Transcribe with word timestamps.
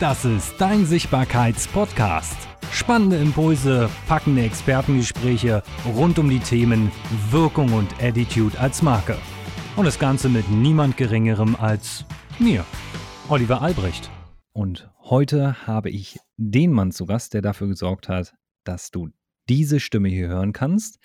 Das 0.00 0.24
ist 0.24 0.54
dein 0.56 0.86
Sichtbarkeits-Podcast. 0.86 2.34
Spannende 2.72 3.18
Impulse, 3.18 3.90
packende 4.08 4.44
Expertengespräche 4.44 5.62
rund 5.94 6.18
um 6.18 6.30
die 6.30 6.38
Themen 6.38 6.90
Wirkung 7.30 7.74
und 7.74 8.02
Attitude 8.02 8.58
als 8.58 8.80
Marke. 8.80 9.18
Und 9.76 9.84
das 9.84 9.98
Ganze 9.98 10.30
mit 10.30 10.50
niemand 10.50 10.96
Geringerem 10.96 11.54
als 11.54 12.06
mir, 12.38 12.64
Oliver 13.28 13.60
Albrecht. 13.60 14.10
Und 14.54 14.90
heute 15.00 15.66
habe 15.66 15.90
ich 15.90 16.18
den 16.38 16.72
Mann 16.72 16.92
zu 16.92 17.04
Gast, 17.04 17.34
der 17.34 17.42
dafür 17.42 17.68
gesorgt 17.68 18.08
hat, 18.08 18.34
dass 18.64 18.90
du 18.90 19.10
diese 19.50 19.80
Stimme 19.80 20.08
hier 20.08 20.28
hören 20.28 20.54
kannst. 20.54 20.98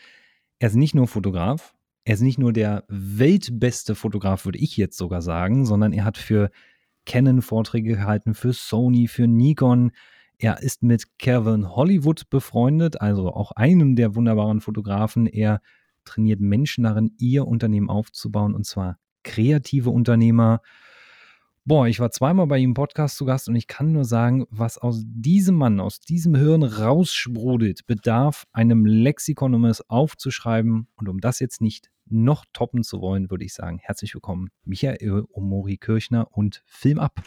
Er 0.59 0.69
ist 0.69 0.75
nicht 0.75 0.95
nur 0.95 1.09
Fotograf, 1.09 1.75
er 2.05 2.13
ist 2.13 2.21
nicht 2.21 2.39
nur 2.39 2.53
der 2.53 2.85
weltbeste 2.87 3.93
Fotograf, 3.93 4.45
würde 4.45 4.59
ich 4.59 4.77
jetzt 4.77 4.95
sogar 4.95 5.21
sagen, 5.21 5.65
sondern 5.65 5.91
er 5.91 6.05
hat 6.05 6.17
für 6.17 6.49
Canon 7.05 7.41
Vorträge 7.41 7.95
gehalten, 7.95 8.33
für 8.33 8.53
Sony, 8.53 9.07
für 9.07 9.27
Nikon. 9.27 9.91
Er 10.37 10.61
ist 10.61 10.83
mit 10.83 11.17
Kevin 11.17 11.69
Hollywood 11.75 12.29
befreundet, 12.29 13.01
also 13.01 13.31
auch 13.33 13.51
einem 13.51 13.95
der 13.95 14.15
wunderbaren 14.15 14.61
Fotografen. 14.61 15.27
Er 15.27 15.61
trainiert 16.03 16.39
Menschen 16.39 16.83
darin, 16.83 17.13
ihr 17.17 17.47
Unternehmen 17.47 17.89
aufzubauen 17.89 18.53
und 18.53 18.65
zwar 18.65 18.97
kreative 19.23 19.89
Unternehmer. 19.89 20.61
Boah, 21.67 21.87
ich 21.87 21.99
war 21.99 22.11
zweimal 22.11 22.45
bei 22.45 22.59
ihm 22.59 22.69
im 22.69 22.73
Podcast 22.75 23.17
zu 23.17 23.25
Gast 23.25 23.49
und 23.49 23.55
ich 23.55 23.65
kann 23.65 23.91
nur 23.91 24.05
sagen, 24.05 24.45
was 24.51 24.77
aus 24.77 25.01
diesem 25.03 25.55
Mann, 25.55 25.79
aus 25.79 25.99
diesem 25.99 26.35
Hirn 26.35 26.61
raussprudelt, 26.61 27.87
bedarf 27.87 28.45
einem 28.51 28.85
Lexikon, 28.85 29.55
um 29.55 29.65
es 29.65 29.89
aufzuschreiben. 29.89 30.87
Und 30.95 31.09
um 31.09 31.19
das 31.19 31.39
jetzt 31.39 31.61
nicht 31.61 31.89
noch 32.05 32.45
toppen 32.53 32.83
zu 32.83 33.01
wollen, 33.01 33.31
würde 33.31 33.45
ich 33.45 33.55
sagen, 33.55 33.79
herzlich 33.81 34.13
willkommen, 34.13 34.49
Michael 34.63 35.23
Omori 35.31 35.77
Kirchner 35.77 36.27
und 36.29 36.61
Film 36.67 36.99
ab. 36.99 37.19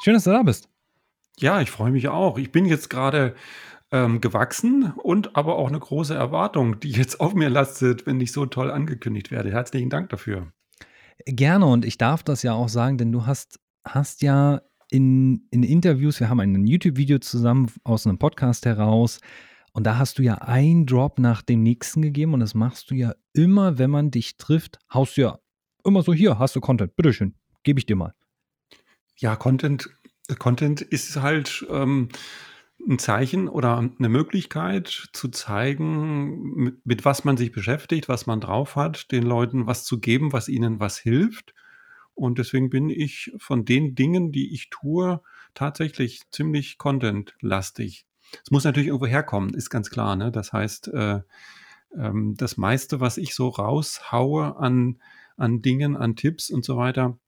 Schön, 0.00 0.14
dass 0.14 0.22
du 0.22 0.30
da 0.30 0.44
bist. 0.44 0.68
Ja, 1.38 1.60
ich 1.60 1.72
freue 1.72 1.90
mich 1.90 2.06
auch. 2.06 2.38
Ich 2.38 2.52
bin 2.52 2.66
jetzt 2.66 2.88
gerade 2.88 3.34
ähm, 3.90 4.20
gewachsen 4.20 4.92
und 5.02 5.34
aber 5.34 5.56
auch 5.56 5.66
eine 5.66 5.80
große 5.80 6.14
Erwartung, 6.14 6.78
die 6.78 6.92
jetzt 6.92 7.18
auf 7.18 7.34
mir 7.34 7.50
lastet, 7.50 8.06
wenn 8.06 8.20
ich 8.20 8.30
so 8.30 8.46
toll 8.46 8.70
angekündigt 8.70 9.32
werde. 9.32 9.50
Herzlichen 9.50 9.90
Dank 9.90 10.10
dafür. 10.10 10.52
Gerne 11.26 11.66
und 11.66 11.84
ich 11.84 11.98
darf 11.98 12.22
das 12.22 12.42
ja 12.42 12.52
auch 12.54 12.68
sagen, 12.68 12.98
denn 12.98 13.12
du 13.12 13.26
hast, 13.26 13.60
hast 13.84 14.22
ja 14.22 14.62
in, 14.90 15.46
in 15.50 15.62
Interviews, 15.62 16.20
wir 16.20 16.28
haben 16.28 16.40
ein 16.40 16.66
YouTube-Video 16.66 17.18
zusammen 17.18 17.70
aus 17.84 18.06
einem 18.06 18.18
Podcast 18.18 18.66
heraus, 18.66 19.20
und 19.74 19.84
da 19.84 19.98
hast 19.98 20.18
du 20.18 20.22
ja 20.22 20.36
einen 20.36 20.86
Drop 20.86 21.18
nach 21.18 21.42
dem 21.42 21.64
nächsten 21.64 22.00
gegeben 22.00 22.32
und 22.32 22.40
das 22.40 22.54
machst 22.54 22.90
du 22.90 22.94
ja 22.94 23.12
immer, 23.32 23.76
wenn 23.76 23.90
man 23.90 24.12
dich 24.12 24.36
trifft, 24.36 24.78
haust 24.92 25.16
du 25.16 25.22
ja 25.22 25.38
immer 25.84 26.02
so 26.02 26.14
hier, 26.14 26.38
hast 26.38 26.54
du 26.54 26.60
Content, 26.60 26.94
bitteschön, 26.94 27.34
gebe 27.64 27.80
ich 27.80 27.86
dir 27.86 27.96
mal. 27.96 28.14
Ja, 29.16 29.34
Content, 29.34 29.90
Content 30.38 30.80
ist 30.80 31.20
halt 31.20 31.66
ähm, 31.70 32.08
ein 32.88 32.98
Zeichen 32.98 33.48
oder 33.48 33.78
eine 33.78 34.08
Möglichkeit 34.08 35.08
zu 35.12 35.28
zeigen, 35.28 36.54
mit, 36.54 36.86
mit 36.86 37.04
was 37.04 37.24
man 37.24 37.36
sich 37.36 37.52
beschäftigt, 37.52 38.08
was 38.08 38.26
man 38.26 38.40
drauf 38.40 38.76
hat, 38.76 39.10
den 39.12 39.22
Leuten 39.22 39.66
was 39.66 39.84
zu 39.84 40.00
geben, 40.00 40.32
was 40.32 40.48
ihnen 40.48 40.80
was 40.80 40.98
hilft. 40.98 41.54
Und 42.14 42.38
deswegen 42.38 42.70
bin 42.70 42.90
ich 42.90 43.32
von 43.38 43.64
den 43.64 43.94
Dingen, 43.94 44.32
die 44.32 44.54
ich 44.54 44.70
tue, 44.70 45.20
tatsächlich 45.54 46.22
ziemlich 46.30 46.78
content-lastig. 46.78 48.06
Es 48.44 48.50
muss 48.50 48.64
natürlich 48.64 48.88
irgendwo 48.88 49.06
herkommen, 49.06 49.54
ist 49.54 49.70
ganz 49.70 49.90
klar. 49.90 50.16
Ne? 50.16 50.30
Das 50.30 50.52
heißt, 50.52 50.88
äh, 50.88 51.20
ähm, 51.96 52.34
das 52.36 52.56
meiste, 52.56 53.00
was 53.00 53.16
ich 53.16 53.34
so 53.34 53.48
raushaue 53.48 54.56
an, 54.56 55.00
an 55.36 55.62
Dingen, 55.62 55.96
an 55.96 56.16
Tipps 56.16 56.50
und 56.50 56.64
so 56.64 56.76
weiter, 56.76 57.18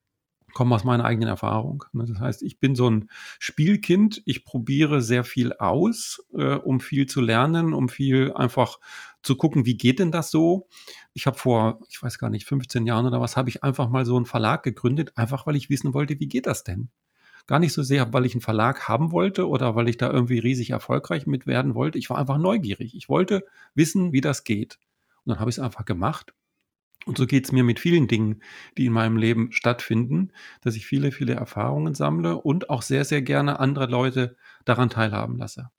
kommen 0.56 0.72
aus 0.72 0.84
meiner 0.84 1.04
eigenen 1.04 1.28
Erfahrung. 1.28 1.84
Ne? 1.92 2.06
Das 2.08 2.18
heißt, 2.18 2.42
ich 2.42 2.58
bin 2.58 2.74
so 2.74 2.88
ein 2.88 3.10
Spielkind, 3.38 4.22
ich 4.24 4.42
probiere 4.42 5.02
sehr 5.02 5.22
viel 5.22 5.52
aus, 5.52 6.24
äh, 6.32 6.54
um 6.54 6.80
viel 6.80 7.04
zu 7.04 7.20
lernen, 7.20 7.74
um 7.74 7.90
viel 7.90 8.32
einfach 8.32 8.78
zu 9.22 9.36
gucken, 9.36 9.66
wie 9.66 9.76
geht 9.76 9.98
denn 9.98 10.12
das 10.12 10.30
so? 10.30 10.66
Ich 11.12 11.26
habe 11.26 11.36
vor, 11.36 11.80
ich 11.90 12.02
weiß 12.02 12.18
gar 12.18 12.30
nicht, 12.30 12.46
15 12.46 12.86
Jahren 12.86 13.04
oder 13.04 13.20
was, 13.20 13.36
habe 13.36 13.50
ich 13.50 13.64
einfach 13.64 13.90
mal 13.90 14.06
so 14.06 14.16
einen 14.16 14.24
Verlag 14.24 14.62
gegründet, 14.62 15.12
einfach 15.18 15.46
weil 15.46 15.56
ich 15.56 15.68
wissen 15.68 15.92
wollte, 15.92 16.18
wie 16.20 16.28
geht 16.28 16.46
das 16.46 16.64
denn? 16.64 16.88
Gar 17.46 17.58
nicht 17.58 17.74
so 17.74 17.82
sehr, 17.82 18.14
weil 18.14 18.24
ich 18.24 18.32
einen 18.32 18.40
Verlag 18.40 18.88
haben 18.88 19.12
wollte 19.12 19.46
oder 19.50 19.76
weil 19.76 19.90
ich 19.90 19.98
da 19.98 20.10
irgendwie 20.10 20.38
riesig 20.38 20.70
erfolgreich 20.70 21.26
mit 21.26 21.46
werden 21.46 21.74
wollte. 21.74 21.98
Ich 21.98 22.08
war 22.08 22.16
einfach 22.16 22.38
neugierig. 22.38 22.96
Ich 22.96 23.10
wollte 23.10 23.44
wissen, 23.74 24.14
wie 24.14 24.22
das 24.22 24.42
geht. 24.42 24.78
Und 25.26 25.32
dann 25.32 25.38
habe 25.38 25.50
ich 25.50 25.58
es 25.58 25.62
einfach 25.62 25.84
gemacht. 25.84 26.32
Und 27.06 27.16
so 27.16 27.26
geht 27.26 27.44
es 27.44 27.52
mir 27.52 27.62
mit 27.62 27.78
vielen 27.78 28.08
Dingen, 28.08 28.42
die 28.76 28.86
in 28.86 28.92
meinem 28.92 29.16
Leben 29.16 29.52
stattfinden, 29.52 30.32
dass 30.60 30.74
ich 30.74 30.86
viele, 30.86 31.12
viele 31.12 31.34
Erfahrungen 31.34 31.94
sammle 31.94 32.36
und 32.36 32.68
auch 32.68 32.82
sehr, 32.82 33.04
sehr 33.04 33.22
gerne 33.22 33.60
andere 33.60 33.86
Leute 33.86 34.36
daran 34.64 34.90
teilhaben 34.90 35.38
lasse. 35.38 35.70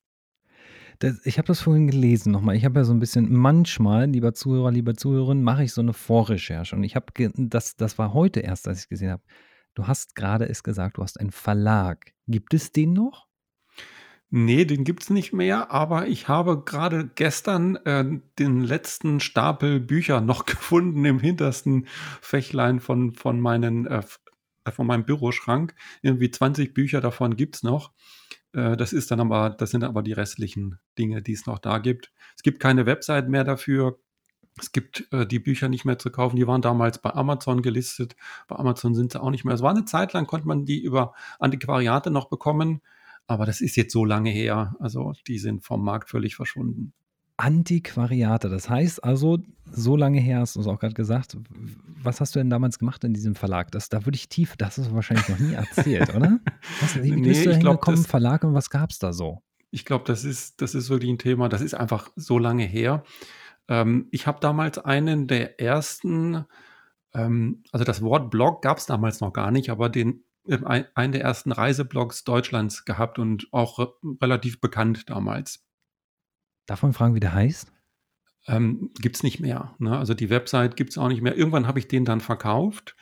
Das, 0.99 1.23
ich 1.25 1.38
habe 1.38 1.47
das 1.47 1.59
vorhin 1.59 1.88
gelesen 1.88 2.31
nochmal. 2.31 2.55
Ich 2.55 2.63
habe 2.63 2.79
ja 2.79 2.83
so 2.85 2.93
ein 2.93 2.99
bisschen, 2.99 3.31
manchmal, 3.31 4.09
lieber 4.09 4.33
Zuhörer, 4.33 4.71
lieber 4.71 4.95
Zuhörerin, 4.95 5.43
mache 5.43 5.63
ich 5.63 5.73
so 5.73 5.81
eine 5.81 5.93
Vorrecherche. 5.93 6.75
Und 6.75 6.83
ich 6.83 6.95
habe, 6.95 7.11
das, 7.35 7.75
das 7.75 7.97
war 7.99 8.13
heute 8.13 8.39
erst, 8.39 8.67
als 8.67 8.81
ich 8.81 8.89
gesehen 8.89 9.11
habe. 9.11 9.23
Du 9.75 9.85
hast 9.85 10.15
gerade 10.15 10.47
es 10.47 10.63
gesagt, 10.63 10.97
du 10.97 11.03
hast 11.03 11.19
einen 11.19 11.31
Verlag. 11.31 12.13
Gibt 12.25 12.53
es 12.53 12.71
den 12.71 12.94
noch? 12.94 13.26
Nee, 14.29 14.65
den 14.65 14.83
gibt 14.83 15.03
es 15.03 15.09
nicht 15.09 15.31
mehr, 15.31 15.71
aber 15.71 16.07
ich 16.07 16.27
habe 16.27 16.61
gerade 16.63 17.09
gestern 17.15 17.77
äh, 17.77 18.19
den 18.39 18.61
letzten 18.61 19.21
Stapel 19.21 19.79
Bücher 19.79 20.19
noch 20.19 20.45
gefunden 20.45 21.05
im 21.05 21.19
hintersten 21.19 21.88
Fächlein 22.21 22.81
von, 22.81 23.13
von, 23.13 23.39
meinen, 23.39 23.88
äh, 23.88 24.03
äh 24.65 24.71
von 24.71 24.85
meinem 24.85 25.05
Büroschrank. 25.05 25.75
Irgendwie 26.01 26.29
20 26.29 26.73
Bücher 26.73 26.99
davon 26.99 27.38
gibt 27.38 27.55
es 27.55 27.63
noch. 27.63 27.93
Äh, 28.51 28.75
das 28.75 28.91
ist 28.91 29.11
dann 29.11 29.21
aber, 29.21 29.51
das 29.51 29.71
sind 29.71 29.85
aber 29.85 30.03
die 30.03 30.13
restlichen 30.13 30.79
Dinge, 30.97 31.21
die 31.21 31.33
es 31.33 31.45
noch 31.45 31.59
da 31.59 31.77
gibt. 31.77 32.11
Es 32.35 32.44
gibt 32.44 32.59
keine 32.59 32.85
Website 32.85 33.29
mehr 33.29 33.45
dafür. 33.45 33.97
Es 34.59 34.73
gibt 34.73 35.07
äh, 35.13 35.25
die 35.25 35.39
Bücher 35.39 35.69
nicht 35.69 35.85
mehr 35.85 35.99
zu 35.99 36.11
kaufen. 36.11 36.35
Die 36.35 36.47
waren 36.47 36.61
damals 36.61 36.97
bei 37.01 37.13
Amazon 37.13 37.61
gelistet. 37.61 38.17
Bei 38.47 38.57
Amazon 38.57 38.94
sind 38.94 39.13
sie 39.13 39.21
auch 39.21 39.29
nicht 39.29 39.45
mehr. 39.45 39.53
Es 39.55 39.61
war 39.61 39.71
eine 39.71 39.85
Zeit 39.85 40.11
lang, 40.11 40.27
konnte 40.27 40.47
man 40.47 40.65
die 40.65 40.83
über 40.83 41.13
Antiquariate 41.39 42.11
noch 42.11 42.27
bekommen. 42.29 42.81
Aber 43.27 43.45
das 43.45 43.61
ist 43.61 43.75
jetzt 43.75 43.93
so 43.93 44.05
lange 44.05 44.29
her. 44.29 44.75
Also 44.79 45.13
die 45.27 45.38
sind 45.38 45.63
vom 45.63 45.83
Markt 45.83 46.09
völlig 46.09 46.35
verschwunden. 46.35 46.93
Antiquariate, 47.38 48.49
das 48.49 48.67
heißt 48.67 49.03
also, 49.03 49.38
so 49.71 49.95
lange 49.95 50.19
her 50.19 50.39
hast 50.39 50.55
du 50.55 50.59
es 50.59 50.67
auch 50.67 50.79
gerade 50.79 50.95
gesagt. 50.95 51.38
Was 52.01 52.19
hast 52.19 52.33
du 52.33 52.39
denn 52.39 52.49
damals 52.49 52.79
gemacht 52.79 53.03
in 53.03 53.13
diesem 53.13 53.35
Verlag? 53.35 53.71
Das, 53.71 53.89
da 53.89 54.05
würde 54.05 54.15
ich 54.15 54.27
tief, 54.27 54.55
das 54.57 54.77
hast 54.77 54.89
du 54.89 54.95
wahrscheinlich 54.95 55.29
noch 55.29 55.38
nie 55.38 55.53
erzählt, 55.53 56.15
oder? 56.15 56.39
Was, 56.81 57.01
wie 57.03 57.11
nee, 57.11 57.21
bist 57.21 57.45
du 57.45 57.55
hingekommen, 57.55 58.03
Verlag 58.03 58.43
und 58.43 58.55
was 58.55 58.69
gab 58.69 58.89
es 58.89 58.97
da 58.97 59.13
so? 59.13 59.44
Ich 59.69 59.85
glaube, 59.85 60.05
das 60.07 60.23
ist, 60.23 60.61
das 60.61 60.73
ist 60.73 60.89
wirklich 60.89 61.11
ein 61.11 61.19
Thema, 61.19 61.47
das 61.47 61.61
ist 61.61 61.75
einfach 61.75 62.09
so 62.15 62.39
lange 62.39 62.63
her. 62.63 63.03
Ähm, 63.67 64.07
ich 64.11 64.25
habe 64.25 64.39
damals 64.39 64.79
einen 64.79 65.27
der 65.27 65.59
ersten, 65.59 66.45
ähm, 67.13 67.63
also 67.71 67.85
das 67.85 68.01
Wort 68.01 68.31
Blog 68.31 68.63
gab 68.63 68.77
es 68.77 68.85
damals 68.88 69.21
noch 69.21 69.33
gar 69.33 69.51
nicht, 69.51 69.69
aber 69.69 69.89
den 69.89 70.23
einen 70.50 71.12
der 71.12 71.22
ersten 71.22 71.52
Reiseblogs 71.52 72.24
Deutschlands 72.24 72.85
gehabt 72.85 73.19
und 73.19 73.47
auch 73.52 73.80
re 73.80 73.94
relativ 74.22 74.62
bekannt 74.62 75.09
damals. 75.09 75.66
Darf 76.66 76.84
man 76.84 76.94
fragen, 76.94 77.16
wie 77.16 77.19
der 77.19 77.34
heißt? 77.34 77.72
Ähm, 78.47 78.91
gibt 79.00 79.18
es 79.18 79.24
nicht 79.24 79.40
mehr. 79.40 79.75
Ne? 79.80 79.97
Also 79.97 80.13
die 80.13 80.30
Website 80.30 80.75
gibt 80.75 80.91
es 80.91 80.97
auch 80.97 81.09
nicht 81.09 81.22
mehr. 81.22 81.38
Irgendwann 81.38 81.68
habe 81.68 81.80
ich 81.80 81.88
den 81.88 82.06
dann 82.06 82.22
verkauft 82.22 82.96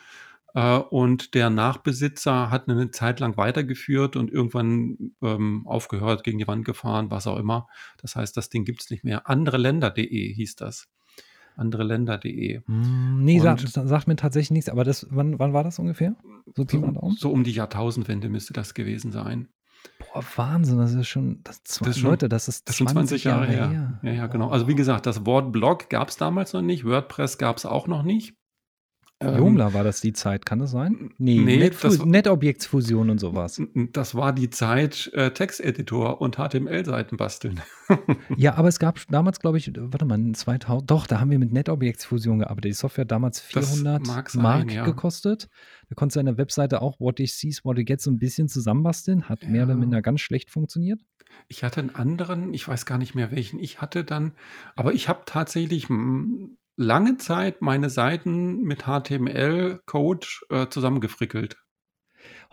äh, 0.56 0.78
und 0.78 1.36
der 1.36 1.50
Nachbesitzer 1.50 2.50
hat 2.50 2.68
eine 2.68 2.90
Zeit 2.92 3.20
lang 3.20 3.38
weitergeführt 3.38 4.16
und 4.16 4.32
irgendwann 4.32 5.16
ähm, 5.22 5.68
aufgehört, 5.68 6.24
gegen 6.24 6.40
die 6.40 6.48
Wand 6.48 6.66
gefahren, 6.66 7.12
was 7.12 7.28
auch 7.28 7.38
immer. 7.38 7.68
Das 8.02 8.16
heißt, 8.16 8.36
das 8.38 8.50
Ding 8.50 8.66
gibt 8.66 8.82
es 8.82 8.90
nicht 8.90 9.04
mehr. 9.04 9.30
Andereländer.de 9.30 10.34
hieß 10.34 10.56
das. 10.56 10.88
Andereländer.de. 11.56 12.62
Hm, 12.66 13.24
nee, 13.24 13.40
sagt, 13.40 13.68
sagt, 13.68 14.08
mir 14.08 14.16
tatsächlich 14.16 14.52
nichts, 14.52 14.70
aber 14.70 14.84
das, 14.84 15.08
wann, 15.10 15.40
wann 15.40 15.54
war 15.54 15.64
das 15.64 15.80
ungefähr? 15.80 16.16
So, 16.56 16.66
so, 16.70 17.12
so 17.18 17.32
um 17.32 17.44
die 17.44 17.52
Jahrtausendwende 17.52 18.30
müsste 18.30 18.54
das 18.54 18.74
gewesen 18.74 19.12
sein. 19.12 19.50
Boah, 20.00 20.24
Wahnsinn, 20.36 20.78
das 20.78 20.94
ist 20.94 21.08
schon, 21.08 21.42
das, 21.44 21.62
das 21.64 21.88
ist 21.88 22.00
schon, 22.00 22.10
Leute, 22.10 22.30
das 22.30 22.48
ist 22.48 22.68
das 22.68 22.78
20, 22.78 22.94
20 22.94 23.24
Jahre, 23.24 23.54
Jahre 23.54 23.54
her. 23.54 23.70
her. 23.70 24.00
Ja, 24.04 24.12
ja, 24.12 24.28
genau. 24.28 24.50
Also 24.50 24.68
wie 24.68 24.76
gesagt, 24.76 25.06
das 25.06 25.26
Wort 25.26 25.52
Blog 25.52 25.90
gab 25.90 26.10
es 26.10 26.18
damals 26.18 26.54
noch 26.54 26.62
nicht, 26.62 26.86
WordPress 26.86 27.38
gab 27.38 27.58
es 27.58 27.66
auch 27.66 27.88
noch 27.88 28.04
nicht. 28.04 28.36
Ähm, 29.22 29.38
Joomla 29.38 29.74
war 29.74 29.86
das 29.86 30.02
die 30.02 30.12
Zeit, 30.12 30.46
kann 30.46 30.60
das 30.60 30.72
sein? 30.72 31.14
Nee, 31.18 31.40
nee 31.40 31.58
Netfu 31.58 32.06
Netobjektsfusion 32.06 33.10
und 33.10 33.20
sowas. 33.20 33.62
Das 33.94 34.14
war 34.14 34.34
die 34.34 34.50
Zeit 34.50 35.10
äh, 35.14 35.32
Texteditor 35.32 36.20
und 36.20 36.36
HTML-Seiten 36.36 37.16
basteln. 37.16 37.62
ja, 38.36 38.56
aber 38.56 38.68
es 38.68 38.78
gab 38.78 39.00
damals, 39.10 39.40
glaube 39.40 39.58
ich, 39.58 39.72
warte 39.74 40.04
mal, 40.04 40.20
2000, 40.34 40.92
doch, 40.92 41.08
da 41.08 41.22
haben 41.22 41.32
wir 41.32 41.40
mit 41.40 41.54
Netobjektsfusion 41.54 42.40
gearbeitet. 42.40 42.72
Die 42.72 42.74
Software 42.74 43.04
hat 43.04 43.12
damals 43.12 43.40
400 43.40 44.06
sein, 44.06 44.42
Mark 44.42 44.72
ja. 44.72 44.84
gekostet. 44.84 45.50
Da 45.88 45.96
konntest 45.96 46.18
du 46.18 46.20
eine 46.20 46.38
Webseite 46.38 46.82
auch 46.82 47.00
What 47.00 47.20
You 47.20 47.28
See, 47.28 47.54
What 47.64 47.78
You 47.78 47.86
Get 47.86 48.02
so 48.02 48.12
ein 48.12 48.20
bisschen 48.20 48.50
zusammenbasteln. 48.50 49.30
Hat 49.30 49.44
ja. 49.44 49.50
mehr 49.50 49.64
oder 49.64 49.76
minder 49.76 50.02
ganz 50.02 50.20
schlecht 50.20 50.50
funktioniert. 50.50 51.00
Ich 51.48 51.64
hatte 51.64 51.80
einen 51.80 51.96
anderen, 51.96 52.54
ich 52.54 52.68
weiß 52.68 52.86
gar 52.86 52.98
nicht 52.98 53.16
mehr 53.16 53.32
welchen 53.32 53.60
ich 53.60 53.82
hatte 53.82 54.04
dann, 54.04 54.34
aber 54.76 54.94
ich 54.94 55.10
habe 55.10 55.24
tatsächlich 55.26 55.90
lange 56.78 57.18
Zeit 57.18 57.62
meine 57.62 57.90
Seiten 57.90 58.62
mit 58.62 58.84
HTML-Code 58.84 60.28
äh, 60.50 60.68
zusammengefrickelt. 60.68 61.58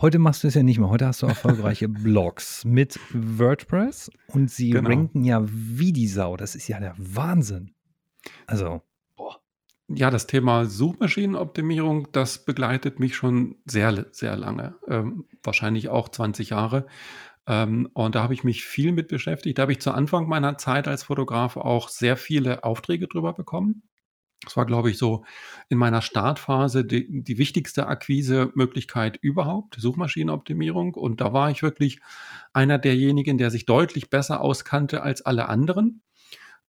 Heute 0.00 0.18
machst 0.18 0.42
du 0.42 0.48
es 0.48 0.54
ja 0.54 0.62
nicht 0.62 0.78
mehr. 0.78 0.90
Heute 0.90 1.06
hast 1.06 1.22
du 1.22 1.26
erfolgreiche 1.26 1.88
Blogs 1.88 2.64
mit 2.64 2.98
WordPress 3.12 4.10
und 4.28 4.50
sie 4.50 4.70
genau. 4.70 4.88
ranken 4.88 5.24
ja 5.24 5.42
wie 5.44 5.92
die 5.92 6.08
Sau. 6.08 6.36
Das 6.36 6.54
ist 6.54 6.68
ja 6.68 6.80
der 6.80 6.94
Wahnsinn. 6.98 7.74
Also, 8.46 8.82
boah. 9.16 9.40
Ja, 9.88 10.10
das 10.10 10.26
Thema 10.26 10.64
Suchmaschinenoptimierung, 10.64 12.08
das 12.12 12.44
begleitet 12.44 13.00
mich 13.00 13.16
schon 13.16 13.56
sehr, 13.64 14.06
sehr 14.12 14.36
lange. 14.36 14.76
Ähm, 14.88 15.26
wahrscheinlich 15.42 15.88
auch 15.88 16.08
20 16.08 16.50
Jahre. 16.50 16.86
Ähm, 17.46 17.88
und 17.92 18.14
da 18.14 18.22
habe 18.22 18.34
ich 18.34 18.44
mich 18.44 18.64
viel 18.64 18.92
mit 18.92 19.08
beschäftigt. 19.08 19.58
Da 19.58 19.62
habe 19.62 19.72
ich 19.72 19.80
zu 19.80 19.92
Anfang 19.92 20.28
meiner 20.28 20.58
Zeit 20.58 20.88
als 20.88 21.04
Fotograf 21.04 21.56
auch 21.56 21.88
sehr 21.88 22.16
viele 22.16 22.64
Aufträge 22.64 23.08
drüber 23.08 23.32
bekommen. 23.32 23.82
Das 24.44 24.56
war, 24.56 24.66
glaube 24.66 24.90
ich, 24.90 24.98
so 24.98 25.24
in 25.68 25.78
meiner 25.78 26.02
Startphase 26.02 26.84
die, 26.84 27.22
die 27.22 27.38
wichtigste 27.38 27.86
Akquise-Möglichkeit 27.86 29.18
überhaupt, 29.20 29.76
Suchmaschinenoptimierung. 29.78 30.94
Und 30.94 31.20
da 31.20 31.32
war 31.32 31.50
ich 31.50 31.62
wirklich 31.62 32.00
einer 32.52 32.78
derjenigen, 32.78 33.38
der 33.38 33.50
sich 33.50 33.66
deutlich 33.66 34.10
besser 34.10 34.40
auskannte 34.40 35.02
als 35.02 35.22
alle 35.22 35.48
anderen. 35.48 36.02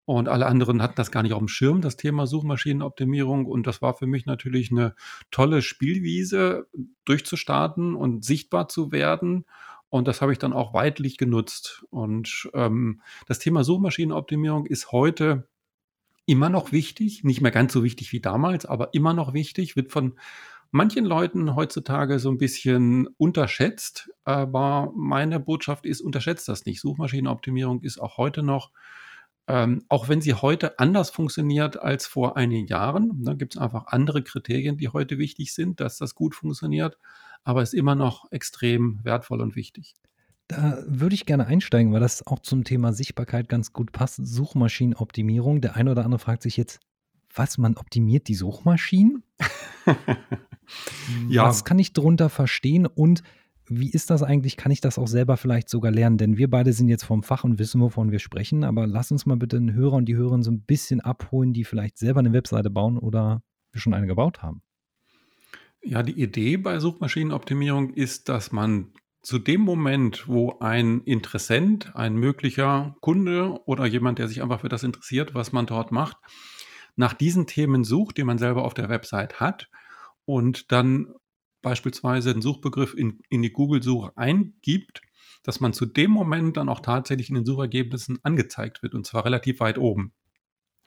Und 0.04 0.28
alle 0.28 0.46
anderen 0.46 0.82
hatten 0.82 0.96
das 0.96 1.12
gar 1.12 1.22
nicht 1.22 1.32
auf 1.32 1.38
dem 1.38 1.48
Schirm, 1.48 1.80
das 1.80 1.96
Thema 1.96 2.26
Suchmaschinenoptimierung. 2.26 3.46
Und 3.46 3.66
das 3.66 3.80
war 3.80 3.94
für 3.94 4.06
mich 4.06 4.26
natürlich 4.26 4.70
eine 4.70 4.94
tolle 5.30 5.62
Spielwiese, 5.62 6.66
durchzustarten 7.04 7.94
und 7.94 8.24
sichtbar 8.24 8.68
zu 8.68 8.90
werden. 8.90 9.46
Und 9.88 10.08
das 10.08 10.20
habe 10.20 10.32
ich 10.32 10.38
dann 10.38 10.52
auch 10.52 10.74
weitlich 10.74 11.18
genutzt. 11.18 11.84
Und 11.90 12.50
ähm, 12.54 13.00
das 13.26 13.38
Thema 13.38 13.62
Suchmaschinenoptimierung 13.62 14.66
ist 14.66 14.90
heute 14.90 15.48
immer 16.32 16.48
noch 16.48 16.72
wichtig, 16.72 17.24
nicht 17.24 17.42
mehr 17.42 17.50
ganz 17.50 17.74
so 17.74 17.84
wichtig 17.84 18.10
wie 18.12 18.20
damals, 18.20 18.64
aber 18.64 18.94
immer 18.94 19.12
noch 19.12 19.34
wichtig, 19.34 19.76
wird 19.76 19.92
von 19.92 20.18
manchen 20.70 21.04
Leuten 21.04 21.54
heutzutage 21.54 22.18
so 22.18 22.30
ein 22.30 22.38
bisschen 22.38 23.06
unterschätzt. 23.18 24.10
Aber 24.24 24.90
meine 24.96 25.40
Botschaft 25.40 25.84
ist, 25.84 26.00
unterschätzt 26.00 26.48
das 26.48 26.64
nicht. 26.64 26.80
Suchmaschinenoptimierung 26.80 27.82
ist 27.82 28.00
auch 28.00 28.16
heute 28.16 28.42
noch, 28.42 28.70
ähm, 29.46 29.84
auch 29.90 30.08
wenn 30.08 30.22
sie 30.22 30.32
heute 30.32 30.78
anders 30.78 31.10
funktioniert 31.10 31.78
als 31.78 32.06
vor 32.06 32.38
einigen 32.38 32.66
Jahren, 32.66 33.22
da 33.22 33.34
gibt 33.34 33.54
es 33.54 33.60
einfach 33.60 33.88
andere 33.88 34.22
Kriterien, 34.22 34.78
die 34.78 34.88
heute 34.88 35.18
wichtig 35.18 35.52
sind, 35.52 35.80
dass 35.80 35.98
das 35.98 36.14
gut 36.14 36.34
funktioniert, 36.34 36.96
aber 37.44 37.60
ist 37.60 37.74
immer 37.74 37.94
noch 37.94 38.32
extrem 38.32 39.00
wertvoll 39.02 39.42
und 39.42 39.54
wichtig. 39.54 39.92
Da 40.48 40.82
würde 40.86 41.14
ich 41.14 41.26
gerne 41.26 41.46
einsteigen, 41.46 41.92
weil 41.92 42.00
das 42.00 42.26
auch 42.26 42.40
zum 42.40 42.64
Thema 42.64 42.92
Sichtbarkeit 42.92 43.48
ganz 43.48 43.72
gut 43.72 43.92
passt. 43.92 44.20
Suchmaschinenoptimierung. 44.24 45.60
Der 45.60 45.76
eine 45.76 45.92
oder 45.92 46.04
andere 46.04 46.18
fragt 46.18 46.42
sich 46.42 46.56
jetzt, 46.56 46.80
was, 47.34 47.58
man 47.58 47.76
optimiert 47.76 48.28
die 48.28 48.34
Suchmaschinen? 48.34 49.22
ja. 51.28 51.44
Was 51.44 51.64
kann 51.64 51.78
ich 51.78 51.92
darunter 51.92 52.28
verstehen 52.28 52.86
und 52.86 53.22
wie 53.66 53.90
ist 53.90 54.10
das 54.10 54.22
eigentlich? 54.22 54.56
Kann 54.56 54.72
ich 54.72 54.80
das 54.80 54.98
auch 54.98 55.06
selber 55.06 55.36
vielleicht 55.36 55.68
sogar 55.68 55.92
lernen? 55.92 56.18
Denn 56.18 56.36
wir 56.36 56.50
beide 56.50 56.72
sind 56.72 56.88
jetzt 56.88 57.04
vom 57.04 57.22
Fach 57.22 57.44
und 57.44 57.58
wissen, 57.58 57.80
wovon 57.80 58.10
wir 58.10 58.18
sprechen. 58.18 58.64
Aber 58.64 58.86
lass 58.86 59.10
uns 59.12 59.24
mal 59.24 59.36
bitte 59.36 59.58
den 59.58 59.72
Hörer 59.72 59.94
und 59.94 60.06
die 60.06 60.16
Hörerin 60.16 60.42
so 60.42 60.50
ein 60.50 60.62
bisschen 60.62 61.00
abholen, 61.00 61.52
die 61.52 61.64
vielleicht 61.64 61.96
selber 61.96 62.20
eine 62.20 62.32
Webseite 62.32 62.70
bauen 62.70 62.98
oder 62.98 63.42
schon 63.72 63.94
eine 63.94 64.06
gebaut 64.06 64.42
haben. 64.42 64.62
Ja, 65.82 66.02
die 66.02 66.20
Idee 66.20 66.56
bei 66.56 66.78
Suchmaschinenoptimierung 66.78 67.94
ist, 67.94 68.28
dass 68.28 68.52
man 68.52 68.92
zu 69.22 69.38
dem 69.38 69.60
Moment, 69.60 70.26
wo 70.26 70.58
ein 70.58 71.00
Interessent, 71.02 71.94
ein 71.94 72.14
möglicher 72.14 72.96
Kunde 73.00 73.60
oder 73.66 73.86
jemand, 73.86 74.18
der 74.18 74.28
sich 74.28 74.42
einfach 74.42 74.60
für 74.60 74.68
das 74.68 74.82
interessiert, 74.82 75.34
was 75.34 75.52
man 75.52 75.66
dort 75.66 75.92
macht, 75.92 76.16
nach 76.96 77.14
diesen 77.14 77.46
Themen 77.46 77.84
sucht, 77.84 78.18
die 78.18 78.24
man 78.24 78.38
selber 78.38 78.64
auf 78.64 78.74
der 78.74 78.88
Website 78.88 79.40
hat 79.40 79.70
und 80.24 80.72
dann 80.72 81.14
beispielsweise 81.62 82.30
einen 82.30 82.42
Suchbegriff 82.42 82.94
in, 82.94 83.20
in 83.28 83.42
die 83.42 83.52
Google-Suche 83.52 84.12
eingibt, 84.16 85.00
dass 85.44 85.60
man 85.60 85.72
zu 85.72 85.86
dem 85.86 86.10
Moment 86.10 86.56
dann 86.56 86.68
auch 86.68 86.80
tatsächlich 86.80 87.28
in 87.28 87.36
den 87.36 87.46
Suchergebnissen 87.46 88.18
angezeigt 88.24 88.82
wird 88.82 88.94
und 88.94 89.06
zwar 89.06 89.24
relativ 89.24 89.60
weit 89.60 89.78
oben. 89.78 90.12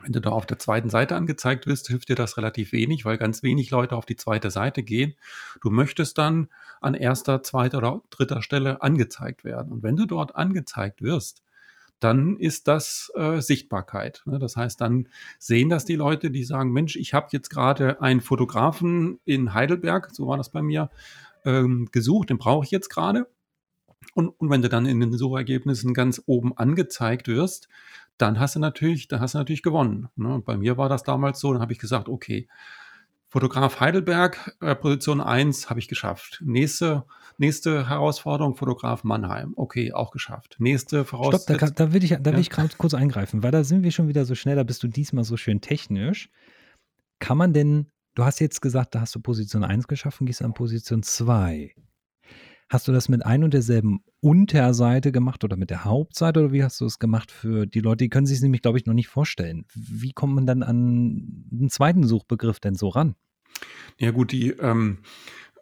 Wenn 0.05 0.13
du 0.13 0.21
da 0.21 0.29
auf 0.29 0.45
der 0.45 0.59
zweiten 0.59 0.91
Seite 0.91 1.15
angezeigt 1.15 1.65
wirst, 1.65 1.87
hilft 1.87 2.09
dir 2.09 2.15
das 2.15 2.37
relativ 2.37 2.71
wenig, 2.71 3.05
weil 3.05 3.17
ganz 3.17 3.41
wenig 3.41 3.71
Leute 3.71 3.95
auf 3.95 4.05
die 4.05 4.15
zweite 4.15 4.51
Seite 4.51 4.83
gehen. 4.83 5.15
Du 5.61 5.71
möchtest 5.71 6.19
dann 6.19 6.47
an 6.79 6.93
erster, 6.93 7.41
zweiter 7.41 7.79
oder 7.79 8.01
dritter 8.11 8.43
Stelle 8.43 8.83
angezeigt 8.83 9.43
werden. 9.43 9.71
Und 9.71 9.81
wenn 9.81 9.95
du 9.95 10.05
dort 10.05 10.35
angezeigt 10.35 11.01
wirst, 11.01 11.41
dann 11.99 12.37
ist 12.37 12.67
das 12.67 13.11
äh, 13.15 13.41
Sichtbarkeit. 13.41 14.21
Ne? 14.25 14.37
Das 14.37 14.55
heißt, 14.55 14.79
dann 14.79 15.07
sehen 15.39 15.69
das 15.69 15.85
die 15.85 15.95
Leute, 15.95 16.29
die 16.29 16.43
sagen, 16.43 16.71
Mensch, 16.71 16.95
ich 16.95 17.15
habe 17.15 17.29
jetzt 17.31 17.49
gerade 17.49 17.99
einen 17.99 18.21
Fotografen 18.21 19.19
in 19.25 19.55
Heidelberg, 19.55 20.11
so 20.13 20.27
war 20.27 20.37
das 20.37 20.51
bei 20.51 20.61
mir, 20.61 20.91
ähm, 21.45 21.89
gesucht, 21.91 22.29
den 22.29 22.37
brauche 22.37 22.63
ich 22.63 22.69
jetzt 22.69 22.89
gerade. 22.89 23.27
Und, 24.13 24.29
und 24.39 24.49
wenn 24.51 24.61
du 24.61 24.69
dann 24.69 24.85
in 24.85 24.99
den 24.99 25.13
Suchergebnissen 25.13 25.93
ganz 25.95 26.21
oben 26.25 26.55
angezeigt 26.55 27.27
wirst, 27.27 27.69
dann 28.17 28.39
hast 28.39 28.55
du 28.55 28.59
natürlich, 28.59 29.07
dann 29.07 29.19
hast 29.19 29.33
du 29.33 29.37
natürlich 29.37 29.63
gewonnen. 29.63 30.07
Ne? 30.15 30.41
Bei 30.45 30.57
mir 30.57 30.77
war 30.77 30.89
das 30.89 31.03
damals 31.03 31.39
so, 31.39 31.51
dann 31.51 31.61
habe 31.61 31.73
ich 31.73 31.79
gesagt, 31.79 32.09
okay, 32.09 32.47
Fotograf 33.27 33.81
Heidelberg, 33.81 34.55
äh, 34.61 34.75
Position 34.75 35.19
1 35.19 35.69
habe 35.69 35.79
ich 35.79 35.89
geschafft. 35.89 36.41
Nächste, 36.45 37.03
nächste 37.37 37.89
Herausforderung, 37.89 38.55
Fotograf 38.55 39.03
Mannheim. 39.03 39.51
Okay, 39.57 39.91
auch 39.91 40.11
geschafft. 40.11 40.55
Nächste 40.59 41.03
Voraussetzung. 41.03 41.57
Stopp, 41.57 41.75
da, 41.75 41.85
da, 41.87 41.93
will 41.93 42.03
ich, 42.03 42.11
da 42.11 42.23
will 42.23 42.33
ja. 42.33 42.39
ich 42.39 42.49
gerade 42.49 42.73
kurz 42.77 42.93
eingreifen, 42.93 43.43
weil 43.43 43.51
da 43.51 43.65
sind 43.65 43.83
wir 43.83 43.91
schon 43.91 44.07
wieder 44.07 44.23
so 44.23 44.35
schnell, 44.35 44.55
da 44.55 44.63
bist 44.63 44.83
du 44.83 44.87
diesmal 44.87 45.25
so 45.25 45.35
schön 45.35 45.59
technisch. 45.59 46.29
Kann 47.19 47.37
man 47.37 47.51
denn, 47.51 47.87
du 48.13 48.23
hast 48.23 48.39
jetzt 48.39 48.61
gesagt, 48.61 48.95
da 48.95 49.01
hast 49.01 49.15
du 49.15 49.19
Position 49.19 49.65
1 49.65 49.87
geschaffen, 49.87 50.25
gehst 50.25 50.41
an 50.41 50.53
Position 50.53 51.03
2. 51.03 51.75
Hast 52.67 52.87
du 52.87 52.91
das 52.91 53.09
mit 53.09 53.23
ein 53.23 53.43
und 53.43 53.53
derselben 53.53 54.03
Unterseite 54.21 55.11
gemacht 55.11 55.43
oder 55.43 55.55
mit 55.55 55.69
der 55.69 55.85
Hauptseite 55.85 56.39
oder 56.39 56.51
wie 56.51 56.63
hast 56.63 56.81
du 56.81 56.85
es 56.85 56.97
gemacht 56.97 57.31
für 57.31 57.67
die 57.67 57.79
Leute? 57.79 58.05
Die 58.05 58.09
können 58.09 58.25
sich 58.25 58.41
nämlich, 58.41 58.63
glaube 58.63 58.79
ich, 58.79 58.87
noch 58.87 58.95
nicht 58.95 59.07
vorstellen. 59.07 59.65
Wie 59.75 60.13
kommt 60.13 60.33
man 60.33 60.47
dann 60.47 60.63
an 60.63 61.47
einen 61.51 61.69
zweiten 61.69 62.07
Suchbegriff 62.07 62.59
denn 62.59 62.73
so 62.73 62.89
ran? 62.89 63.15
Ja 63.99 64.11
gut, 64.11 64.31
die 64.31 64.49
ähm, 64.49 64.97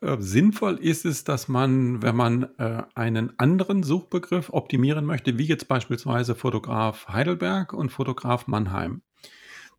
äh, 0.02 0.18
sinnvoll 0.20 0.76
ist 0.76 1.06
es, 1.06 1.26
dass 1.26 1.50
man, 1.50 2.02
wenn 2.02 2.16
man 2.16 2.44
äh, 2.58 2.84
einen 2.96 3.38
anderen 3.38 3.84
Suchbegriff 3.84 4.52
optimieren 4.52 5.06
möchte, 5.06 5.38
wie 5.38 5.46
jetzt 5.46 5.68
beispielsweise 5.68 6.36
Fotograf 6.36 7.08
Heidelberg 7.10 7.74
und 7.74 7.92
Fotograf 7.92 8.48
Mannheim, 8.48 9.02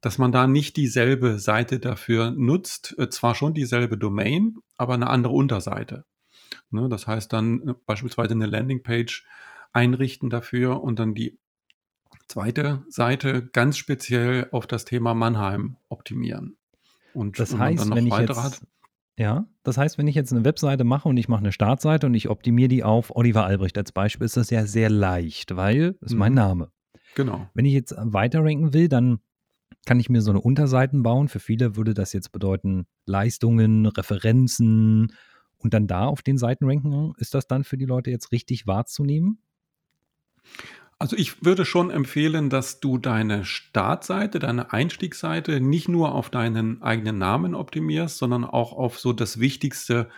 dass 0.02 0.18
man 0.18 0.30
da 0.30 0.46
nicht 0.46 0.76
dieselbe 0.76 1.38
Seite 1.38 1.78
dafür 1.78 2.30
nutzt, 2.30 2.94
äh, 2.98 3.08
zwar 3.08 3.34
schon 3.34 3.54
dieselbe 3.54 3.96
Domain, 3.96 4.56
aber 4.76 4.94
eine 4.94 5.08
andere 5.08 5.32
Unterseite. 5.32 6.04
Ne? 6.70 6.88
Das 6.88 7.06
heißt 7.06 7.32
dann 7.32 7.68
äh, 7.68 7.74
beispielsweise 7.86 8.34
eine 8.34 8.46
Landingpage 8.46 9.26
einrichten 9.72 10.30
dafür 10.30 10.82
und 10.82 10.98
dann 10.98 11.14
die 11.14 11.38
zweite 12.28 12.84
Seite 12.88 13.46
ganz 13.46 13.76
speziell 13.76 14.48
auf 14.52 14.66
das 14.66 14.84
Thema 14.84 15.14
Mannheim 15.14 15.76
optimieren. 15.88 16.56
Und 17.12 17.38
das 17.38 17.56
heißt, 17.56 17.94
wenn 17.94 18.06
ich 18.06 18.16
jetzt, 18.16 18.42
hat. 18.42 18.60
ja, 19.16 19.46
das 19.62 19.78
heißt, 19.78 19.98
wenn 19.98 20.08
ich 20.08 20.14
jetzt 20.14 20.32
eine 20.32 20.44
Webseite 20.44 20.84
mache 20.84 21.08
und 21.08 21.16
ich 21.16 21.28
mache 21.28 21.40
eine 21.40 21.52
Startseite 21.52 22.06
und 22.06 22.14
ich 22.14 22.28
optimiere 22.28 22.68
die 22.68 22.82
auf 22.82 23.14
Oliver 23.14 23.44
Albrecht 23.44 23.78
als 23.78 23.92
Beispiel, 23.92 24.24
ist 24.24 24.36
das 24.36 24.50
ja 24.50 24.66
sehr 24.66 24.90
leicht, 24.90 25.54
weil 25.56 25.92
das 26.00 26.12
ist 26.12 26.18
mein 26.18 26.32
mhm. 26.32 26.36
Name. 26.36 26.70
Genau. 27.14 27.48
Wenn 27.54 27.64
ich 27.64 27.72
jetzt 27.72 27.94
weiter 27.96 28.44
ranken 28.44 28.74
will, 28.74 28.88
dann 28.88 29.20
kann 29.86 30.00
ich 30.00 30.08
mir 30.08 30.22
so 30.22 30.30
eine 30.30 30.40
Unterseiten 30.40 31.02
bauen. 31.02 31.28
Für 31.28 31.40
viele 31.40 31.76
würde 31.76 31.94
das 31.94 32.12
jetzt 32.12 32.32
bedeuten 32.32 32.86
Leistungen, 33.06 33.86
Referenzen, 33.86 35.12
und 35.64 35.74
dann 35.74 35.86
da 35.86 36.04
auf 36.04 36.22
den 36.22 36.36
Seiten 36.38 36.66
ranken, 36.66 37.14
ist 37.16 37.34
das 37.34 37.48
dann 37.48 37.64
für 37.64 37.78
die 37.78 37.86
Leute 37.86 38.10
jetzt 38.10 38.30
richtig 38.30 38.66
wahrzunehmen? 38.66 39.38
Also 40.98 41.16
ich 41.16 41.44
würde 41.44 41.64
schon 41.64 41.90
empfehlen, 41.90 42.50
dass 42.50 42.80
du 42.80 42.98
deine 42.98 43.44
Startseite, 43.44 44.38
deine 44.38 44.72
Einstiegsseite 44.72 45.60
nicht 45.60 45.88
nur 45.88 46.14
auf 46.14 46.30
deinen 46.30 46.82
eigenen 46.82 47.18
Namen 47.18 47.54
optimierst, 47.54 48.18
sondern 48.18 48.44
auch 48.44 48.72
auf 48.72 49.00
so 49.00 49.12
das 49.12 49.40
Wichtigste, 49.40 50.08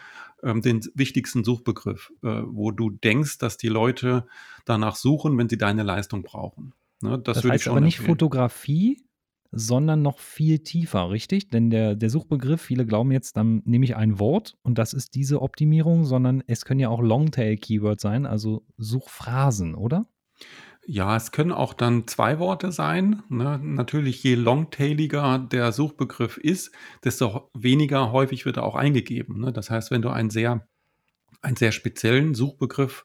ähm, 0.43 0.61
den 0.61 0.81
wichtigsten 0.95 1.45
Suchbegriff, 1.45 2.13
äh, 2.23 2.43
wo 2.45 2.73
du 2.73 2.91
denkst, 2.91 3.39
dass 3.39 3.57
die 3.57 3.69
Leute 3.69 4.27
danach 4.65 4.97
suchen, 4.97 5.39
wenn 5.39 5.49
sie 5.49 5.59
deine 5.59 5.83
Leistung 5.83 6.23
brauchen. 6.23 6.75
Ne, 7.01 7.19
das, 7.19 7.41
das 7.41 7.51
heißt 7.51 7.69
aber 7.69 7.81
nicht 7.81 7.99
empfehlen. 7.99 8.15
Fotografie, 8.15 9.06
sondern 9.53 10.03
noch 10.03 10.19
viel 10.19 10.61
tiefer, 10.61 11.11
richtig? 11.11 11.49
Denn 11.49 11.71
der, 11.71 11.95
der 11.95 12.11
Suchbegriff, 12.11 12.61
viele 12.61 12.87
glauben 12.87 13.13
jetzt, 13.13 13.37
dann 13.37 13.63
nehme 13.65 13.85
ich 13.85 13.97
ein 13.97 14.19
Wort 14.19 14.57
und 14.63 14.79
das 14.79 14.93
ist 14.93 15.15
diese 15.15 15.43
Optimierung, 15.43 16.05
sondern 16.05 16.43
es 16.47 16.65
können 16.65 16.81
ja 16.81 16.89
auch 16.89 17.03
Longtail-Keywords 17.03 18.03
sein, 18.03 18.27
also 18.27 18.65
Suchphrasen, 18.77 19.75
oder? 19.75 20.07
Ja, 20.89 21.17
es 21.17 21.33
können 21.33 21.51
auch 21.51 21.75
dann 21.75 22.07
zwei 22.07 22.39
Worte 22.39 22.71
sein. 22.71 23.23
Ne? 23.29 23.59
Natürlich, 23.61 24.23
je 24.23 24.37
longtailiger 24.37 25.39
der 25.39 25.73
Suchbegriff 25.73 26.37
ist, 26.37 26.71
desto 27.03 27.51
weniger 27.55 28.13
häufig 28.13 28.47
wird 28.47 28.59
er 28.59 28.63
auch 28.63 28.77
eingegeben. 28.77 29.41
Ne? 29.41 29.53
Das 29.53 29.69
heißt, 29.69 29.91
wenn 29.91 30.03
du 30.03 30.11
einen 30.11 30.31
sehr, 30.31 30.69
einen 31.43 31.57
sehr 31.57 31.73
speziellen 31.73 32.35
Suchbegriff 32.35 33.05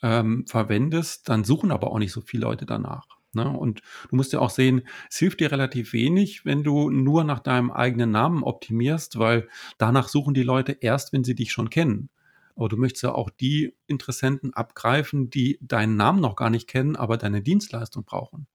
ähm, 0.00 0.46
verwendest, 0.46 1.28
dann 1.28 1.42
suchen 1.42 1.72
aber 1.72 1.90
auch 1.90 1.98
nicht 1.98 2.12
so 2.12 2.20
viele 2.20 2.42
Leute 2.42 2.66
danach. 2.66 3.17
Ne? 3.34 3.48
Und 3.48 3.80
du 4.10 4.16
musst 4.16 4.32
ja 4.32 4.40
auch 4.40 4.50
sehen, 4.50 4.82
es 5.10 5.18
hilft 5.18 5.40
dir 5.40 5.52
relativ 5.52 5.92
wenig, 5.92 6.44
wenn 6.44 6.64
du 6.64 6.90
nur 6.90 7.24
nach 7.24 7.40
deinem 7.40 7.70
eigenen 7.70 8.10
Namen 8.10 8.42
optimierst, 8.42 9.18
weil 9.18 9.48
danach 9.76 10.08
suchen 10.08 10.34
die 10.34 10.42
Leute 10.42 10.72
erst, 10.72 11.12
wenn 11.12 11.24
sie 11.24 11.34
dich 11.34 11.52
schon 11.52 11.70
kennen. 11.70 12.10
aber 12.56 12.68
du 12.68 12.76
möchtest 12.76 13.04
ja 13.04 13.12
auch 13.12 13.30
die 13.30 13.76
Interessenten 13.86 14.52
abgreifen, 14.54 15.30
die 15.30 15.58
deinen 15.60 15.96
Namen 15.96 16.20
noch 16.20 16.36
gar 16.36 16.50
nicht 16.50 16.68
kennen, 16.68 16.96
aber 16.96 17.16
deine 17.16 17.42
Dienstleistung 17.42 18.04
brauchen. 18.04 18.46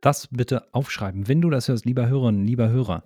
Das 0.00 0.28
bitte 0.28 0.72
aufschreiben, 0.72 1.28
wenn 1.28 1.40
du 1.40 1.50
das 1.50 1.68
hörst, 1.68 1.84
lieber 1.84 2.08
Hörerin, 2.08 2.44
lieber 2.44 2.68
Hörer. 2.68 3.04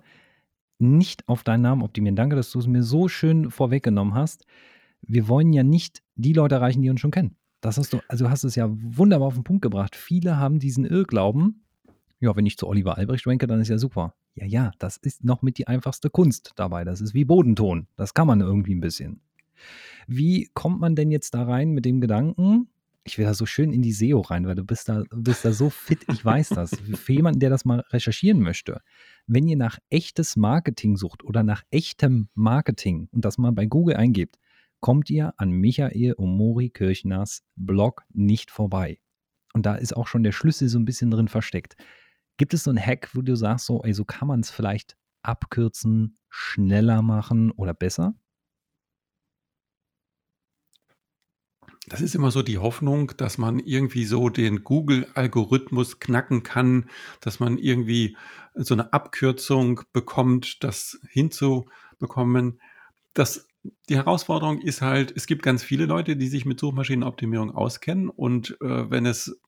Nicht 0.79 1.27
auf 1.27 1.43
deinen 1.43 1.61
Namen 1.61 1.81
optimieren. 1.83 2.15
Danke, 2.15 2.35
dass 2.35 2.51
du 2.51 2.59
es 2.59 2.67
mir 2.67 2.83
so 2.83 3.07
schön 3.07 3.51
vorweggenommen 3.51 4.13
hast. 4.15 4.45
Wir 5.01 5.27
wollen 5.27 5.53
ja 5.53 5.63
nicht 5.63 6.03
die 6.15 6.33
Leute 6.33 6.55
erreichen, 6.55 6.81
die 6.81 6.89
uns 6.89 7.01
schon 7.01 7.11
kennen. 7.11 7.37
Das 7.63 7.77
hast 7.77 7.93
du, 7.93 8.01
also 8.09 8.29
hast 8.29 8.43
es 8.43 8.55
ja 8.55 8.67
wunderbar 8.69 9.29
auf 9.29 9.35
den 9.35 9.45
Punkt 9.45 9.61
gebracht. 9.61 9.95
Viele 9.95 10.35
haben 10.35 10.59
diesen 10.59 10.83
Irrglauben, 10.83 11.63
ja, 12.19 12.35
wenn 12.35 12.45
ich 12.45 12.57
zu 12.57 12.67
Oliver 12.67 12.97
Albrecht 12.97 13.25
ranke, 13.25 13.47
dann 13.47 13.61
ist 13.61 13.69
ja 13.69 13.77
super. 13.77 14.15
Ja, 14.35 14.45
ja, 14.45 14.71
das 14.79 14.97
ist 14.97 15.23
noch 15.23 15.41
mit 15.41 15.57
die 15.57 15.67
einfachste 15.67 16.09
Kunst 16.09 16.51
dabei. 16.57 16.83
Das 16.83 16.99
ist 16.99 17.13
wie 17.13 17.23
Bodenton. 17.23 17.87
Das 17.95 18.13
kann 18.13 18.27
man 18.27 18.41
irgendwie 18.41 18.75
ein 18.75 18.81
bisschen. 18.81 19.21
Wie 20.07 20.49
kommt 20.53 20.81
man 20.81 20.95
denn 20.95 21.09
jetzt 21.09 21.33
da 21.35 21.43
rein 21.43 21.71
mit 21.71 21.85
dem 21.85 22.01
Gedanken? 22.01 22.67
Ich 23.05 23.17
will 23.17 23.25
da 23.25 23.33
so 23.33 23.45
schön 23.45 23.71
in 23.71 23.81
die 23.81 23.93
SEO 23.93 24.19
rein, 24.19 24.45
weil 24.45 24.55
du 24.55 24.65
bist 24.65 24.89
da, 24.89 25.03
bist 25.15 25.45
da 25.45 25.53
so 25.53 25.69
fit, 25.69 25.99
ich 26.11 26.23
weiß 26.23 26.49
das. 26.49 26.71
Für 26.95 27.13
jemanden, 27.13 27.39
der 27.39 27.49
das 27.49 27.63
mal 27.63 27.79
recherchieren 27.91 28.41
möchte. 28.41 28.81
Wenn 29.25 29.47
ihr 29.47 29.57
nach 29.57 29.79
echtes 29.89 30.35
Marketing 30.35 30.97
sucht 30.97 31.23
oder 31.23 31.43
nach 31.43 31.63
echtem 31.71 32.27
Marketing 32.33 33.07
und 33.13 33.23
das 33.23 33.37
mal 33.37 33.53
bei 33.53 33.67
Google 33.67 33.95
eingebt, 33.95 34.37
kommt 34.83 35.09
ihr 35.09 35.33
an 35.37 35.49
Michael 35.49 36.13
Omori 36.17 36.69
Kirchners 36.69 37.45
Blog 37.55 38.03
nicht 38.11 38.51
vorbei. 38.51 38.99
Und 39.53 39.65
da 39.65 39.75
ist 39.75 39.95
auch 39.95 40.07
schon 40.07 40.23
der 40.23 40.33
Schlüssel 40.33 40.67
so 40.67 40.77
ein 40.77 40.83
bisschen 40.83 41.09
drin 41.09 41.29
versteckt. 41.29 41.77
Gibt 42.35 42.53
es 42.53 42.65
so 42.65 42.69
einen 42.69 42.85
Hack, 42.85 43.09
wo 43.13 43.21
du 43.21 43.37
sagst, 43.37 43.65
so, 43.65 43.81
ey, 43.83 43.93
kann 44.05 44.27
man 44.27 44.41
es 44.41 44.51
vielleicht 44.51 44.97
abkürzen, 45.21 46.17
schneller 46.27 47.01
machen 47.01 47.51
oder 47.51 47.73
besser? 47.73 48.13
Das 51.87 52.01
ist 52.01 52.13
immer 52.13 52.31
so 52.31 52.41
die 52.41 52.57
Hoffnung, 52.57 53.13
dass 53.15 53.37
man 53.37 53.59
irgendwie 53.59 54.03
so 54.03 54.27
den 54.27 54.65
Google-Algorithmus 54.65 55.99
knacken 55.99 56.43
kann, 56.43 56.89
dass 57.21 57.39
man 57.39 57.57
irgendwie 57.57 58.17
so 58.53 58.73
eine 58.73 58.91
Abkürzung 58.91 59.79
bekommt, 59.93 60.61
das 60.61 60.99
hinzubekommen. 61.09 62.59
Das, 63.13 63.47
die 63.89 63.95
Herausforderung 63.95 64.59
ist 64.59 64.81
halt, 64.81 65.13
es 65.15 65.27
gibt 65.27 65.43
ganz 65.43 65.63
viele 65.63 65.85
Leute, 65.85 66.15
die 66.15 66.27
sich 66.27 66.45
mit 66.45 66.59
Suchmaschinenoptimierung 66.59 67.51
auskennen 67.51 68.09
und 68.09 68.57
äh, 68.61 68.91
wenn 68.91 69.05
es 69.05 69.39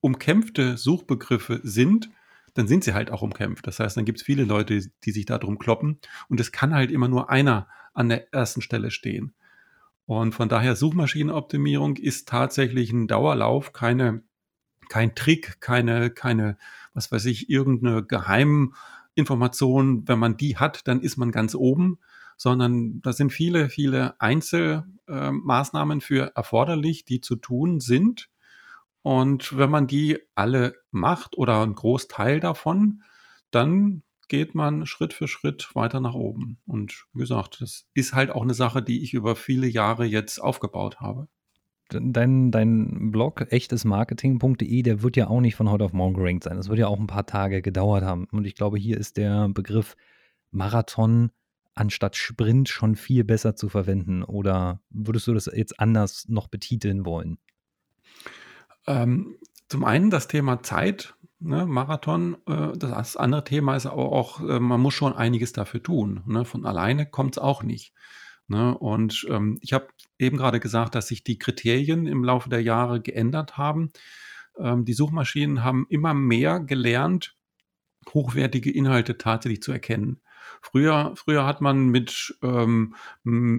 umkämpfte 0.00 0.76
Suchbegriffe 0.76 1.60
sind, 1.62 2.10
dann 2.54 2.66
sind 2.66 2.84
sie 2.84 2.92
halt 2.92 3.10
auch 3.10 3.22
umkämpft. 3.22 3.66
Das 3.66 3.80
heißt, 3.80 3.96
dann 3.96 4.04
gibt 4.04 4.18
es 4.18 4.24
viele 4.24 4.44
Leute, 4.44 4.80
die 5.04 5.10
sich 5.10 5.24
darum 5.24 5.58
kloppen 5.58 5.98
und 6.28 6.40
es 6.40 6.52
kann 6.52 6.74
halt 6.74 6.90
immer 6.90 7.08
nur 7.08 7.30
einer 7.30 7.68
an 7.94 8.08
der 8.08 8.32
ersten 8.32 8.60
Stelle 8.60 8.90
stehen. 8.90 9.34
Und 10.04 10.34
von 10.34 10.48
daher 10.48 10.76
Suchmaschinenoptimierung 10.76 11.96
ist 11.96 12.28
tatsächlich 12.28 12.92
ein 12.92 13.06
Dauerlauf, 13.06 13.72
keine, 13.72 14.22
kein 14.88 15.14
Trick, 15.14 15.60
keine, 15.60 16.10
keine, 16.10 16.58
was 16.92 17.12
weiß 17.12 17.24
ich, 17.26 17.48
irgendeine 17.48 18.04
Geheiminformation. 18.04 20.06
Wenn 20.06 20.18
man 20.18 20.36
die 20.36 20.58
hat, 20.58 20.86
dann 20.88 21.00
ist 21.00 21.16
man 21.16 21.30
ganz 21.30 21.54
oben, 21.54 21.98
sondern 22.42 23.00
da 23.02 23.12
sind 23.12 23.32
viele, 23.32 23.68
viele 23.68 24.20
Einzelmaßnahmen 24.20 25.98
äh, 25.98 26.00
für 26.00 26.32
erforderlich, 26.34 27.04
die 27.04 27.20
zu 27.20 27.36
tun 27.36 27.78
sind. 27.78 28.30
Und 29.02 29.56
wenn 29.56 29.70
man 29.70 29.86
die 29.86 30.18
alle 30.34 30.74
macht 30.90 31.38
oder 31.38 31.62
einen 31.62 31.76
Großteil 31.76 32.40
davon, 32.40 33.04
dann 33.52 34.02
geht 34.26 34.56
man 34.56 34.86
Schritt 34.86 35.12
für 35.12 35.28
Schritt 35.28 35.70
weiter 35.74 36.00
nach 36.00 36.14
oben. 36.14 36.58
Und 36.66 37.04
wie 37.12 37.20
gesagt, 37.20 37.60
das 37.60 37.86
ist 37.94 38.12
halt 38.12 38.32
auch 38.32 38.42
eine 38.42 38.54
Sache, 38.54 38.82
die 38.82 39.04
ich 39.04 39.14
über 39.14 39.36
viele 39.36 39.68
Jahre 39.68 40.04
jetzt 40.04 40.40
aufgebaut 40.40 40.98
habe. 40.98 41.28
Dein, 41.90 42.50
dein 42.50 43.12
Blog 43.12 43.52
echtesmarketing.de, 43.52 44.82
der 44.82 45.02
wird 45.02 45.16
ja 45.16 45.28
auch 45.28 45.40
nicht 45.40 45.54
von 45.54 45.70
heute 45.70 45.84
auf 45.84 45.92
morgen 45.92 46.14
gerankt 46.14 46.42
sein. 46.42 46.56
Das 46.56 46.68
wird 46.68 46.80
ja 46.80 46.88
auch 46.88 46.98
ein 46.98 47.06
paar 47.06 47.26
Tage 47.26 47.62
gedauert 47.62 48.02
haben. 48.02 48.26
Und 48.32 48.46
ich 48.46 48.56
glaube, 48.56 48.78
hier 48.78 48.96
ist 48.98 49.16
der 49.16 49.48
Begriff 49.48 49.96
Marathon 50.50 51.30
anstatt 51.74 52.16
Sprint 52.16 52.68
schon 52.68 52.96
viel 52.96 53.24
besser 53.24 53.56
zu 53.56 53.68
verwenden. 53.68 54.22
Oder 54.22 54.80
würdest 54.90 55.26
du 55.26 55.34
das 55.34 55.46
jetzt 55.46 55.80
anders 55.80 56.28
noch 56.28 56.48
betiteln 56.48 57.04
wollen? 57.04 57.38
Ähm, 58.86 59.36
zum 59.68 59.84
einen 59.84 60.10
das 60.10 60.28
Thema 60.28 60.62
Zeit, 60.62 61.14
ne, 61.38 61.66
Marathon. 61.66 62.36
Äh, 62.46 62.76
das 62.76 63.16
andere 63.16 63.44
Thema 63.44 63.76
ist 63.76 63.86
aber 63.86 64.12
auch, 64.12 64.40
äh, 64.40 64.60
man 64.60 64.80
muss 64.80 64.94
schon 64.94 65.14
einiges 65.14 65.52
dafür 65.52 65.82
tun. 65.82 66.22
Ne? 66.26 66.44
Von 66.44 66.66
alleine 66.66 67.06
kommt 67.06 67.36
es 67.36 67.42
auch 67.42 67.62
nicht. 67.62 67.92
Ne? 68.48 68.76
Und 68.76 69.26
ähm, 69.30 69.58
ich 69.62 69.72
habe 69.72 69.88
eben 70.18 70.36
gerade 70.36 70.60
gesagt, 70.60 70.94
dass 70.94 71.08
sich 71.08 71.24
die 71.24 71.38
Kriterien 71.38 72.06
im 72.06 72.24
Laufe 72.24 72.50
der 72.50 72.62
Jahre 72.62 73.00
geändert 73.00 73.56
haben. 73.56 73.92
Ähm, 74.58 74.84
die 74.84 74.92
Suchmaschinen 74.92 75.64
haben 75.64 75.86
immer 75.88 76.12
mehr 76.12 76.60
gelernt, 76.60 77.36
hochwertige 78.12 78.70
Inhalte 78.70 79.16
tatsächlich 79.16 79.62
zu 79.62 79.72
erkennen. 79.72 80.20
Früher, 80.64 81.12
früher 81.16 81.44
hat 81.44 81.60
man 81.60 81.88
mit, 81.88 82.38
ähm, 82.40 82.94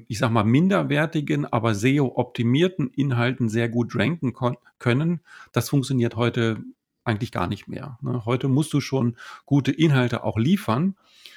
ich 0.08 0.18
sag 0.18 0.32
mal, 0.32 0.46
minderwertigen, 0.46 1.46
aber 1.46 1.76
SEO-optimierten 1.76 2.88
Inhalten 2.88 3.50
sehr 3.50 3.68
gut 3.68 3.94
ranken 3.96 4.34
können. 4.80 5.20
Das 5.52 5.70
funktioniert 5.70 6.16
heute 6.16 6.64
eigentlich 7.04 7.34
gar 7.34 7.48
nicht 7.48 7.68
mehr. 7.68 8.00
Ne? 8.02 8.24
Heute 8.26 8.48
musst 8.48 8.72
du 8.74 8.80
schon 8.80 9.18
gute 9.46 9.74
Inhalte 9.74 10.24
auch 10.24 10.38
liefern 10.38 10.96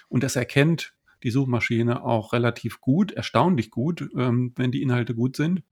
und 0.08 0.22
das 0.22 0.36
erkennt 0.36 0.94
die 1.24 1.30
Suchmaschine 1.30 2.04
auch 2.04 2.32
relativ 2.32 2.80
gut, 2.80 3.10
erstaunlich 3.10 3.72
gut, 3.72 4.08
ähm, 4.16 4.52
wenn 4.54 4.70
die 4.70 4.82
Inhalte 4.82 5.16
gut 5.16 5.34
sind. 5.34 5.62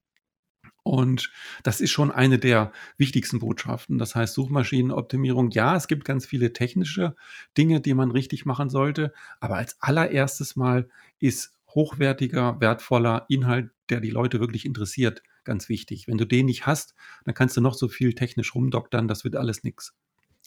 Und 0.85 1.33
das 1.63 1.81
ist 1.81 1.91
schon 1.91 2.11
eine 2.13 2.39
der 2.39 2.71
wichtigsten 2.99 3.39
Botschaften. 3.39 3.99
Das 3.99 4.15
heißt, 4.15 4.35
Suchmaschinenoptimierung, 4.35 5.51
ja, 5.51 5.75
es 5.77 5.89
gibt 5.89 6.05
ganz 6.05 6.27
viele 6.27 6.53
technische 6.53 7.17
Dinge, 7.57 7.81
die 7.81 7.95
man 7.95 8.11
richtig 8.11 8.45
machen 8.45 8.69
sollte, 8.69 9.13
aber 9.41 9.57
als 9.57 9.81
allererstes 9.81 10.57
Mal 10.57 10.89
ist 11.19 11.55
hochwertiger, 11.69 12.61
wertvoller 12.61 13.25
Inhalt, 13.31 13.71
der 13.89 14.01
die 14.01 14.11
Leute 14.11 14.41
wirklich 14.41 14.67
interessiert, 14.67 15.23
ganz 15.45 15.71
wichtig. 15.71 16.07
Wenn 16.07 16.19
du 16.19 16.27
den 16.27 16.47
nicht 16.47 16.67
hast, 16.67 16.95
dann 17.25 17.35
kannst 17.35 17.57
du 17.57 17.63
noch 17.63 17.75
so 17.75 17.89
viel 17.89 18.13
technisch 18.15 18.55
rumdoktern, 18.55 19.09
das 19.09 19.25
wird 19.25 19.37
alles 19.37 19.65
nichts. 19.65 19.95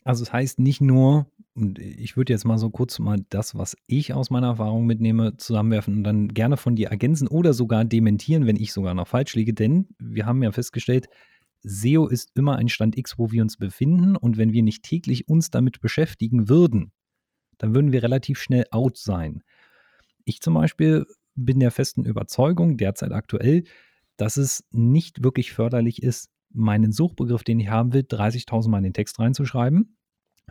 Also 0.08 0.24
es 0.24 0.32
heißt 0.32 0.60
nicht 0.60 0.80
nur, 0.80 1.30
und 1.54 1.80
ich 1.80 2.16
würde 2.16 2.32
jetzt 2.32 2.46
mal 2.46 2.58
so 2.58 2.70
kurz 2.70 2.98
mal 2.98 3.18
das, 3.28 3.56
was 3.56 3.76
ich 3.88 4.14
aus 4.14 4.30
meiner 4.30 4.48
Erfahrung 4.48 4.86
mitnehme, 4.86 5.36
zusammenwerfen 5.36 5.98
und 5.98 6.04
dann 6.06 6.30
gerne 6.30 6.56
von 6.56 6.78
dir 6.78 6.88
ergänzen 6.88 7.28
oder 7.28 7.54
sogar 7.54 7.84
dementieren, 7.84 8.48
wenn 8.48 8.56
ich 8.56 8.72
sogar 8.72 8.94
noch 8.94 9.10
falsch 9.10 9.36
liege, 9.36 9.54
denn 9.54 9.90
wir 10.00 10.26
haben 10.26 10.42
ja 10.42 10.54
festgestellt, 10.54 11.10
SEO 11.62 12.08
ist 12.08 12.32
immer 12.36 12.56
ein 12.56 12.70
Stand 12.70 12.98
X, 12.98 13.20
wo 13.20 13.32
wir 13.34 13.42
uns 13.42 13.58
befinden 13.58 14.16
und 14.16 14.38
wenn 14.38 14.54
wir 14.54 14.64
nicht 14.64 14.84
täglich 14.84 15.28
uns 15.28 15.50
damit 15.50 15.82
beschäftigen 15.82 16.48
würden, 16.48 16.94
dann 17.58 17.76
würden 17.76 17.92
wir 17.92 18.02
relativ 18.02 18.40
schnell 18.40 18.64
out 18.72 18.98
sein. 18.98 19.44
Ich 20.24 20.40
zum 20.40 20.54
Beispiel 20.54 21.06
bin 21.36 21.60
der 21.60 21.72
festen 21.72 22.06
Überzeugung, 22.06 22.78
derzeit 22.78 23.12
aktuell, 23.12 23.66
dass 24.16 24.38
es 24.38 24.64
nicht 24.72 25.22
wirklich 25.22 25.52
förderlich 25.52 26.02
ist, 26.02 26.30
meinen 26.52 26.92
Suchbegriff, 26.92 27.44
den 27.44 27.60
ich 27.60 27.70
haben 27.70 27.94
will, 27.94 28.02
30.000 28.02 28.70
Mal 28.70 28.80
in 28.80 28.86
den 28.86 28.94
Text 28.94 29.20
reinzuschreiben, 29.20 29.98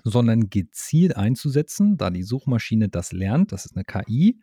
sondern 0.05 0.51
gezielt 0.51 1.17
einzusetzen, 1.17 1.97
da 1.97 2.11
die 2.11 2.23
Suchmaschine 2.23 2.89
das 2.89 3.13
lernt, 3.13 3.53
das 3.53 3.67
ist 3.67 3.77
eine 3.77 3.85
KI, 3.85 4.41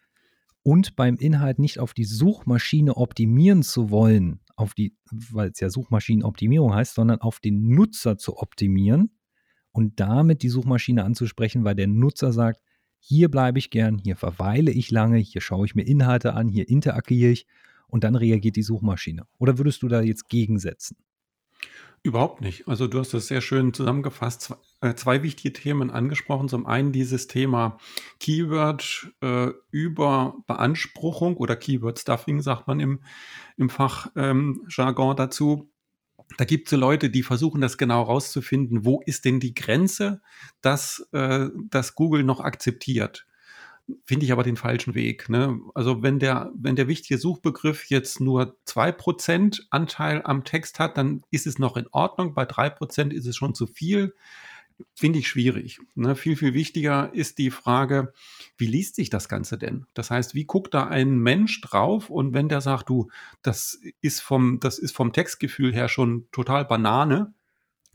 und 0.64 0.96
beim 0.96 1.16
Inhalt 1.18 1.60
nicht 1.60 1.80
auf 1.80 1.94
die 1.94 2.06
Suchmaschine 2.06 2.96
optimieren 2.96 3.64
zu 3.64 3.90
wollen, 3.90 4.40
auf 4.56 4.74
die, 4.74 4.96
weil 5.12 5.50
es 5.50 5.60
ja 5.60 5.70
Suchmaschinenoptimierung 5.70 6.74
heißt, 6.74 6.96
sondern 6.96 7.20
auf 7.20 7.40
den 7.40 7.70
Nutzer 7.70 8.18
zu 8.18 8.38
optimieren 8.38 9.12
und 9.72 10.00
damit 10.00 10.42
die 10.42 10.50
Suchmaschine 10.50 11.04
anzusprechen, 11.04 11.66
weil 11.66 11.76
der 11.76 11.88
Nutzer 11.88 12.32
sagt, 12.32 12.62
hier 13.00 13.30
bleibe 13.30 13.60
ich 13.60 13.70
gern, 13.70 13.98
hier 13.98 14.16
verweile 14.16 14.72
ich 14.72 14.90
lange, 14.90 15.18
hier 15.18 15.42
schaue 15.42 15.66
ich 15.66 15.76
mir 15.76 15.84
Inhalte 15.84 16.34
an, 16.34 16.48
hier 16.48 16.70
interagiere 16.70 17.32
ich 17.32 17.46
und 17.88 18.06
dann 18.06 18.16
reagiert 18.16 18.56
die 18.56 18.64
Suchmaschine. 18.64 19.24
Oder 19.40 19.58
würdest 19.58 19.84
du 19.84 19.90
da 19.90 20.02
jetzt 20.02 20.30
gegensetzen? 20.30 20.96
Überhaupt 22.06 22.42
nicht. 22.42 22.68
Also 22.68 22.88
du 22.88 23.00
hast 23.00 23.14
das 23.14 23.28
sehr 23.28 23.40
schön 23.40 23.74
zusammengefasst. 23.74 24.42
Zwei, 24.42 24.56
äh, 24.82 24.94
zwei 24.94 25.24
wichtige 25.24 25.54
Themen 25.54 25.90
angesprochen. 25.90 26.50
Zum 26.50 26.66
einen 26.66 26.92
dieses 26.92 27.28
Thema 27.28 27.78
Keyword 28.20 29.14
äh, 29.22 29.52
Überbeanspruchung 29.72 31.38
oder 31.38 31.56
Keyword 31.56 31.98
Stuffing, 31.98 32.42
sagt 32.42 32.68
man 32.68 32.82
im, 32.82 33.00
im 33.56 33.70
Fachjargon 33.70 35.12
ähm, 35.12 35.16
dazu. 35.16 35.70
Da 36.38 36.44
gibt 36.44 36.68
es 36.68 36.72
so 36.72 36.78
Leute, 36.78 37.10
die 37.10 37.24
versuchen 37.24 37.62
das 37.62 37.78
genau 37.78 38.02
rauszufinden, 38.02 38.84
wo 38.84 39.02
ist 39.06 39.24
denn 39.24 39.40
die 39.40 39.54
Grenze, 39.54 40.22
dass, 40.60 41.08
äh, 41.14 41.48
dass 41.70 41.96
Google 41.96 42.24
noch 42.24 42.42
akzeptiert 42.42 43.26
finde 44.06 44.26
ich 44.26 44.32
aber 44.32 44.44
den 44.44 44.56
falschen 44.56 44.96
Weg. 44.96 45.30
Ne? 45.30 45.60
Also 45.76 46.02
wenn 46.02 46.20
der, 46.20 46.52
wenn 46.56 46.76
der 46.76 46.88
wichtige 46.88 47.18
Suchbegriff 47.18 47.86
jetzt 47.90 48.22
nur 48.22 48.58
2% 48.68 49.62
Anteil 49.70 50.22
am 50.24 50.44
Text 50.44 50.80
hat, 50.80 50.98
dann 50.98 51.22
ist 51.32 51.48
es 51.48 51.60
noch 51.60 51.78
in 51.78 51.88
Ordnung. 51.92 52.34
Bei 52.34 52.44
3% 52.44 53.12
ist 53.12 53.26
es 53.26 53.36
schon 53.36 53.56
zu 53.56 53.68
viel. 53.68 54.16
finde 54.96 55.20
ich 55.20 55.28
schwierig. 55.28 55.80
Ne? 55.96 56.16
Viel, 56.16 56.36
viel 56.36 56.54
wichtiger 56.54 57.14
ist 57.14 57.38
die 57.38 57.52
Frage, 57.52 58.14
wie 58.58 58.68
liest 58.68 58.96
sich 58.96 59.10
das 59.10 59.30
Ganze 59.30 59.58
denn? 59.58 59.86
Das 59.94 60.10
heißt, 60.10 60.34
wie 60.34 60.46
guckt 60.46 60.74
da 60.74 60.88
ein 60.88 61.18
Mensch 61.18 61.62
drauf 61.62 62.10
und 62.10 62.34
wenn 62.34 62.50
der 62.50 62.62
sagt, 62.62 62.90
du, 62.90 63.10
das 63.42 63.80
ist 64.02 64.22
vom, 64.22 64.60
das 64.60 64.80
ist 64.80 64.96
vom 64.96 65.14
Textgefühl 65.14 65.74
her 65.74 65.90
schon 65.90 66.28
total 66.32 66.66
Banane, 66.66 67.34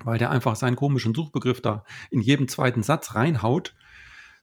weil 0.04 0.18
der 0.18 0.30
einfach 0.30 0.54
seinen 0.57 0.76
komischen 0.76 1.14
Suchbegriff 1.14 1.61
da 1.61 1.85
in 2.11 2.21
jedem 2.21 2.49
zweiten 2.49 2.83
Satz 2.83 3.14
reinhaut, 3.14 3.75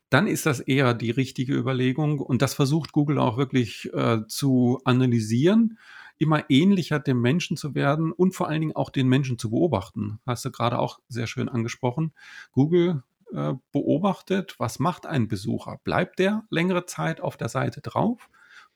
dann 0.09 0.27
ist 0.27 0.45
das 0.45 0.59
eher 0.59 0.93
die 0.93 1.11
richtige 1.11 1.53
Überlegung 1.53 2.19
und 2.19 2.41
das 2.41 2.53
versucht 2.53 2.91
Google 2.91 3.19
auch 3.19 3.37
wirklich 3.37 3.91
äh, 3.93 4.19
zu 4.27 4.79
analysieren 4.85 5.77
immer 6.17 6.49
ähnlicher 6.49 6.99
dem 6.99 7.21
Menschen 7.21 7.57
zu 7.57 7.75
werden 7.75 8.11
und 8.11 8.33
vor 8.33 8.47
allen 8.47 8.61
Dingen 8.61 8.75
auch 8.75 8.89
den 8.89 9.07
Menschen 9.07 9.37
zu 9.37 9.49
beobachten. 9.49 10.19
Hast 10.25 10.45
du 10.45 10.51
gerade 10.51 10.79
auch 10.79 10.99
sehr 11.09 11.27
schön 11.27 11.49
angesprochen. 11.49 12.13
Google 12.51 13.03
äh, 13.33 13.53
beobachtet, 13.71 14.55
was 14.57 14.79
macht 14.79 15.05
ein 15.05 15.27
Besucher? 15.27 15.79
Bleibt 15.83 16.19
der 16.19 16.43
längere 16.49 16.85
Zeit 16.85 17.21
auf 17.21 17.37
der 17.37 17.49
Seite 17.49 17.81
drauf? 17.81 18.29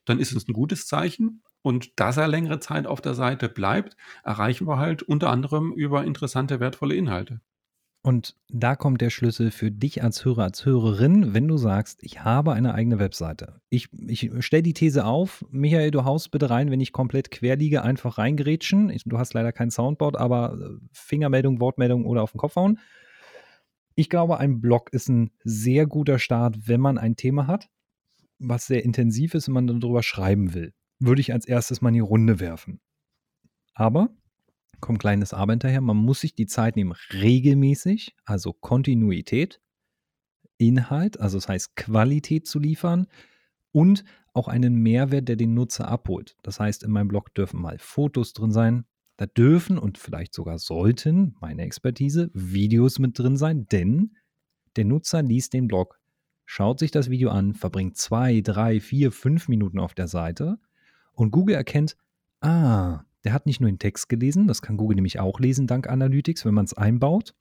Dann 0.05 0.19
ist 0.19 0.33
es 0.33 0.47
ein 0.47 0.53
gutes 0.53 0.87
Zeichen. 0.87 1.43
Und 1.61 1.99
dass 1.99 2.15
er 2.15 2.29
längere 2.29 2.61
Zeit 2.61 2.87
auf 2.87 3.01
der 3.01 3.13
Seite 3.13 3.49
bleibt, 3.49 3.97
erreichen 4.23 4.65
wir 4.65 4.77
halt 4.77 5.03
unter 5.03 5.29
anderem 5.29 5.73
über 5.73 6.05
interessante, 6.05 6.61
wertvolle 6.61 6.95
Inhalte. 6.95 7.41
Und 8.01 8.37
da 8.47 8.75
kommt 8.75 9.01
der 9.01 9.09
Schlüssel 9.09 9.51
für 9.51 9.71
dich 9.71 10.01
als 10.03 10.23
Hörer, 10.23 10.43
als 10.43 10.65
Hörerin, 10.65 11.33
wenn 11.33 11.49
du 11.49 11.57
sagst, 11.57 12.01
ich 12.01 12.23
habe 12.23 12.53
eine 12.53 12.73
eigene 12.73 12.97
Webseite. 12.97 13.59
Ich, 13.69 13.89
ich 14.07 14.31
stelle 14.39 14.63
die 14.63 14.73
These 14.73 15.05
auf, 15.05 15.45
Michael, 15.51 15.91
du 15.91 16.05
haust 16.05 16.31
bitte 16.31 16.49
rein, 16.49 16.71
wenn 16.71 16.79
ich 16.79 16.93
komplett 16.93 17.29
quer 17.29 17.57
liege, 17.57 17.83
einfach 17.83 18.17
reingerätschen. 18.17 18.89
Ich, 18.89 19.03
du 19.03 19.17
hast 19.17 19.33
leider 19.33 19.51
kein 19.51 19.69
Soundboard, 19.69 20.15
aber 20.15 20.53
äh, 20.53 20.85
Fingermeldung, 20.93 21.59
Wortmeldung 21.59 22.05
oder 22.05 22.23
auf 22.23 22.31
den 22.31 22.37
Kopf 22.37 22.55
hauen. 22.55 22.79
Ich 23.95 24.09
glaube, 24.09 24.39
ein 24.39 24.61
Blog 24.61 24.93
ist 24.93 25.09
ein 25.09 25.31
sehr 25.43 25.85
guter 25.85 26.19
Start, 26.19 26.69
wenn 26.69 26.79
man 26.79 26.97
ein 26.97 27.17
Thema 27.17 27.47
hat, 27.47 27.67
was 28.37 28.65
sehr 28.65 28.85
intensiv 28.85 29.33
ist 29.33 29.49
und 29.49 29.55
man 29.55 29.67
darüber 29.67 30.03
schreiben 30.03 30.53
will. 30.53 30.73
Würde 30.99 31.19
ich 31.19 31.33
als 31.33 31.45
erstes 31.45 31.81
mal 31.81 31.89
in 31.89 31.95
die 31.95 31.99
Runde 31.99 32.39
werfen. 32.39 32.79
Aber 33.73 34.09
kommt 34.79 34.99
kleines 34.99 35.33
Aber 35.33 35.53
hinterher. 35.53 35.81
Man 35.81 35.97
muss 35.97 36.21
sich 36.21 36.35
die 36.35 36.47
Zeit 36.47 36.75
nehmen, 36.75 36.93
regelmäßig, 37.13 38.15
also 38.25 38.53
Kontinuität, 38.53 39.59
Inhalt, 40.57 41.19
also 41.19 41.37
das 41.37 41.47
heißt 41.47 41.75
Qualität 41.75 42.47
zu 42.47 42.59
liefern 42.59 43.07
und 43.71 44.03
auch 44.33 44.47
einen 44.47 44.75
Mehrwert, 44.75 45.27
der 45.27 45.35
den 45.35 45.53
Nutzer 45.53 45.87
abholt. 45.87 46.37
Das 46.43 46.59
heißt, 46.59 46.83
in 46.83 46.91
meinem 46.91 47.07
Blog 47.07 47.33
dürfen 47.33 47.61
mal 47.61 47.77
Fotos 47.79 48.33
drin 48.33 48.51
sein. 48.51 48.85
Da 49.17 49.25
dürfen 49.25 49.77
und 49.77 49.97
vielleicht 49.97 50.33
sogar 50.33 50.59
sollten, 50.59 51.35
meine 51.41 51.63
Expertise, 51.63 52.29
Videos 52.33 52.99
mit 52.99 53.19
drin 53.19 53.35
sein, 53.35 53.67
denn 53.67 54.15
der 54.77 54.85
Nutzer 54.85 55.21
liest 55.21 55.53
den 55.53 55.67
Blog, 55.67 55.99
schaut 56.45 56.79
sich 56.79 56.91
das 56.91 57.09
Video 57.09 57.29
an, 57.29 57.53
verbringt 57.53 57.97
zwei, 57.97 58.39
drei, 58.39 58.79
vier, 58.79 59.11
fünf 59.11 59.49
Minuten 59.49 59.79
auf 59.79 59.93
der 59.93 60.07
Seite 60.07 60.57
und 61.11 61.31
Google 61.31 61.55
erkennt, 61.55 61.97
ah, 62.39 63.03
der 63.23 63.33
hat 63.33 63.45
nicht 63.45 63.59
nur 63.59 63.69
den 63.69 63.79
Text 63.79 64.09
gelesen, 64.09 64.47
das 64.47 64.61
kann 64.61 64.77
Google 64.77 64.95
nämlich 64.95 65.19
auch 65.19 65.39
lesen 65.39 65.67
dank 65.67 65.89
Analytics, 65.89 66.45
wenn 66.45 66.53
man 66.53 66.65
es 66.65 66.73
einbaut. 66.73 67.35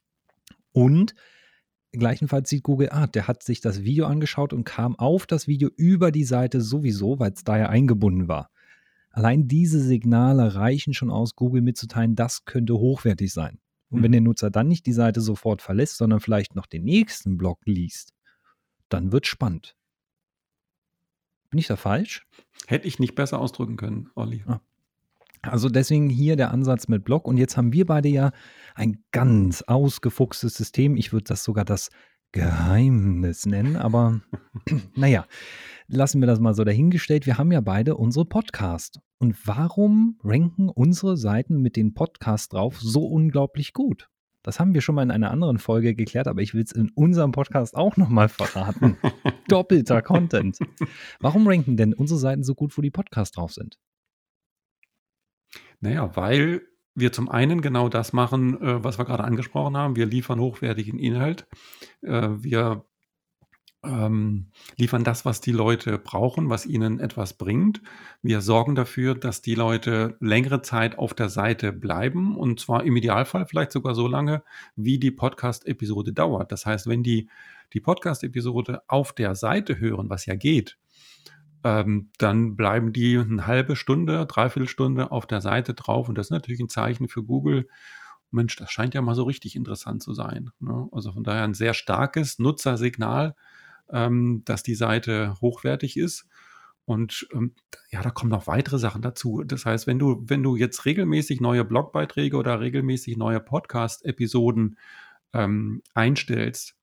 Und 0.71 1.15
gleichenfalls 1.91 2.49
sieht 2.49 2.63
Google, 2.63 2.89
ah, 2.91 3.07
der 3.07 3.27
hat 3.27 3.43
sich 3.43 3.61
das 3.61 3.83
Video 3.83 4.05
angeschaut 4.05 4.53
und 4.53 4.63
kam 4.63 4.95
auf 4.97 5.25
das 5.25 5.47
Video 5.47 5.69
über 5.75 6.11
die 6.11 6.25
Seite 6.25 6.61
sowieso, 6.61 7.19
weil 7.19 7.31
es 7.31 7.43
da 7.43 7.57
ja 7.57 7.69
eingebunden 7.69 8.27
war. 8.27 8.49
Allein 9.11 9.47
diese 9.47 9.81
Signale 9.81 10.55
reichen 10.55 10.93
schon 10.93 11.09
aus, 11.09 11.35
Google 11.35 11.61
mitzuteilen, 11.61 12.15
das 12.15 12.45
könnte 12.45 12.75
hochwertig 12.75 13.33
sein. 13.33 13.59
Und 13.89 14.03
wenn 14.03 14.11
mhm. 14.11 14.13
der 14.13 14.21
Nutzer 14.21 14.51
dann 14.51 14.67
nicht 14.67 14.85
die 14.85 14.93
Seite 14.93 15.19
sofort 15.19 15.61
verlässt, 15.61 15.97
sondern 15.97 16.19
vielleicht 16.19 16.55
noch 16.55 16.67
den 16.67 16.83
nächsten 16.83 17.37
Blog 17.37 17.59
liest, 17.65 18.13
dann 18.87 19.11
wird 19.11 19.25
spannend. 19.25 19.75
Bin 21.49 21.57
ich 21.57 21.67
da 21.67 21.75
falsch? 21.75 22.27
Hätte 22.67 22.87
ich 22.87 22.99
nicht 22.99 23.15
besser 23.15 23.39
ausdrücken 23.39 23.77
können, 23.77 24.09
Olli. 24.13 24.43
Ah, 24.45 24.61
also 25.41 25.69
deswegen 25.69 26.09
hier 26.09 26.35
der 26.35 26.51
Ansatz 26.51 26.87
mit 26.87 27.03
Blog. 27.03 27.27
Und 27.27 27.37
jetzt 27.37 27.57
haben 27.57 27.73
wir 27.73 27.85
beide 27.85 28.09
ja 28.09 28.31
ein 28.75 29.03
ganz 29.11 29.61
ausgefuchstes 29.61 30.55
System. 30.55 30.95
Ich 30.95 31.13
würde 31.13 31.25
das 31.25 31.43
sogar 31.43 31.65
das 31.65 31.89
Geheimnis 32.31 33.45
nennen, 33.45 33.75
aber 33.75 34.21
naja, 34.95 35.25
lassen 35.87 36.21
wir 36.21 36.27
das 36.27 36.39
mal 36.39 36.53
so 36.53 36.63
dahingestellt. 36.63 37.25
Wir 37.25 37.37
haben 37.37 37.51
ja 37.51 37.61
beide 37.61 37.95
unsere 37.95 38.25
Podcast. 38.25 38.99
Und 39.17 39.47
warum 39.47 40.19
ranken 40.23 40.69
unsere 40.69 41.17
Seiten 41.17 41.61
mit 41.61 41.75
den 41.75 41.93
Podcasts 41.93 42.49
drauf 42.49 42.79
so 42.79 43.05
unglaublich 43.05 43.73
gut? 43.73 44.09
Das 44.43 44.59
haben 44.59 44.73
wir 44.73 44.81
schon 44.81 44.95
mal 44.95 45.03
in 45.03 45.11
einer 45.11 45.31
anderen 45.31 45.57
Folge 45.57 45.95
geklärt, 45.95 46.27
aber 46.27 46.41
ich 46.41 46.53
will 46.53 46.63
es 46.63 46.71
in 46.71 46.89
unserem 46.95 47.31
Podcast 47.31 47.75
auch 47.75 47.97
nochmal 47.97 48.29
verraten. 48.29 48.97
Doppelter 49.49 50.01
Content. 50.01 50.59
Warum 51.19 51.47
ranken 51.47 51.75
denn 51.75 51.93
unsere 51.93 52.19
Seiten 52.19 52.43
so 52.43 52.55
gut, 52.55 52.77
wo 52.77 52.81
die 52.81 52.91
Podcasts 52.91 53.35
drauf 53.35 53.51
sind? 53.51 53.77
Naja, 55.79 56.15
weil 56.15 56.61
wir 56.95 57.11
zum 57.11 57.29
einen 57.29 57.61
genau 57.61 57.89
das 57.89 58.13
machen, 58.13 58.61
äh, 58.61 58.83
was 58.83 58.97
wir 58.97 59.05
gerade 59.05 59.23
angesprochen 59.23 59.77
haben. 59.77 59.95
Wir 59.95 60.05
liefern 60.05 60.39
hochwertigen 60.39 60.99
Inhalt. 60.99 61.47
Äh, 62.01 62.29
wir 62.29 62.85
ähm, 63.83 64.47
liefern 64.75 65.03
das, 65.03 65.23
was 65.23 65.39
die 65.39 65.53
Leute 65.53 65.97
brauchen, 65.97 66.49
was 66.49 66.65
ihnen 66.65 66.99
etwas 66.99 67.33
bringt. 67.33 67.81
Wir 68.21 68.41
sorgen 68.41 68.75
dafür, 68.75 69.15
dass 69.15 69.41
die 69.41 69.55
Leute 69.55 70.17
längere 70.19 70.61
Zeit 70.61 70.97
auf 70.97 71.13
der 71.13 71.29
Seite 71.29 71.71
bleiben 71.71 72.35
und 72.35 72.59
zwar 72.59 72.83
im 72.83 72.97
Idealfall 72.97 73.45
vielleicht 73.45 73.71
sogar 73.71 73.95
so 73.95 74.07
lange, 74.07 74.43
wie 74.75 74.99
die 74.99 75.11
Podcast-Episode 75.11 76.11
dauert. 76.11 76.51
Das 76.51 76.65
heißt, 76.65 76.87
wenn 76.87 77.03
die 77.03 77.29
die 77.73 77.79
Podcast-Episode 77.79 78.81
auf 78.87 79.13
der 79.13 79.35
Seite 79.35 79.79
hören, 79.79 80.09
was 80.09 80.25
ja 80.25 80.35
geht, 80.35 80.77
ähm, 81.63 82.11
dann 82.17 82.55
bleiben 82.55 82.93
die 82.93 83.17
eine 83.17 83.47
halbe 83.47 83.75
Stunde, 83.75 84.25
dreiviertel 84.25 84.67
Stunde 84.67 85.11
auf 85.11 85.27
der 85.27 85.41
Seite 85.41 85.73
drauf. 85.73 86.09
Und 86.09 86.17
das 86.17 86.27
ist 86.27 86.31
natürlich 86.31 86.59
ein 86.59 86.69
Zeichen 86.69 87.07
für 87.07 87.23
Google. 87.23 87.67
Mensch, 88.31 88.55
das 88.55 88.71
scheint 88.71 88.93
ja 88.93 89.01
mal 89.01 89.15
so 89.15 89.23
richtig 89.23 89.55
interessant 89.55 90.03
zu 90.03 90.13
sein. 90.13 90.51
Ne? 90.59 90.87
Also 90.91 91.11
von 91.11 91.23
daher 91.23 91.43
ein 91.43 91.53
sehr 91.53 91.73
starkes 91.73 92.39
Nutzersignal, 92.39 93.35
ähm, 93.91 94.43
dass 94.45 94.63
die 94.63 94.75
Seite 94.75 95.35
hochwertig 95.41 95.97
ist. 95.97 96.27
Und 96.85 97.27
ähm, 97.33 97.53
ja, 97.91 98.01
da 98.01 98.09
kommen 98.09 98.31
noch 98.31 98.47
weitere 98.47 98.79
Sachen 98.79 99.01
dazu. 99.01 99.43
Das 99.45 99.65
heißt, 99.65 99.85
wenn 99.85 99.99
du, 99.99 100.23
wenn 100.25 100.41
du 100.41 100.55
jetzt 100.55 100.85
regelmäßig 100.85 101.41
neue 101.41 101.63
Blogbeiträge 101.65 102.37
oder 102.37 102.59
regelmäßig 102.59 103.17
neue 103.17 103.39
Podcast-Episoden 103.39 104.77
ähm, 105.33 105.83
einstellst, 105.93 106.78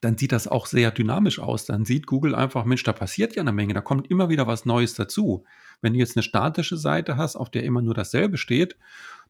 dann 0.00 0.16
sieht 0.16 0.32
das 0.32 0.48
auch 0.48 0.66
sehr 0.66 0.90
dynamisch 0.90 1.38
aus. 1.38 1.64
Dann 1.64 1.84
sieht 1.84 2.06
Google 2.06 2.34
einfach, 2.34 2.64
Mensch, 2.64 2.84
da 2.84 2.92
passiert 2.92 3.34
ja 3.34 3.42
eine 3.42 3.52
Menge, 3.52 3.74
da 3.74 3.80
kommt 3.80 4.10
immer 4.10 4.28
wieder 4.28 4.46
was 4.46 4.64
Neues 4.64 4.94
dazu. 4.94 5.44
Wenn 5.80 5.92
du 5.92 5.98
jetzt 5.98 6.16
eine 6.16 6.22
statische 6.22 6.76
Seite 6.76 7.16
hast, 7.16 7.36
auf 7.36 7.50
der 7.50 7.64
immer 7.64 7.82
nur 7.82 7.94
dasselbe 7.94 8.36
steht, 8.36 8.76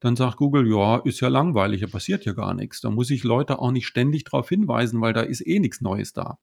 dann 0.00 0.16
sagt 0.16 0.36
Google, 0.36 0.68
ja, 0.68 0.98
ist 0.98 1.20
ja 1.20 1.28
langweilig, 1.28 1.80
da 1.80 1.86
passiert 1.86 2.24
ja 2.24 2.32
gar 2.32 2.54
nichts. 2.54 2.80
Da 2.80 2.90
muss 2.90 3.10
ich 3.10 3.24
Leute 3.24 3.58
auch 3.58 3.72
nicht 3.72 3.86
ständig 3.86 4.24
darauf 4.24 4.48
hinweisen, 4.48 5.00
weil 5.00 5.12
da 5.12 5.22
ist 5.22 5.46
eh 5.46 5.58
nichts 5.58 5.80
Neues 5.80 6.12
da. 6.12 6.38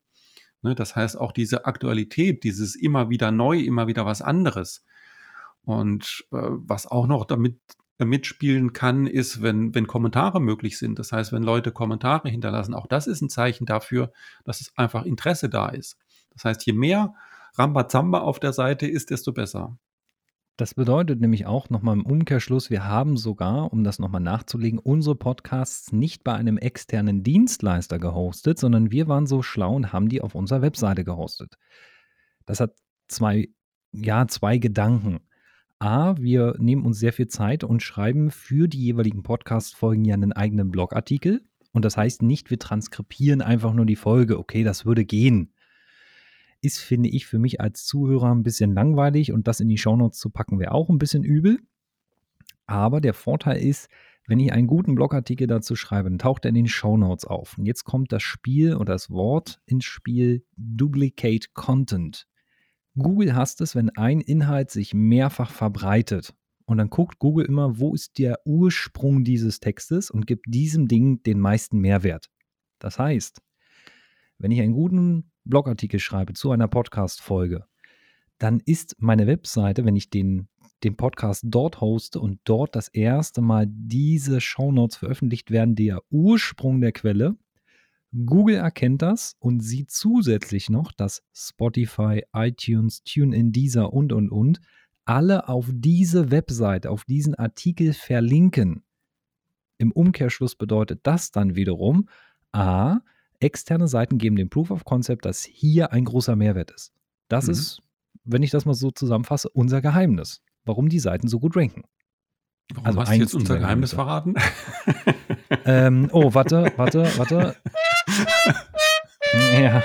Ne, 0.61 0.75
das 0.75 0.95
heißt, 0.95 1.17
auch 1.19 1.31
diese 1.31 1.65
Aktualität, 1.65 2.43
dieses 2.43 2.75
immer 2.75 3.09
wieder 3.09 3.31
neu, 3.31 3.59
immer 3.59 3.87
wieder 3.87 4.05
was 4.05 4.21
anderes. 4.21 4.83
Und 5.63 6.25
äh, 6.31 6.37
was 6.41 6.87
auch 6.87 7.07
noch 7.07 7.25
damit 7.25 7.59
mitspielen 8.03 8.73
kann, 8.73 9.07
ist, 9.07 9.41
wenn, 9.41 9.73
wenn 9.73 9.87
Kommentare 9.87 10.41
möglich 10.41 10.77
sind. 10.77 10.99
Das 10.99 11.11
heißt, 11.11 11.31
wenn 11.31 11.43
Leute 11.43 11.71
Kommentare 11.71 12.29
hinterlassen, 12.29 12.73
auch 12.73 12.87
das 12.87 13.07
ist 13.07 13.21
ein 13.21 13.29
Zeichen 13.29 13.65
dafür, 13.65 14.11
dass 14.43 14.59
es 14.59 14.77
einfach 14.77 15.05
Interesse 15.05 15.47
da 15.47 15.69
ist. 15.69 15.97
Das 16.31 16.43
heißt, 16.43 16.65
je 16.65 16.73
mehr 16.73 17.13
Rambazamba 17.57 18.19
auf 18.19 18.39
der 18.39 18.51
Seite 18.51 18.85
ist, 18.87 19.11
desto 19.11 19.31
besser. 19.31 19.77
Das 20.57 20.73
bedeutet 20.73 21.19
nämlich 21.19 21.45
auch 21.45 21.69
nochmal 21.69 21.95
im 21.95 22.05
Umkehrschluss, 22.05 22.69
wir 22.69 22.85
haben 22.85 23.17
sogar, 23.17 23.73
um 23.73 23.83
das 23.83 23.99
nochmal 23.99 24.21
nachzulegen, 24.21 24.79
unsere 24.79 25.15
Podcasts 25.15 25.91
nicht 25.91 26.23
bei 26.23 26.33
einem 26.33 26.57
externen 26.57 27.23
Dienstleister 27.23 27.99
gehostet, 27.99 28.57
sondern 28.57 28.89
wir 28.89 29.09
waren 29.09 29.27
so 29.27 29.41
schlau 29.41 29.75
und 29.75 29.91
haben 29.91 30.07
die 30.07 30.21
auf 30.21 30.33
unserer 30.33 30.61
Webseite 30.61 31.03
gehostet. 31.03 31.57
Das 32.45 32.61
hat 32.61 32.73
zwei, 33.09 33.49
ja, 33.91 34.27
zwei 34.27 34.57
Gedanken. 34.57 35.27
A, 35.85 36.17
wir 36.17 36.55
nehmen 36.57 36.83
uns 36.83 36.97
sehr 36.97 37.13
viel 37.13 37.27
Zeit 37.27 37.63
und 37.63 37.83
schreiben 37.83 38.31
für 38.31 38.67
die 38.67 38.81
jeweiligen 38.81 39.21
Podcast-Folgen 39.21 40.03
ja 40.03 40.15
einen 40.15 40.33
eigenen 40.33 40.71
Blogartikel. 40.71 41.43
Und 41.73 41.85
das 41.85 41.95
heißt 41.95 42.23
nicht, 42.23 42.49
wir 42.49 42.57
transkribieren 42.57 43.43
einfach 43.43 43.71
nur 43.71 43.85
die 43.85 43.95
Folge. 43.95 44.39
Okay, 44.39 44.63
das 44.63 44.87
würde 44.87 45.05
gehen. 45.05 45.53
Ist, 46.59 46.79
finde 46.79 47.09
ich, 47.09 47.27
für 47.27 47.37
mich 47.37 47.61
als 47.61 47.85
Zuhörer 47.85 48.33
ein 48.33 48.41
bisschen 48.41 48.73
langweilig 48.73 49.31
und 49.31 49.47
das 49.47 49.59
in 49.59 49.69
die 49.69 49.77
Shownotes 49.77 50.17
zu 50.17 50.31
packen 50.31 50.57
wäre 50.57 50.71
auch 50.71 50.89
ein 50.89 50.97
bisschen 50.97 51.23
übel. 51.23 51.59
Aber 52.65 52.99
der 52.99 53.13
Vorteil 53.13 53.57
ist, 53.57 53.87
wenn 54.25 54.39
ich 54.39 54.53
einen 54.53 54.65
guten 54.65 54.95
Blogartikel 54.95 55.45
dazu 55.45 55.75
schreibe, 55.75 56.09
dann 56.09 56.17
taucht 56.17 56.45
er 56.45 56.49
in 56.49 56.55
den 56.55 56.67
Shownotes 56.67 57.25
auf. 57.25 57.59
Und 57.59 57.67
jetzt 57.67 57.83
kommt 57.83 58.11
das 58.11 58.23
Spiel 58.23 58.73
oder 58.73 58.93
das 58.93 59.11
Wort 59.11 59.61
ins 59.67 59.85
Spiel 59.85 60.43
Duplicate 60.57 61.53
Content. 61.53 62.25
Google 62.97 63.35
hasst 63.35 63.61
es, 63.61 63.75
wenn 63.75 63.89
ein 63.89 64.21
Inhalt 64.21 64.71
sich 64.71 64.93
mehrfach 64.93 65.51
verbreitet. 65.51 66.33
Und 66.65 66.77
dann 66.77 66.89
guckt 66.89 67.19
Google 67.19 67.45
immer, 67.45 67.77
wo 67.79 67.93
ist 67.93 68.17
der 68.17 68.39
Ursprung 68.45 69.23
dieses 69.23 69.59
Textes 69.59 70.09
und 70.09 70.25
gibt 70.25 70.45
diesem 70.47 70.87
Ding 70.87 71.21
den 71.21 71.39
meisten 71.39 71.79
Mehrwert. 71.79 72.29
Das 72.79 72.97
heißt, 72.97 73.41
wenn 74.39 74.51
ich 74.51 74.61
einen 74.61 74.73
guten 74.73 75.31
Blogartikel 75.43 75.99
schreibe 75.99 76.33
zu 76.33 76.51
einer 76.51 76.67
Podcast-Folge, 76.67 77.65
dann 78.37 78.61
ist 78.65 78.95
meine 78.99 79.27
Webseite, 79.27 79.85
wenn 79.85 79.95
ich 79.95 80.09
den, 80.09 80.47
den 80.83 80.97
Podcast 80.97 81.43
dort 81.45 81.81
hoste 81.81 82.19
und 82.19 82.39
dort 82.45 82.75
das 82.75 82.87
erste 82.87 83.41
Mal 83.41 83.67
diese 83.69 84.41
Shownotes 84.41 84.97
veröffentlicht 84.97 85.51
werden, 85.51 85.75
der 85.75 86.01
Ursprung 86.09 86.81
der 86.81 86.91
Quelle. 86.91 87.35
Google 88.25 88.55
erkennt 88.55 89.01
das 89.01 89.35
und 89.39 89.61
sieht 89.61 89.91
zusätzlich 89.91 90.69
noch, 90.69 90.91
dass 90.91 91.23
Spotify, 91.33 92.23
iTunes, 92.33 93.03
TuneIn, 93.03 93.51
Deezer 93.51 93.91
und, 93.91 94.13
und, 94.13 94.29
und 94.29 94.61
alle 95.03 95.49
auf 95.49 95.69
diese 95.71 96.31
Webseite, 96.31 96.89
auf 96.89 97.03
diesen 97.03 97.35
Artikel 97.35 97.93
verlinken. 97.93 98.83
Im 99.77 99.91
Umkehrschluss 99.91 100.55
bedeutet 100.55 101.01
das 101.03 101.31
dann 101.31 101.55
wiederum, 101.55 102.07
a, 102.53 102.99
externe 103.39 103.87
Seiten 103.87 104.17
geben 104.17 104.37
den 104.37 104.49
Proof 104.49 104.71
of 104.71 104.85
Concept, 104.85 105.25
dass 105.25 105.43
hier 105.43 105.91
ein 105.91 106.05
großer 106.05 106.35
Mehrwert 106.35 106.71
ist. 106.71 106.93
Das 107.27 107.45
mhm. 107.45 107.51
ist, 107.51 107.81
wenn 108.23 108.43
ich 108.43 108.51
das 108.51 108.65
mal 108.65 108.73
so 108.73 108.91
zusammenfasse, 108.91 109.49
unser 109.49 109.81
Geheimnis, 109.81 110.41
warum 110.63 110.89
die 110.89 110.99
Seiten 110.99 111.27
so 111.27 111.39
gut 111.39 111.57
ranken. 111.57 111.83
Warum 112.73 112.87
also 112.87 113.01
hast 113.01 113.09
du 113.11 113.15
jetzt 113.15 113.35
unser 113.35 113.59
Geheimnis 113.59 113.93
verraten? 113.93 114.33
ähm, 115.65 116.09
oh, 116.11 116.33
warte, 116.33 116.71
warte, 116.77 117.05
warte. 117.17 117.55
ja. 119.59 119.83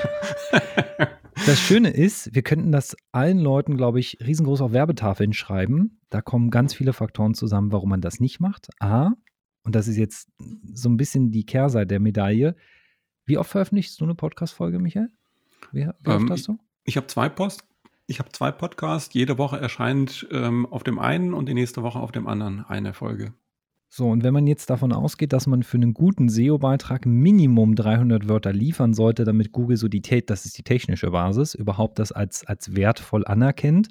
Das 1.46 1.58
Schöne 1.58 1.90
ist, 1.90 2.34
wir 2.34 2.42
könnten 2.42 2.70
das 2.72 2.96
allen 3.12 3.38
Leuten, 3.38 3.76
glaube 3.76 4.00
ich, 4.00 4.18
riesengroß 4.24 4.60
auf 4.60 4.72
Werbetafeln 4.72 5.32
schreiben. 5.32 6.00
Da 6.10 6.20
kommen 6.20 6.50
ganz 6.50 6.74
viele 6.74 6.92
Faktoren 6.92 7.34
zusammen, 7.34 7.72
warum 7.72 7.88
man 7.88 8.00
das 8.00 8.20
nicht 8.20 8.40
macht. 8.40 8.68
A, 8.78 9.12
und 9.62 9.74
das 9.74 9.88
ist 9.88 9.96
jetzt 9.96 10.28
so 10.72 10.88
ein 10.88 10.96
bisschen 10.96 11.30
die 11.30 11.44
Kehrseite 11.44 11.88
der 11.88 12.00
Medaille. 12.00 12.56
Wie 13.24 13.38
oft 13.38 13.50
veröffentlichst 13.50 14.00
du 14.00 14.04
eine 14.04 14.14
Podcast-Folge, 14.14 14.78
Michael? 14.78 15.10
Wie, 15.72 15.86
wie 16.00 16.10
oft 16.10 16.22
ähm, 16.22 16.30
hast 16.30 16.48
du? 16.48 16.58
Ich, 16.84 16.90
ich 16.90 16.96
habe 16.96 17.06
zwei 17.06 17.28
Post. 17.28 17.64
Ich 18.06 18.18
habe 18.18 18.32
zwei 18.32 18.50
Podcasts. 18.50 19.14
Jede 19.14 19.38
Woche 19.38 19.60
erscheint 19.60 20.26
ähm, 20.32 20.66
auf 20.66 20.82
dem 20.82 20.98
einen 20.98 21.34
und 21.34 21.48
die 21.48 21.54
nächste 21.54 21.82
Woche 21.82 22.00
auf 22.00 22.10
dem 22.10 22.26
anderen 22.26 22.64
eine 22.64 22.92
Folge. 22.92 23.32
So, 23.92 24.08
und 24.08 24.22
wenn 24.22 24.32
man 24.32 24.46
jetzt 24.46 24.70
davon 24.70 24.92
ausgeht, 24.92 25.32
dass 25.32 25.48
man 25.48 25.64
für 25.64 25.76
einen 25.76 25.94
guten 25.94 26.28
SEO-Beitrag 26.28 27.06
Minimum 27.06 27.74
300 27.74 28.28
Wörter 28.28 28.52
liefern 28.52 28.94
sollte, 28.94 29.24
damit 29.24 29.50
Google 29.50 29.76
so 29.76 29.88
die, 29.88 30.00
das 30.00 30.44
ist 30.46 30.56
die 30.56 30.62
technische 30.62 31.10
Basis, 31.10 31.56
überhaupt 31.56 31.98
das 31.98 32.12
als, 32.12 32.46
als 32.46 32.76
wertvoll 32.76 33.26
anerkennt, 33.26 33.88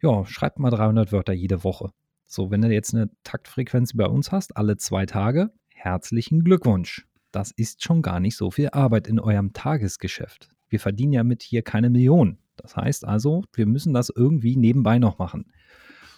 ja, 0.00 0.24
schreibt 0.26 0.60
mal 0.60 0.70
300 0.70 1.10
Wörter 1.10 1.32
jede 1.32 1.64
Woche. 1.64 1.90
So, 2.24 2.52
wenn 2.52 2.62
du 2.62 2.72
jetzt 2.72 2.94
eine 2.94 3.10
Taktfrequenz 3.24 3.96
bei 3.96 4.06
uns 4.06 4.30
hast, 4.30 4.56
alle 4.56 4.76
zwei 4.76 5.06
Tage, 5.06 5.50
herzlichen 5.70 6.44
Glückwunsch. 6.44 7.04
Das 7.32 7.50
ist 7.50 7.82
schon 7.82 8.00
gar 8.00 8.20
nicht 8.20 8.36
so 8.36 8.52
viel 8.52 8.68
Arbeit 8.68 9.08
in 9.08 9.18
eurem 9.18 9.52
Tagesgeschäft. 9.52 10.50
Wir 10.68 10.78
verdienen 10.78 11.12
ja 11.12 11.24
mit 11.24 11.42
hier 11.42 11.62
keine 11.62 11.90
Millionen. 11.90 12.38
Das 12.56 12.76
heißt 12.76 13.04
also, 13.04 13.42
wir 13.54 13.66
müssen 13.66 13.92
das 13.92 14.12
irgendwie 14.14 14.54
nebenbei 14.54 15.00
noch 15.00 15.18
machen. 15.18 15.46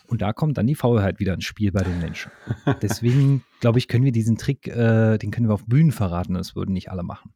Und 0.09 0.23
da 0.23 0.33
kommt 0.33 0.59
dann 0.59 0.67
die 0.67 0.75
Faulheit 0.75 1.19
wieder 1.21 1.35
ins 1.35 1.45
Spiel 1.45 1.73
bei 1.73 1.83
den 1.83 1.99
Menschen. 2.01 2.31
Deswegen, 2.83 3.45
glaube 3.61 3.79
ich, 3.79 3.89
können 3.89 4.05
wir 4.05 4.13
diesen 4.13 4.37
Trick, 4.37 4.67
äh, 4.69 5.19
den 5.19 5.31
können 5.31 5.49
wir 5.49 5.55
auf 5.55 5.67
Bühnen 5.67 5.93
verraten. 5.93 6.35
Das 6.35 6.57
würden 6.57 6.73
nicht 6.73 6.91
alle 6.91 7.03
machen. 7.03 7.33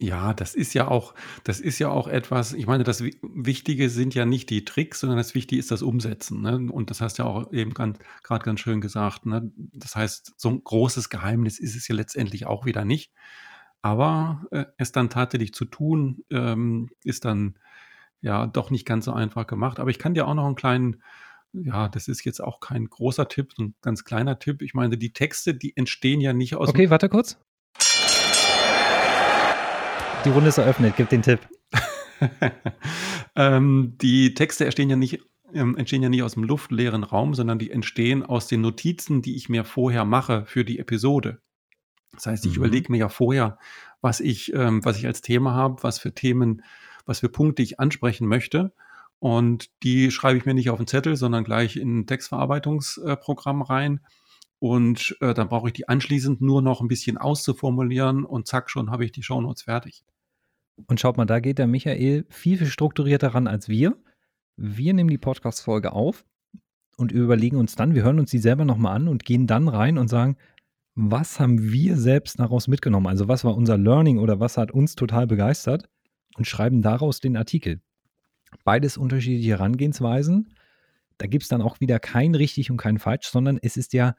Ja, 0.00 0.32
das 0.32 0.54
ist 0.54 0.74
ja 0.74 0.86
auch, 0.86 1.12
das 1.42 1.58
ist 1.58 1.80
ja 1.80 1.88
auch 1.88 2.06
etwas, 2.06 2.52
ich 2.52 2.68
meine, 2.68 2.84
das 2.84 3.02
Wichtige 3.02 3.90
sind 3.90 4.14
ja 4.14 4.24
nicht 4.24 4.48
die 4.48 4.64
Tricks, 4.64 5.00
sondern 5.00 5.18
das 5.18 5.34
Wichtige 5.34 5.58
ist 5.58 5.72
das 5.72 5.82
Umsetzen. 5.82 6.40
Ne? 6.40 6.70
Und 6.70 6.90
das 6.90 7.00
hast 7.00 7.18
du 7.18 7.24
ja 7.24 7.28
auch 7.28 7.52
eben 7.52 7.74
gerade 7.74 7.98
ganz 8.44 8.60
schön 8.60 8.80
gesagt. 8.80 9.26
Ne? 9.26 9.50
Das 9.56 9.96
heißt, 9.96 10.34
so 10.36 10.50
ein 10.50 10.62
großes 10.62 11.08
Geheimnis 11.08 11.58
ist 11.58 11.74
es 11.74 11.88
ja 11.88 11.96
letztendlich 11.96 12.46
auch 12.46 12.64
wieder 12.64 12.84
nicht. 12.84 13.12
Aber 13.82 14.46
äh, 14.52 14.66
es 14.76 14.92
dann 14.92 15.10
tatsächlich 15.10 15.52
zu 15.52 15.64
tun, 15.64 16.24
ähm, 16.30 16.90
ist 17.02 17.24
dann 17.24 17.58
ja 18.20 18.46
doch 18.46 18.70
nicht 18.70 18.86
ganz 18.86 19.04
so 19.04 19.12
einfach 19.12 19.48
gemacht. 19.48 19.80
Aber 19.80 19.90
ich 19.90 19.98
kann 19.98 20.14
dir 20.14 20.28
auch 20.28 20.34
noch 20.34 20.46
einen 20.46 20.54
kleinen, 20.54 21.02
ja, 21.52 21.88
das 21.88 22.08
ist 22.08 22.24
jetzt 22.24 22.40
auch 22.40 22.60
kein 22.60 22.86
großer 22.86 23.28
Tipp, 23.28 23.54
ein 23.58 23.74
ganz 23.82 24.04
kleiner 24.04 24.38
Tipp. 24.38 24.62
Ich 24.62 24.74
meine, 24.74 24.98
die 24.98 25.12
Texte, 25.12 25.54
die 25.54 25.76
entstehen 25.76 26.20
ja 26.20 26.32
nicht 26.32 26.56
aus. 26.56 26.68
Okay, 26.68 26.90
warte 26.90 27.08
kurz. 27.08 27.38
Die 30.24 30.30
Runde 30.30 30.48
ist 30.48 30.58
eröffnet, 30.58 30.94
gib 30.96 31.08
den 31.08 31.22
Tipp. 31.22 31.40
ähm, 33.36 33.94
die 34.00 34.34
Texte 34.34 34.64
entstehen 34.64 34.90
ja 34.90 34.96
nicht 34.96 35.20
ähm, 35.54 35.76
entstehen 35.76 36.02
ja 36.02 36.08
nicht 36.08 36.22
aus 36.22 36.34
dem 36.34 36.44
luftleeren 36.44 37.04
Raum, 37.04 37.34
sondern 37.34 37.58
die 37.58 37.70
entstehen 37.70 38.22
aus 38.22 38.48
den 38.48 38.60
Notizen, 38.60 39.22
die 39.22 39.36
ich 39.36 39.48
mir 39.48 39.64
vorher 39.64 40.04
mache 40.04 40.44
für 40.46 40.64
die 40.64 40.78
Episode. 40.78 41.40
Das 42.12 42.26
heißt, 42.26 42.46
ich 42.46 42.52
mhm. 42.52 42.64
überlege 42.64 42.92
mir 42.92 42.98
ja 42.98 43.08
vorher, 43.08 43.58
was 44.00 44.20
ich, 44.20 44.52
ähm, 44.54 44.84
was 44.84 44.98
ich 44.98 45.06
als 45.06 45.22
Thema 45.22 45.54
habe, 45.54 45.82
was 45.82 45.98
für 45.98 46.14
Themen, 46.14 46.62
was 47.06 47.20
für 47.20 47.28
Punkte 47.28 47.62
ich 47.62 47.80
ansprechen 47.80 48.26
möchte. 48.26 48.72
Und 49.20 49.70
die 49.82 50.10
schreibe 50.10 50.38
ich 50.38 50.46
mir 50.46 50.54
nicht 50.54 50.70
auf 50.70 50.78
den 50.78 50.86
Zettel, 50.86 51.16
sondern 51.16 51.44
gleich 51.44 51.76
in 51.76 52.00
ein 52.00 52.06
Textverarbeitungsprogramm 52.06 53.62
rein. 53.62 54.00
Und 54.60 55.16
äh, 55.20 55.34
dann 55.34 55.48
brauche 55.48 55.68
ich 55.68 55.72
die 55.72 55.88
anschließend 55.88 56.40
nur 56.40 56.62
noch 56.62 56.80
ein 56.80 56.88
bisschen 56.88 57.16
auszuformulieren 57.16 58.24
und 58.24 58.46
zack, 58.46 58.70
schon 58.70 58.90
habe 58.90 59.04
ich 59.04 59.12
die 59.12 59.22
Shownotes 59.22 59.62
fertig. 59.62 60.04
Und 60.86 61.00
schaut 61.00 61.16
mal, 61.16 61.26
da 61.26 61.40
geht 61.40 61.58
der 61.58 61.66
Michael 61.66 62.26
viel, 62.28 62.58
viel 62.58 62.66
strukturierter 62.66 63.28
ran 63.28 63.46
als 63.46 63.68
wir. 63.68 63.96
Wir 64.56 64.94
nehmen 64.94 65.10
die 65.10 65.18
Podcast-Folge 65.18 65.92
auf 65.92 66.24
und 66.96 67.12
überlegen 67.12 67.56
uns 67.56 67.76
dann, 67.76 67.94
wir 67.94 68.02
hören 68.02 68.18
uns 68.18 68.30
die 68.30 68.38
selber 68.38 68.64
nochmal 68.64 68.96
an 68.96 69.08
und 69.08 69.24
gehen 69.24 69.46
dann 69.46 69.68
rein 69.68 69.98
und 69.98 70.08
sagen, 70.08 70.36
was 70.94 71.38
haben 71.38 71.70
wir 71.70 71.96
selbst 71.96 72.40
daraus 72.40 72.66
mitgenommen? 72.66 73.06
Also 73.06 73.28
was 73.28 73.44
war 73.44 73.56
unser 73.56 73.78
Learning 73.78 74.18
oder 74.18 74.40
was 74.40 74.56
hat 74.56 74.72
uns 74.72 74.96
total 74.96 75.28
begeistert? 75.28 75.88
Und 76.36 76.46
schreiben 76.46 76.82
daraus 76.82 77.20
den 77.20 77.36
Artikel. 77.36 77.80
Beides 78.64 78.96
unterschiedliche 78.96 79.50
Herangehensweisen. 79.50 80.54
Da 81.18 81.26
gibt 81.26 81.42
es 81.42 81.48
dann 81.48 81.62
auch 81.62 81.80
wieder 81.80 81.98
kein 81.98 82.34
richtig 82.34 82.70
und 82.70 82.76
kein 82.76 82.98
falsch, 82.98 83.28
sondern 83.28 83.58
es 83.60 83.76
ist 83.76 83.92
ja 83.92 84.14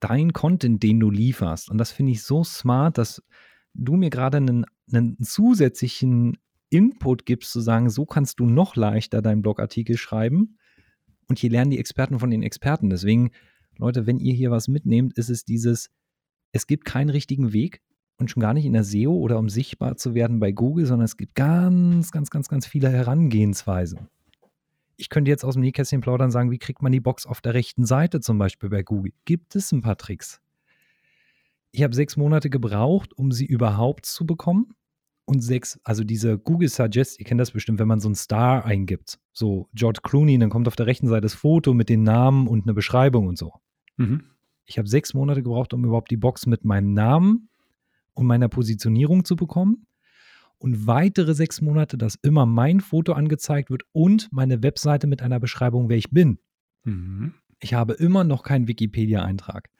dein 0.00 0.32
Content, 0.32 0.82
den 0.82 0.98
du 0.98 1.10
lieferst. 1.10 1.70
Und 1.70 1.78
das 1.78 1.92
finde 1.92 2.12
ich 2.12 2.22
so 2.22 2.42
smart, 2.42 2.98
dass 2.98 3.22
du 3.74 3.96
mir 3.96 4.10
gerade 4.10 4.38
einen, 4.38 4.66
einen 4.92 5.18
zusätzlichen 5.22 6.38
Input 6.70 7.26
gibst, 7.26 7.52
zu 7.52 7.60
sagen, 7.60 7.90
so 7.90 8.06
kannst 8.06 8.40
du 8.40 8.46
noch 8.46 8.76
leichter 8.76 9.22
deinen 9.22 9.42
Blogartikel 9.42 9.96
schreiben. 9.96 10.58
Und 11.28 11.38
hier 11.38 11.50
lernen 11.50 11.70
die 11.70 11.78
Experten 11.78 12.18
von 12.18 12.30
den 12.30 12.42
Experten. 12.42 12.90
Deswegen, 12.90 13.30
Leute, 13.76 14.06
wenn 14.06 14.18
ihr 14.18 14.34
hier 14.34 14.50
was 14.50 14.68
mitnehmt, 14.68 15.16
ist 15.18 15.30
es 15.30 15.44
dieses, 15.44 15.90
es 16.50 16.66
gibt 16.66 16.84
keinen 16.84 17.10
richtigen 17.10 17.52
Weg 17.52 17.82
und 18.22 18.30
schon 18.30 18.40
gar 18.40 18.54
nicht 18.54 18.64
in 18.64 18.72
der 18.72 18.84
SEO 18.84 19.14
oder 19.14 19.38
um 19.38 19.48
sichtbar 19.48 19.96
zu 19.96 20.14
werden 20.14 20.40
bei 20.40 20.52
Google, 20.52 20.86
sondern 20.86 21.04
es 21.04 21.16
gibt 21.16 21.34
ganz, 21.34 22.10
ganz, 22.10 22.30
ganz, 22.30 22.48
ganz 22.48 22.66
viele 22.66 22.88
Herangehensweisen 22.88 24.08
ich 25.02 25.08
könnte 25.08 25.30
jetzt 25.30 25.44
aus 25.44 25.54
dem 25.54 25.62
Nähkästchen 25.62 26.00
plaudern 26.00 26.30
sagen, 26.30 26.52
wie 26.52 26.58
kriegt 26.58 26.80
man 26.80 26.92
die 26.92 27.00
Box 27.00 27.26
auf 27.26 27.40
der 27.40 27.54
rechten 27.54 27.84
Seite 27.84 28.20
zum 28.20 28.38
Beispiel 28.38 28.68
bei 28.68 28.84
Google? 28.84 29.12
Gibt 29.24 29.56
es 29.56 29.72
ein 29.72 29.80
paar 29.80 29.96
Tricks? 29.96 30.40
Ich 31.72 31.82
habe 31.82 31.92
sechs 31.94 32.16
Monate 32.16 32.50
gebraucht, 32.50 33.12
um 33.16 33.32
sie 33.32 33.46
überhaupt 33.46 34.06
zu 34.06 34.24
bekommen. 34.24 34.74
Und 35.24 35.40
sechs, 35.40 35.80
also 35.82 36.04
diese 36.04 36.38
Google 36.38 36.68
Suggest, 36.68 37.18
ihr 37.18 37.24
kennt 37.24 37.40
das 37.40 37.50
bestimmt, 37.50 37.80
wenn 37.80 37.88
man 37.88 38.00
so 38.00 38.08
einen 38.08 38.14
Star 38.14 38.64
eingibt, 38.64 39.18
so 39.32 39.68
George 39.72 40.00
Clooney, 40.02 40.38
dann 40.38 40.50
kommt 40.50 40.68
auf 40.68 40.76
der 40.76 40.86
rechten 40.86 41.08
Seite 41.08 41.22
das 41.22 41.34
Foto 41.34 41.74
mit 41.74 41.88
den 41.88 42.02
Namen 42.04 42.46
und 42.46 42.64
eine 42.64 42.74
Beschreibung 42.74 43.26
und 43.26 43.38
so. 43.38 43.52
Mhm. 43.96 44.24
Ich 44.66 44.78
habe 44.78 44.88
sechs 44.88 45.14
Monate 45.14 45.42
gebraucht, 45.42 45.74
um 45.74 45.84
überhaupt 45.84 46.10
die 46.10 46.16
Box 46.16 46.46
mit 46.46 46.64
meinem 46.64 46.92
Namen 46.92 47.48
und 48.14 48.26
meiner 48.26 48.48
Positionierung 48.48 49.24
zu 49.24 49.36
bekommen 49.36 49.86
und 50.58 50.86
weitere 50.86 51.34
sechs 51.34 51.60
Monate, 51.60 51.98
dass 51.98 52.16
immer 52.22 52.46
mein 52.46 52.80
Foto 52.80 53.14
angezeigt 53.14 53.70
wird 53.70 53.82
und 53.92 54.28
meine 54.30 54.62
Webseite 54.62 55.06
mit 55.06 55.20
einer 55.20 55.40
Beschreibung, 55.40 55.88
wer 55.88 55.96
ich 55.96 56.10
bin. 56.10 56.38
Mhm. 56.84 57.34
Ich 57.60 57.74
habe 57.74 57.94
immer 57.94 58.24
noch 58.24 58.42
keinen 58.42 58.68
Wikipedia-Eintrag. 58.68 59.70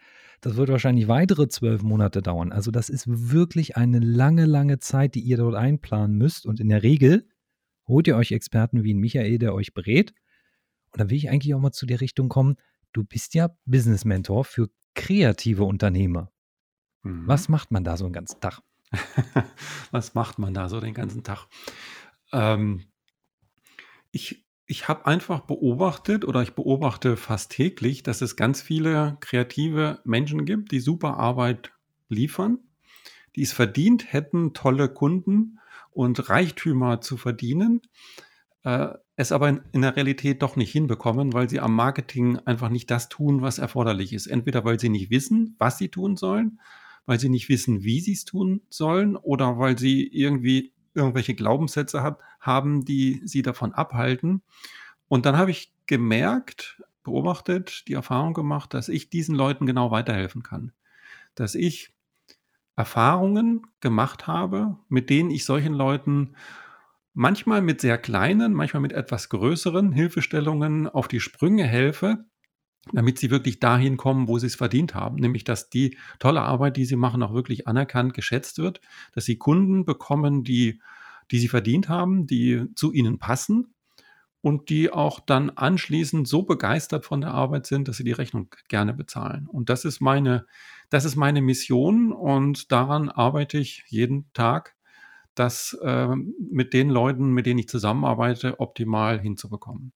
Das 0.40 0.56
wird 0.56 0.70
wahrscheinlich 0.70 1.06
weitere 1.06 1.48
zwölf 1.48 1.84
Monate 1.84 2.20
dauern. 2.20 2.50
Also 2.50 2.72
das 2.72 2.88
ist 2.88 3.04
wirklich 3.08 3.76
eine 3.76 4.00
lange, 4.00 4.44
lange 4.44 4.80
Zeit, 4.80 5.14
die 5.14 5.20
ihr 5.20 5.36
dort 5.36 5.54
einplanen 5.54 6.18
müsst. 6.18 6.46
Und 6.46 6.58
in 6.58 6.68
der 6.68 6.82
Regel 6.82 7.28
holt 7.86 8.08
ihr 8.08 8.16
euch 8.16 8.32
Experten 8.32 8.82
wie 8.82 8.92
ein 8.92 8.98
Michael, 8.98 9.38
der 9.38 9.54
euch 9.54 9.74
berät. 9.74 10.12
Und 10.90 11.00
dann 11.00 11.10
will 11.10 11.16
ich 11.16 11.30
eigentlich 11.30 11.54
auch 11.54 11.60
mal 11.60 11.70
zu 11.70 11.86
der 11.86 12.00
Richtung 12.00 12.28
kommen, 12.28 12.56
du 12.92 13.04
bist 13.04 13.34
ja 13.34 13.50
Business 13.66 14.04
Mentor 14.04 14.44
für 14.44 14.68
kreative 14.94 15.62
Unternehmer. 15.62 16.31
Mhm. 17.02 17.26
Was 17.26 17.48
macht 17.48 17.70
man 17.70 17.84
da 17.84 17.96
so 17.96 18.04
einen 18.04 18.14
ganzen 18.14 18.40
Tag? 18.40 18.60
Was 19.90 20.14
macht 20.14 20.38
man 20.38 20.54
da 20.54 20.68
so 20.68 20.80
den 20.80 20.94
ganzen 20.94 21.22
Tag? 21.22 21.46
Ähm, 22.32 22.84
ich 24.10 24.44
ich 24.66 24.88
habe 24.88 25.06
einfach 25.06 25.40
beobachtet 25.40 26.24
oder 26.24 26.40
ich 26.40 26.54
beobachte 26.54 27.16
fast 27.16 27.50
täglich, 27.52 28.02
dass 28.02 28.22
es 28.22 28.36
ganz 28.36 28.62
viele 28.62 29.18
kreative 29.20 30.00
Menschen 30.04 30.46
gibt, 30.46 30.72
die 30.72 30.80
super 30.80 31.18
Arbeit 31.18 31.72
liefern, 32.08 32.58
die 33.36 33.42
es 33.42 33.52
verdient 33.52 34.12
hätten, 34.12 34.54
tolle 34.54 34.88
Kunden 34.88 35.58
und 35.90 36.30
Reichtümer 36.30 37.02
zu 37.02 37.16
verdienen, 37.18 37.82
äh, 38.64 38.88
es 39.16 39.32
aber 39.32 39.48
in, 39.50 39.60
in, 39.72 39.82
der 39.82 39.96
Realität 39.96 40.42
doch 40.42 40.56
nicht 40.56 40.72
hinbekommen, 40.72 41.34
weil 41.34 41.50
sie 41.50 41.60
am 41.60 41.74
Marketing 41.74 42.38
einfach 42.38 42.70
nicht 42.70 42.90
das 42.90 43.08
tun, 43.08 43.42
was 43.42 43.58
erforderlich 43.58 44.12
ist. 44.12 44.26
Entweder 44.26 44.64
weil 44.64 44.80
sie 44.80 44.88
nicht 44.88 45.10
wissen, 45.10 45.54
was 45.58 45.76
sie 45.76 45.90
tun 45.90 46.16
sollen, 46.16 46.60
weil 47.06 47.18
sie 47.18 47.28
nicht 47.28 47.48
wissen, 47.48 47.82
wie 47.82 48.00
sie 48.00 48.12
es 48.12 48.24
tun 48.24 48.62
sollen 48.68 49.16
oder 49.16 49.58
weil 49.58 49.78
sie 49.78 50.06
irgendwie 50.06 50.72
irgendwelche 50.94 51.34
Glaubenssätze 51.34 52.02
hat, 52.02 52.18
haben, 52.40 52.84
die 52.84 53.22
sie 53.24 53.42
davon 53.42 53.72
abhalten. 53.72 54.42
Und 55.08 55.26
dann 55.26 55.36
habe 55.36 55.50
ich 55.50 55.72
gemerkt, 55.86 56.82
beobachtet, 57.02 57.88
die 57.88 57.94
Erfahrung 57.94 58.34
gemacht, 58.34 58.74
dass 58.74 58.88
ich 58.88 59.10
diesen 59.10 59.34
Leuten 59.34 59.66
genau 59.66 59.90
weiterhelfen 59.90 60.42
kann. 60.42 60.72
Dass 61.34 61.54
ich 61.54 61.92
Erfahrungen 62.76 63.66
gemacht 63.80 64.26
habe, 64.26 64.78
mit 64.88 65.10
denen 65.10 65.30
ich 65.30 65.44
solchen 65.44 65.74
Leuten 65.74 66.34
manchmal 67.14 67.60
mit 67.60 67.80
sehr 67.80 67.98
kleinen, 67.98 68.54
manchmal 68.54 68.80
mit 68.80 68.92
etwas 68.92 69.28
größeren 69.28 69.92
Hilfestellungen 69.92 70.88
auf 70.88 71.08
die 71.08 71.20
Sprünge 71.20 71.64
helfe, 71.64 72.24
damit 72.92 73.18
sie 73.18 73.30
wirklich 73.30 73.60
dahin 73.60 73.96
kommen, 73.96 74.26
wo 74.28 74.38
sie 74.38 74.46
es 74.46 74.56
verdient 74.56 74.94
haben. 74.94 75.16
Nämlich, 75.16 75.44
dass 75.44 75.70
die 75.70 75.96
tolle 76.18 76.42
Arbeit, 76.42 76.76
die 76.76 76.84
sie 76.84 76.96
machen, 76.96 77.22
auch 77.22 77.34
wirklich 77.34 77.68
anerkannt, 77.68 78.14
geschätzt 78.14 78.58
wird, 78.58 78.80
dass 79.14 79.24
sie 79.24 79.36
Kunden 79.36 79.84
bekommen, 79.84 80.42
die, 80.42 80.80
die 81.30 81.38
sie 81.38 81.48
verdient 81.48 81.88
haben, 81.88 82.26
die 82.26 82.66
zu 82.74 82.92
ihnen 82.92 83.18
passen 83.18 83.74
und 84.40 84.68
die 84.68 84.92
auch 84.92 85.20
dann 85.20 85.50
anschließend 85.50 86.26
so 86.26 86.42
begeistert 86.42 87.04
von 87.04 87.20
der 87.20 87.32
Arbeit 87.32 87.66
sind, 87.66 87.86
dass 87.86 87.96
sie 87.96 88.04
die 88.04 88.12
Rechnung 88.12 88.48
gerne 88.68 88.92
bezahlen. 88.92 89.46
Und 89.46 89.70
das 89.70 89.84
ist 89.84 90.00
meine, 90.00 90.46
das 90.90 91.04
ist 91.04 91.14
meine 91.14 91.40
Mission 91.40 92.12
und 92.12 92.72
daran 92.72 93.08
arbeite 93.08 93.58
ich 93.58 93.84
jeden 93.86 94.30
Tag, 94.32 94.74
das 95.34 95.78
äh, 95.82 96.14
mit 96.50 96.74
den 96.74 96.90
Leuten, 96.90 97.30
mit 97.30 97.46
denen 97.46 97.60
ich 97.60 97.68
zusammenarbeite, 97.68 98.60
optimal 98.60 99.20
hinzubekommen. 99.20 99.92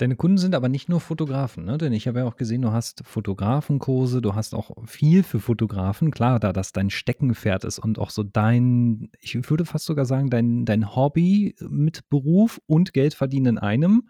Deine 0.00 0.16
Kunden 0.16 0.38
sind 0.38 0.54
aber 0.54 0.70
nicht 0.70 0.88
nur 0.88 0.98
Fotografen, 0.98 1.66
ne? 1.66 1.76
Denn 1.76 1.92
ich 1.92 2.08
habe 2.08 2.20
ja 2.20 2.24
auch 2.24 2.36
gesehen, 2.36 2.62
du 2.62 2.72
hast 2.72 3.02
Fotografenkurse, 3.04 4.22
du 4.22 4.34
hast 4.34 4.54
auch 4.54 4.70
viel 4.86 5.22
für 5.22 5.40
Fotografen. 5.40 6.10
Klar, 6.10 6.40
da 6.40 6.54
das 6.54 6.72
dein 6.72 6.88
Steckenpferd 6.88 7.64
ist 7.64 7.78
und 7.78 7.98
auch 7.98 8.08
so 8.08 8.22
dein, 8.22 9.10
ich 9.20 9.34
würde 9.50 9.66
fast 9.66 9.84
sogar 9.84 10.06
sagen, 10.06 10.30
dein, 10.30 10.64
dein 10.64 10.96
Hobby 10.96 11.54
mit 11.68 12.08
Beruf 12.08 12.62
und 12.64 12.94
Geld 12.94 13.12
verdienen 13.12 13.56
in 13.56 13.58
einem. 13.58 14.08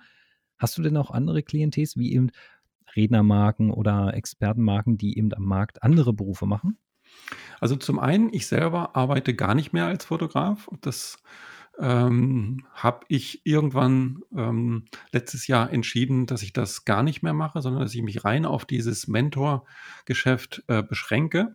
Hast 0.59 0.79
du 0.79 0.83
denn 0.83 0.96
auch 0.96 1.11
andere 1.11 1.42
Klientels, 1.42 1.96
wie 1.96 2.12
eben 2.12 2.31
Rednermarken 2.94 3.72
oder 3.72 4.14
Expertenmarken, 4.14 4.96
die 4.96 5.18
eben 5.18 5.35
am 5.35 5.44
Markt 5.44 5.83
andere 5.83 6.12
Berufe 6.12 6.46
machen? 6.46 6.79
Also 7.59 7.74
zum 7.74 7.98
einen, 7.98 8.33
ich 8.33 8.46
selber 8.46 8.94
arbeite 8.94 9.35
gar 9.35 9.57
nicht 9.57 9.72
mehr 9.72 9.87
als 9.87 10.05
Fotograf. 10.05 10.68
Das 10.83 11.18
ähm, 11.78 12.66
habe 12.74 13.04
ich 13.09 13.40
irgendwann 13.44 14.22
ähm, 14.37 14.85
letztes 15.12 15.46
Jahr 15.46 15.72
entschieden, 15.72 16.26
dass 16.26 16.42
ich 16.42 16.52
das 16.52 16.85
gar 16.85 17.02
nicht 17.02 17.22
mehr 17.22 17.33
mache, 17.33 17.62
sondern 17.62 17.83
dass 17.83 17.94
ich 17.94 18.02
mich 18.02 18.24
rein 18.24 18.44
auf 18.44 18.64
dieses 18.64 19.09
Mentor-Geschäft 19.09 20.62
äh, 20.68 20.83
beschränke. 20.83 21.54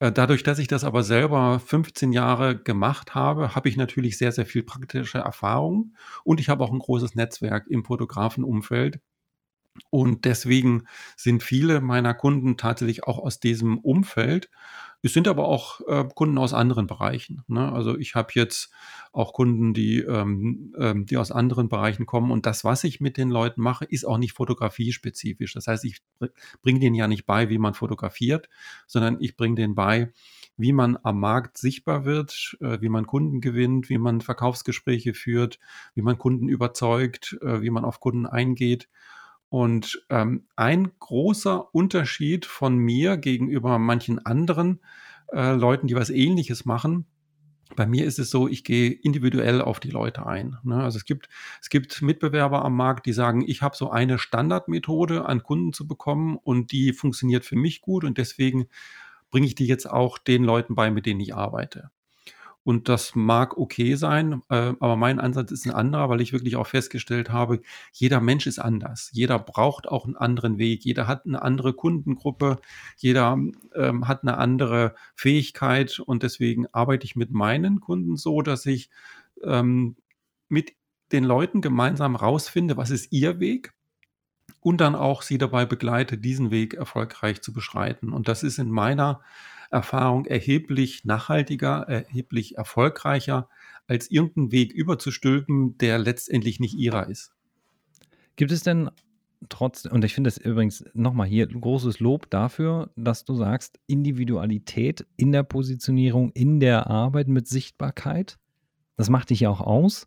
Äh, 0.00 0.12
dadurch, 0.12 0.42
dass 0.42 0.58
ich 0.58 0.66
das 0.68 0.84
aber 0.84 1.02
selber 1.02 1.60
15 1.60 2.12
Jahre 2.12 2.58
gemacht 2.60 3.14
habe, 3.14 3.54
habe 3.54 3.68
ich 3.68 3.76
natürlich 3.76 4.18
sehr, 4.18 4.32
sehr 4.32 4.46
viel 4.46 4.62
praktische 4.62 5.18
Erfahrung 5.18 5.94
und 6.24 6.40
ich 6.40 6.48
habe 6.48 6.64
auch 6.64 6.72
ein 6.72 6.78
großes 6.78 7.14
Netzwerk 7.14 7.66
im 7.68 7.84
Fotografenumfeld. 7.84 9.00
Und 9.90 10.24
deswegen 10.24 10.84
sind 11.16 11.42
viele 11.42 11.80
meiner 11.80 12.14
Kunden 12.14 12.56
tatsächlich 12.56 13.04
auch 13.04 13.18
aus 13.18 13.40
diesem 13.40 13.78
Umfeld. 13.78 14.50
Es 15.02 15.14
sind 15.14 15.28
aber 15.28 15.48
auch 15.48 15.80
äh, 15.86 16.04
Kunden 16.14 16.36
aus 16.36 16.52
anderen 16.52 16.86
Bereichen. 16.86 17.42
Ne? 17.46 17.72
Also 17.72 17.96
ich 17.96 18.14
habe 18.14 18.32
jetzt 18.34 18.70
auch 19.12 19.32
Kunden, 19.32 19.72
die, 19.72 20.00
ähm, 20.00 20.74
ähm, 20.78 21.06
die 21.06 21.16
aus 21.16 21.32
anderen 21.32 21.68
Bereichen 21.68 22.04
kommen. 22.04 22.30
Und 22.30 22.44
das, 22.46 22.64
was 22.64 22.84
ich 22.84 23.00
mit 23.00 23.16
den 23.16 23.30
Leuten 23.30 23.62
mache, 23.62 23.84
ist 23.86 24.04
auch 24.04 24.18
nicht 24.18 24.34
fotografiespezifisch. 24.34 25.54
Das 25.54 25.66
heißt, 25.66 25.84
ich 25.84 26.02
bringe 26.62 26.80
denen 26.80 26.94
ja 26.94 27.08
nicht 27.08 27.24
bei, 27.24 27.48
wie 27.48 27.58
man 27.58 27.74
fotografiert, 27.74 28.48
sondern 28.86 29.16
ich 29.20 29.36
bringe 29.36 29.54
denen 29.54 29.74
bei, 29.74 30.12
wie 30.56 30.72
man 30.72 30.98
am 31.02 31.18
Markt 31.18 31.56
sichtbar 31.56 32.04
wird, 32.04 32.58
äh, 32.60 32.80
wie 32.82 32.90
man 32.90 33.06
Kunden 33.06 33.40
gewinnt, 33.40 33.88
wie 33.88 33.98
man 33.98 34.20
Verkaufsgespräche 34.20 35.14
führt, 35.14 35.58
wie 35.94 36.02
man 36.02 36.18
Kunden 36.18 36.48
überzeugt, 36.48 37.38
äh, 37.40 37.62
wie 37.62 37.70
man 37.70 37.84
auf 37.84 38.00
Kunden 38.00 38.26
eingeht. 38.26 38.88
Und 39.50 40.04
ähm, 40.10 40.46
ein 40.56 40.92
großer 41.00 41.74
Unterschied 41.74 42.46
von 42.46 42.76
mir 42.76 43.16
gegenüber 43.16 43.78
manchen 43.78 44.24
anderen 44.24 44.80
äh, 45.32 45.54
Leuten, 45.54 45.88
die 45.88 45.96
was 45.96 46.08
Ähnliches 46.08 46.64
machen, 46.64 47.04
bei 47.76 47.86
mir 47.86 48.04
ist 48.04 48.18
es 48.18 48.30
so, 48.30 48.48
ich 48.48 48.64
gehe 48.64 48.90
individuell 48.90 49.60
auf 49.62 49.80
die 49.80 49.90
Leute 49.90 50.26
ein. 50.26 50.56
Ne? 50.62 50.82
Also 50.82 50.98
es 50.98 51.04
gibt, 51.04 51.28
es 51.60 51.68
gibt 51.68 52.02
Mitbewerber 52.02 52.64
am 52.64 52.76
Markt, 52.76 53.06
die 53.06 53.12
sagen, 53.12 53.44
ich 53.46 53.62
habe 53.62 53.76
so 53.76 53.90
eine 53.90 54.18
Standardmethode 54.18 55.24
an 55.24 55.42
Kunden 55.42 55.72
zu 55.72 55.86
bekommen 55.86 56.36
und 56.36 56.72
die 56.72 56.92
funktioniert 56.92 57.44
für 57.44 57.56
mich 57.56 57.80
gut 57.80 58.04
und 58.04 58.18
deswegen 58.18 58.66
bringe 59.30 59.46
ich 59.46 59.54
die 59.54 59.66
jetzt 59.66 59.88
auch 59.88 60.18
den 60.18 60.44
Leuten 60.44 60.74
bei, 60.74 60.90
mit 60.90 61.06
denen 61.06 61.20
ich 61.20 61.34
arbeite. 61.34 61.90
Und 62.70 62.88
das 62.88 63.16
mag 63.16 63.58
okay 63.58 63.96
sein, 63.96 64.42
äh, 64.48 64.74
aber 64.78 64.94
mein 64.94 65.18
Ansatz 65.18 65.50
ist 65.50 65.66
ein 65.66 65.72
anderer, 65.72 66.08
weil 66.08 66.20
ich 66.20 66.32
wirklich 66.32 66.54
auch 66.54 66.68
festgestellt 66.68 67.32
habe, 67.32 67.62
jeder 67.90 68.20
Mensch 68.20 68.46
ist 68.46 68.60
anders. 68.60 69.10
Jeder 69.12 69.40
braucht 69.40 69.88
auch 69.88 70.04
einen 70.04 70.14
anderen 70.14 70.56
Weg. 70.56 70.84
Jeder 70.84 71.08
hat 71.08 71.26
eine 71.26 71.42
andere 71.42 71.72
Kundengruppe. 71.72 72.60
Jeder 72.96 73.36
ähm, 73.74 74.06
hat 74.06 74.22
eine 74.22 74.38
andere 74.38 74.94
Fähigkeit. 75.16 75.98
Und 75.98 76.22
deswegen 76.22 76.68
arbeite 76.70 77.04
ich 77.06 77.16
mit 77.16 77.32
meinen 77.32 77.80
Kunden 77.80 78.16
so, 78.16 78.40
dass 78.40 78.64
ich 78.66 78.88
ähm, 79.42 79.96
mit 80.48 80.74
den 81.10 81.24
Leuten 81.24 81.62
gemeinsam 81.62 82.14
rausfinde, 82.14 82.76
was 82.76 82.90
ist 82.90 83.10
ihr 83.10 83.40
Weg 83.40 83.72
und 84.60 84.80
dann 84.80 84.94
auch 84.94 85.22
sie 85.22 85.38
dabei 85.38 85.66
begleite, 85.66 86.18
diesen 86.18 86.52
Weg 86.52 86.74
erfolgreich 86.74 87.42
zu 87.42 87.52
beschreiten. 87.52 88.12
Und 88.12 88.28
das 88.28 88.44
ist 88.44 88.58
in 88.60 88.70
meiner 88.70 89.22
Erfahrung 89.70 90.26
erheblich 90.26 91.04
nachhaltiger, 91.04 91.82
erheblich 91.88 92.56
erfolgreicher, 92.56 93.48
als 93.86 94.10
irgendeinen 94.10 94.52
Weg 94.52 94.72
überzustülpen, 94.72 95.78
der 95.78 95.98
letztendlich 95.98 96.60
nicht 96.60 96.74
ihrer 96.74 97.08
ist. 97.08 97.32
Gibt 98.36 98.52
es 98.52 98.62
denn 98.62 98.90
trotz, 99.48 99.84
und 99.86 100.04
ich 100.04 100.14
finde 100.14 100.28
das 100.28 100.38
übrigens 100.38 100.84
nochmal 100.94 101.26
hier 101.26 101.46
großes 101.46 102.00
Lob 102.00 102.30
dafür, 102.30 102.90
dass 102.96 103.24
du 103.24 103.34
sagst, 103.34 103.80
Individualität 103.86 105.06
in 105.16 105.32
der 105.32 105.42
Positionierung, 105.42 106.30
in 106.32 106.60
der 106.60 106.88
Arbeit 106.88 107.28
mit 107.28 107.48
Sichtbarkeit, 107.48 108.38
das 108.96 109.08
macht 109.08 109.30
dich 109.30 109.40
ja 109.40 109.48
auch 109.48 109.60
aus. 109.60 110.06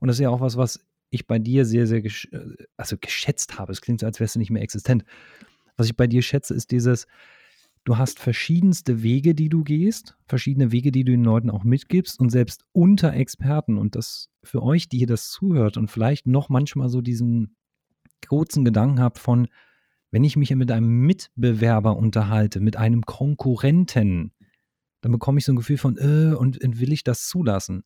Und 0.00 0.08
das 0.08 0.16
ist 0.16 0.22
ja 0.22 0.30
auch 0.30 0.40
was, 0.40 0.56
was 0.56 0.84
ich 1.10 1.26
bei 1.26 1.38
dir 1.38 1.64
sehr, 1.64 1.86
sehr 1.86 2.02
gesch 2.02 2.28
äh, 2.32 2.64
also 2.76 2.96
geschätzt 2.98 3.58
habe. 3.58 3.72
Es 3.72 3.80
klingt 3.80 4.00
so, 4.00 4.06
als 4.06 4.18
wärst 4.18 4.34
du 4.34 4.38
nicht 4.38 4.50
mehr 4.50 4.62
existent. 4.62 5.04
Was 5.76 5.86
ich 5.86 5.96
bei 5.96 6.06
dir 6.06 6.22
schätze, 6.22 6.54
ist 6.54 6.70
dieses, 6.70 7.06
Du 7.84 7.98
hast 7.98 8.18
verschiedenste 8.18 9.02
Wege, 9.02 9.34
die 9.34 9.50
du 9.50 9.62
gehst, 9.62 10.16
verschiedene 10.26 10.72
Wege, 10.72 10.90
die 10.90 11.04
du 11.04 11.12
den 11.12 11.24
Leuten 11.24 11.50
auch 11.50 11.64
mitgibst 11.64 12.18
und 12.18 12.30
selbst 12.30 12.64
unter 12.72 13.12
Experten 13.12 13.76
und 13.76 13.94
das 13.94 14.30
für 14.42 14.62
euch, 14.62 14.88
die 14.88 14.98
hier 14.98 15.06
das 15.06 15.28
zuhört 15.28 15.76
und 15.76 15.90
vielleicht 15.90 16.26
noch 16.26 16.48
manchmal 16.48 16.88
so 16.88 17.02
diesen 17.02 17.56
kurzen 18.26 18.64
Gedanken 18.64 19.00
habt 19.00 19.18
von, 19.18 19.48
wenn 20.10 20.24
ich 20.24 20.36
mich 20.36 20.54
mit 20.54 20.70
einem 20.70 21.00
Mitbewerber 21.00 21.96
unterhalte, 21.96 22.60
mit 22.60 22.76
einem 22.76 23.02
Konkurrenten, 23.02 24.32
dann 25.02 25.12
bekomme 25.12 25.38
ich 25.38 25.44
so 25.44 25.52
ein 25.52 25.56
Gefühl 25.56 25.76
von, 25.76 25.98
äh, 25.98 26.34
und 26.34 26.58
will 26.80 26.92
ich 26.92 27.04
das 27.04 27.28
zulassen? 27.28 27.84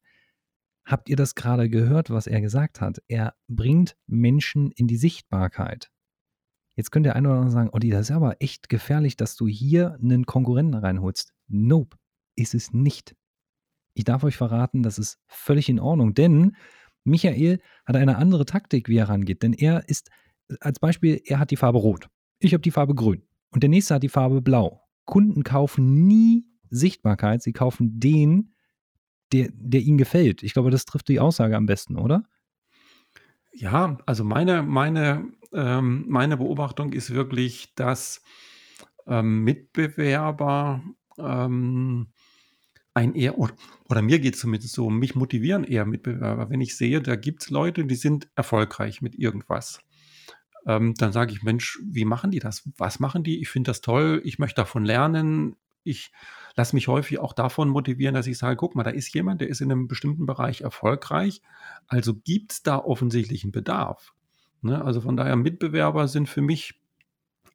Habt 0.84 1.08
ihr 1.08 1.16
das 1.16 1.34
gerade 1.34 1.68
gehört, 1.68 2.10
was 2.10 2.28
er 2.28 2.40
gesagt 2.40 2.80
hat? 2.80 3.02
Er 3.08 3.34
bringt 3.48 3.96
Menschen 4.06 4.70
in 4.70 4.86
die 4.86 4.96
Sichtbarkeit. 4.96 5.90
Jetzt 6.78 6.92
könnte 6.92 7.08
der 7.08 7.16
eine 7.16 7.28
oder 7.28 7.38
andere 7.38 7.50
sagen, 7.50 7.70
Olli, 7.72 7.90
das 7.90 8.02
ist 8.02 8.12
aber 8.12 8.36
echt 8.40 8.68
gefährlich, 8.68 9.16
dass 9.16 9.34
du 9.34 9.48
hier 9.48 9.98
einen 10.00 10.26
Konkurrenten 10.26 10.76
reinholst. 10.76 11.32
Nope, 11.48 11.96
ist 12.36 12.54
es 12.54 12.72
nicht. 12.72 13.16
Ich 13.94 14.04
darf 14.04 14.22
euch 14.22 14.36
verraten, 14.36 14.84
das 14.84 14.96
ist 14.96 15.18
völlig 15.26 15.68
in 15.68 15.80
Ordnung, 15.80 16.14
denn 16.14 16.54
Michael 17.02 17.60
hat 17.84 17.96
eine 17.96 18.16
andere 18.16 18.44
Taktik, 18.44 18.88
wie 18.88 18.96
er 18.96 19.08
rangeht. 19.08 19.42
Denn 19.42 19.54
er 19.54 19.88
ist, 19.88 20.08
als 20.60 20.78
Beispiel, 20.78 21.20
er 21.24 21.40
hat 21.40 21.50
die 21.50 21.56
Farbe 21.56 21.78
rot. 21.78 22.08
Ich 22.38 22.52
habe 22.54 22.62
die 22.62 22.70
Farbe 22.70 22.94
grün. 22.94 23.24
Und 23.50 23.64
der 23.64 23.70
nächste 23.70 23.96
hat 23.96 24.04
die 24.04 24.08
Farbe 24.08 24.40
blau. 24.40 24.80
Kunden 25.04 25.42
kaufen 25.42 26.06
nie 26.06 26.46
Sichtbarkeit, 26.70 27.42
sie 27.42 27.52
kaufen 27.52 27.98
den, 27.98 28.54
der, 29.32 29.48
der 29.52 29.80
ihnen 29.80 29.98
gefällt. 29.98 30.44
Ich 30.44 30.52
glaube, 30.52 30.70
das 30.70 30.84
trifft 30.84 31.08
die 31.08 31.18
Aussage 31.18 31.56
am 31.56 31.66
besten, 31.66 31.96
oder? 31.96 32.22
Ja, 33.52 33.98
also 34.06 34.22
meine, 34.22 34.62
meine 34.62 35.32
ähm, 35.52 36.04
meine 36.08 36.36
Beobachtung 36.36 36.92
ist 36.92 37.12
wirklich, 37.12 37.74
dass 37.74 38.22
ähm, 39.06 39.44
Mitbewerber 39.44 40.82
ähm, 41.18 42.08
ein 42.94 43.14
eher, 43.14 43.38
oder, 43.38 44.02
mir 44.02 44.18
geht 44.18 44.34
es 44.34 44.40
zumindest 44.40 44.74
so, 44.74 44.90
mich 44.90 45.14
motivieren 45.14 45.64
eher 45.64 45.86
Mitbewerber. 45.86 46.50
Wenn 46.50 46.60
ich 46.60 46.76
sehe, 46.76 47.00
da 47.00 47.16
gibt 47.16 47.42
es 47.42 47.50
Leute, 47.50 47.84
die 47.84 47.94
sind 47.94 48.28
erfolgreich 48.34 49.02
mit 49.02 49.16
irgendwas. 49.16 49.80
Ähm, 50.66 50.94
dann 50.94 51.12
sage 51.12 51.32
ich, 51.32 51.42
Mensch, 51.42 51.78
wie 51.84 52.04
machen 52.04 52.30
die 52.30 52.40
das? 52.40 52.68
Was 52.76 53.00
machen 53.00 53.22
die? 53.22 53.40
Ich 53.40 53.48
finde 53.48 53.70
das 53.70 53.80
toll, 53.80 54.20
ich 54.24 54.38
möchte 54.38 54.56
davon 54.56 54.84
lernen. 54.84 55.56
Ich 55.84 56.10
lasse 56.56 56.74
mich 56.74 56.88
häufig 56.88 57.20
auch 57.20 57.32
davon 57.32 57.68
motivieren, 57.68 58.14
dass 58.14 58.26
ich 58.26 58.36
sage, 58.36 58.56
guck 58.56 58.74
mal, 58.74 58.82
da 58.82 58.90
ist 58.90 59.14
jemand, 59.14 59.40
der 59.40 59.48
ist 59.48 59.60
in 59.60 59.70
einem 59.70 59.86
bestimmten 59.86 60.26
Bereich 60.26 60.62
erfolgreich. 60.62 61.40
Also 61.86 62.14
gibt 62.14 62.52
es 62.52 62.62
da 62.62 62.76
offensichtlich 62.78 63.44
einen 63.44 63.52
Bedarf. 63.52 64.12
Ne? 64.62 64.84
Also 64.84 65.00
von 65.00 65.16
daher, 65.16 65.36
Mitbewerber 65.36 66.08
sind 66.08 66.28
für 66.28 66.42
mich 66.42 66.80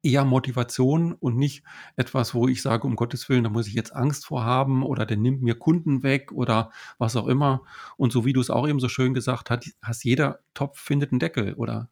eher 0.04 0.26
Motivation 0.26 1.14
und 1.14 1.38
nicht 1.38 1.64
etwas, 1.96 2.36
wo 2.36 2.48
ich 2.48 2.62
sage, 2.62 2.86
um 2.86 2.96
Gottes 2.96 3.30
Willen, 3.30 3.46
da 3.46 3.50
muss 3.50 3.68
ich 3.68 3.74
jetzt 3.74 3.96
Angst 3.96 4.26
vor 4.26 4.44
haben 4.44 4.84
oder 4.84 5.06
der 5.06 5.18
nimmt 5.18 5.42
mir 5.42 5.56
Kunden 5.56 6.04
weg 6.04 6.32
oder 6.34 6.72
was 6.98 7.16
auch 7.16 7.28
immer. 7.28 7.64
Und 7.96 8.12
so 8.12 8.26
wie 8.26 8.34
du 8.34 8.42
es 8.42 8.50
auch 8.50 8.68
eben 8.68 8.82
so 8.82 8.90
schön 8.90 9.14
gesagt 9.14 9.50
hast, 9.50 10.04
jeder 10.04 10.40
Topf 10.54 10.80
findet 10.80 11.12
einen 11.12 11.20
Deckel 11.20 11.54
oder 11.54 11.90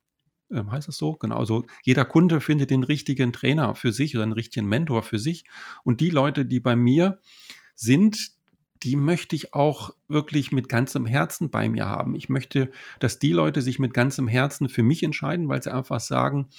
ähm, 0.52 0.72
heißt 0.72 0.90
es 0.90 0.98
so? 0.98 1.14
Genau. 1.14 1.38
Also 1.38 1.66
jeder 1.84 2.04
Kunde 2.04 2.42
findet 2.42 2.70
den 2.70 2.84
richtigen 2.84 3.32
Trainer 3.32 3.76
für 3.76 3.94
sich 3.94 4.16
oder 4.16 4.24
einen 4.24 4.34
richtigen 4.34 4.68
Mentor 4.68 5.04
für 5.04 5.20
sich. 5.20 5.46
Und 5.84 6.02
die 6.02 6.10
Leute, 6.10 6.46
die 6.46 6.60
bei 6.60 6.76
mir 6.76 7.20
sind, 7.76 8.32
die 8.84 8.96
möchte 8.96 9.36
ich 9.36 9.54
auch 9.54 9.92
wirklich 10.08 10.52
mit 10.52 10.70
ganzem 10.70 11.06
Herzen 11.06 11.50
bei 11.52 11.70
mir 11.70 11.88
haben. 11.88 12.16
Ich 12.16 12.30
möchte, 12.30 12.72
dass 13.00 13.20
die 13.20 13.32
Leute 13.32 13.62
sich 13.62 13.80
mit 13.80 13.94
ganzem 13.94 14.28
Herzen 14.28 14.70
für 14.70 14.84
mich 14.84 15.04
entscheiden, 15.04 15.48
weil 15.50 15.62
sie 15.62 15.74
einfach 15.74 16.00
sagen, 16.00 16.50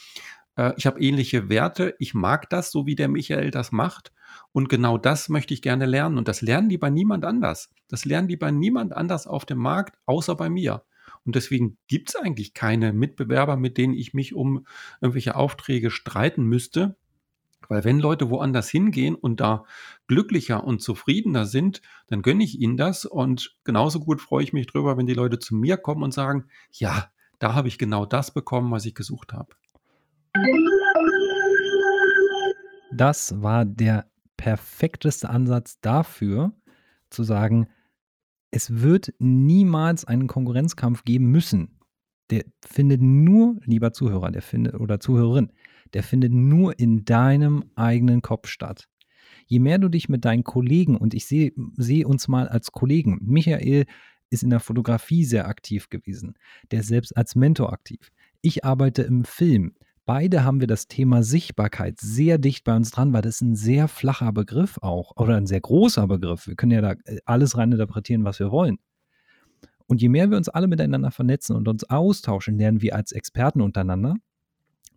äh, 0.57 0.73
ich 0.77 0.87
habe 0.87 1.01
ähnliche 1.01 1.49
Werte, 1.49 1.95
ich 1.99 2.15
mag 2.15 2.49
das, 2.51 2.71
so 2.71 2.87
wie 2.87 2.95
der 2.95 3.09
Michael 3.09 3.51
das 3.51 3.73
macht. 3.73 4.13
Und 4.53 4.69
genau 4.69 4.99
das 4.99 5.29
möchte 5.29 5.55
ich 5.55 5.63
gerne 5.63 5.87
lernen. 5.87 6.19
Und 6.19 6.29
das 6.29 6.43
lernen 6.43 6.69
die 6.69 6.79
bei 6.79 6.91
niemand 6.91 7.25
anders. 7.25 7.71
Das 7.89 8.05
lernen 8.05 8.29
die 8.29 8.37
bei 8.37 8.51
niemand 8.51 8.93
anders 8.93 9.27
auf 9.27 9.45
dem 9.45 9.59
Markt, 9.59 9.99
außer 10.07 10.35
bei 10.37 10.49
mir. 10.49 10.85
Und 11.25 11.37
deswegen 11.37 11.79
gibt 11.89 12.11
es 12.11 12.17
eigentlich 12.17 12.55
keine 12.55 12.93
Mitbewerber, 12.93 13.57
mit 13.57 13.79
denen 13.79 13.95
ich 13.95 14.15
mich 14.15 14.35
um 14.35 14.67
irgendwelche 15.01 15.37
Aufträge 15.37 15.91
streiten 15.91 16.45
müsste. 16.45 16.97
Weil 17.69 17.85
wenn 17.85 17.99
Leute 17.99 18.31
woanders 18.31 18.69
hingehen 18.69 19.15
und 19.15 19.41
da 19.41 19.65
glücklicher 20.07 20.65
und 20.65 20.83
zufriedener 20.83 21.47
sind, 21.47 21.83
dann 22.09 22.23
gönne 22.23 22.45
ich 22.45 22.61
ihnen 22.61 22.77
das. 22.77 23.05
Und 23.05 23.57
genauso 23.65 24.01
gut 24.01 24.21
freue 24.21 24.45
ich 24.45 24.53
mich 24.53 24.67
drüber, 24.67 24.97
wenn 24.97 25.07
die 25.07 25.15
Leute 25.15 25.39
zu 25.39 25.55
mir 25.55 25.77
kommen 25.77 26.03
und 26.03 26.13
sagen, 26.13 26.47
ja, 26.71 27.11
da 27.39 27.55
habe 27.55 27.69
ich 27.69 27.79
genau 27.79 28.07
das 28.07 28.33
bekommen, 28.33 28.71
was 28.71 28.87
ich 28.87 28.95
gesucht 28.95 29.33
habe. 29.33 29.55
Das 32.93 33.43
war 33.43 33.65
der 33.65 34.07
perfekteste 34.37 35.31
Ansatz 35.31 35.81
dafür, 35.81 36.53
zu 37.11 37.23
sagen, 37.23 37.69
es 38.51 38.83
wird 38.83 39.15
niemals 39.19 40.05
einen 40.05 40.27
Konkurrenzkampf 40.27 41.05
geben 41.05 41.27
müssen. 41.31 41.79
Der 42.31 42.45
findet 42.65 43.01
nur, 43.01 43.57
lieber 43.65 43.93
Zuhörer, 43.93 44.31
der 44.31 44.43
findet 44.43 44.75
oder 44.75 45.01
Zuhörerin, 45.01 45.53
der 45.95 46.03
findet 46.03 46.33
nur 46.33 46.79
in 46.79 47.05
deinem 47.05 47.65
eigenen 47.75 48.23
Kopf 48.23 48.49
statt. 48.49 48.89
Je 49.47 49.59
mehr 49.59 49.79
du 49.79 49.89
dich 49.89 50.09
mit 50.09 50.25
deinen 50.25 50.45
Kollegen, 50.45 50.97
und 50.97 51.15
ich 51.15 51.27
sehe 51.27 51.53
seh 51.77 52.05
uns 52.05 52.29
mal 52.29 52.49
als 52.49 52.73
Kollegen, 52.73 53.19
Michael 53.23 53.87
ist 54.31 54.43
in 54.43 54.51
der 54.51 54.61
Fotografie 54.61 55.25
sehr 55.25 55.47
aktiv 55.47 55.91
gewesen, 55.91 56.35
der 56.71 56.81
ist 56.81 56.89
selbst 56.89 57.17
als 57.17 57.35
Mentor 57.35 57.73
aktiv. 57.73 58.11
Ich 58.41 58.65
arbeite 58.65 59.03
im 59.03 59.25
Film. 59.25 59.75
Beide 60.05 60.43
haben 60.43 60.59
wir 60.59 60.67
das 60.67 60.89
Thema 60.89 61.23
Sichtbarkeit 61.23 62.01
sehr 62.01 62.39
dicht 62.39 62.65
bei 62.65 62.75
uns 62.75 62.91
dran, 62.91 63.13
weil 63.13 63.23
das 63.23 63.37
ist 63.37 63.43
ein 63.43 63.55
sehr 63.55 63.87
flacher 63.87 64.33
Begriff 64.33 64.79
auch 64.83 65.17
oder 65.17 65.37
ein 65.37 65.47
sehr 65.47 65.61
großer 65.61 66.09
Begriff. 66.09 66.49
Wir 66.49 66.57
können 66.57 66.73
ja 66.73 66.81
da 66.81 66.93
äh, 67.05 67.19
alles 67.25 67.57
rein 67.57 67.71
interpretieren, 67.71 68.25
was 68.25 68.41
wir 68.41 68.51
wollen. 68.51 68.79
Und 69.87 70.01
je 70.01 70.09
mehr 70.09 70.31
wir 70.31 70.39
uns 70.39 70.49
alle 70.49 70.67
miteinander 70.67 71.11
vernetzen 71.11 71.55
und 71.55 71.69
uns 71.69 71.85
austauschen, 71.85 72.57
lernen 72.57 72.83
wir 72.83 72.97
als 72.97 73.13
Experten 73.13 73.61
untereinander. 73.61 74.17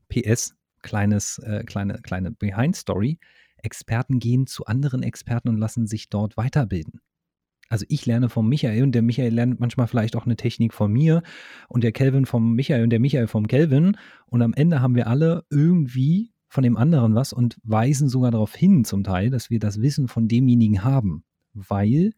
PS, 0.09 0.55
kleines, 0.85 1.39
äh, 1.39 1.63
kleine, 1.65 1.99
kleine 2.01 2.31
Behind-Story. 2.31 3.19
Experten 3.57 4.19
gehen 4.19 4.47
zu 4.47 4.65
anderen 4.65 5.03
Experten 5.03 5.49
und 5.49 5.57
lassen 5.57 5.87
sich 5.87 6.09
dort 6.09 6.37
weiterbilden. 6.37 7.01
Also 7.67 7.85
ich 7.89 8.05
lerne 8.05 8.29
vom 8.29 8.47
Michael 8.47 8.83
und 8.83 8.93
der 8.93 9.01
Michael 9.01 9.33
lernt 9.33 9.59
manchmal 9.59 9.87
vielleicht 9.87 10.15
auch 10.15 10.25
eine 10.25 10.35
Technik 10.35 10.73
von 10.73 10.93
mir 10.93 11.23
und 11.67 11.83
der 11.83 11.91
Kelvin 11.91 12.27
vom 12.27 12.53
Michael 12.53 12.83
und 12.83 12.91
der 12.91 12.99
Michael 12.99 13.27
vom 13.27 13.47
Kelvin 13.47 13.97
und 14.27 14.43
am 14.43 14.53
Ende 14.53 14.81
haben 14.81 14.93
wir 14.93 15.07
alle 15.07 15.43
irgendwie 15.49 16.31
von 16.47 16.63
dem 16.63 16.77
anderen 16.77 17.15
was 17.15 17.33
und 17.33 17.57
weisen 17.63 18.07
sogar 18.07 18.29
darauf 18.29 18.55
hin 18.55 18.85
zum 18.85 19.03
Teil, 19.03 19.31
dass 19.31 19.49
wir 19.49 19.59
das 19.59 19.81
Wissen 19.81 20.07
von 20.07 20.27
demjenigen 20.27 20.83
haben, 20.83 21.23
weil 21.53 22.11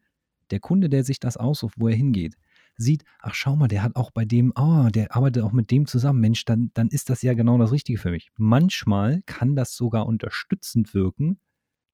der 0.50 0.60
Kunde, 0.60 0.90
der 0.90 1.02
sich 1.02 1.18
das 1.18 1.38
aussucht, 1.38 1.74
wo 1.78 1.88
er 1.88 1.96
hingeht, 1.96 2.36
sieht, 2.78 3.04
ach 3.18 3.34
schau 3.34 3.56
mal, 3.56 3.68
der 3.68 3.82
hat 3.82 3.96
auch 3.96 4.10
bei 4.10 4.24
dem, 4.24 4.52
ah, 4.56 4.86
oh, 4.86 4.90
der 4.90 5.14
arbeitet 5.14 5.42
auch 5.42 5.52
mit 5.52 5.70
dem 5.70 5.86
zusammen, 5.86 6.20
Mensch, 6.20 6.44
dann, 6.44 6.70
dann 6.74 6.88
ist 6.88 7.10
das 7.10 7.22
ja 7.22 7.34
genau 7.34 7.58
das 7.58 7.72
Richtige 7.72 7.98
für 7.98 8.10
mich. 8.10 8.30
Manchmal 8.36 9.22
kann 9.26 9.56
das 9.56 9.74
sogar 9.74 10.06
unterstützend 10.06 10.94
wirken, 10.94 11.40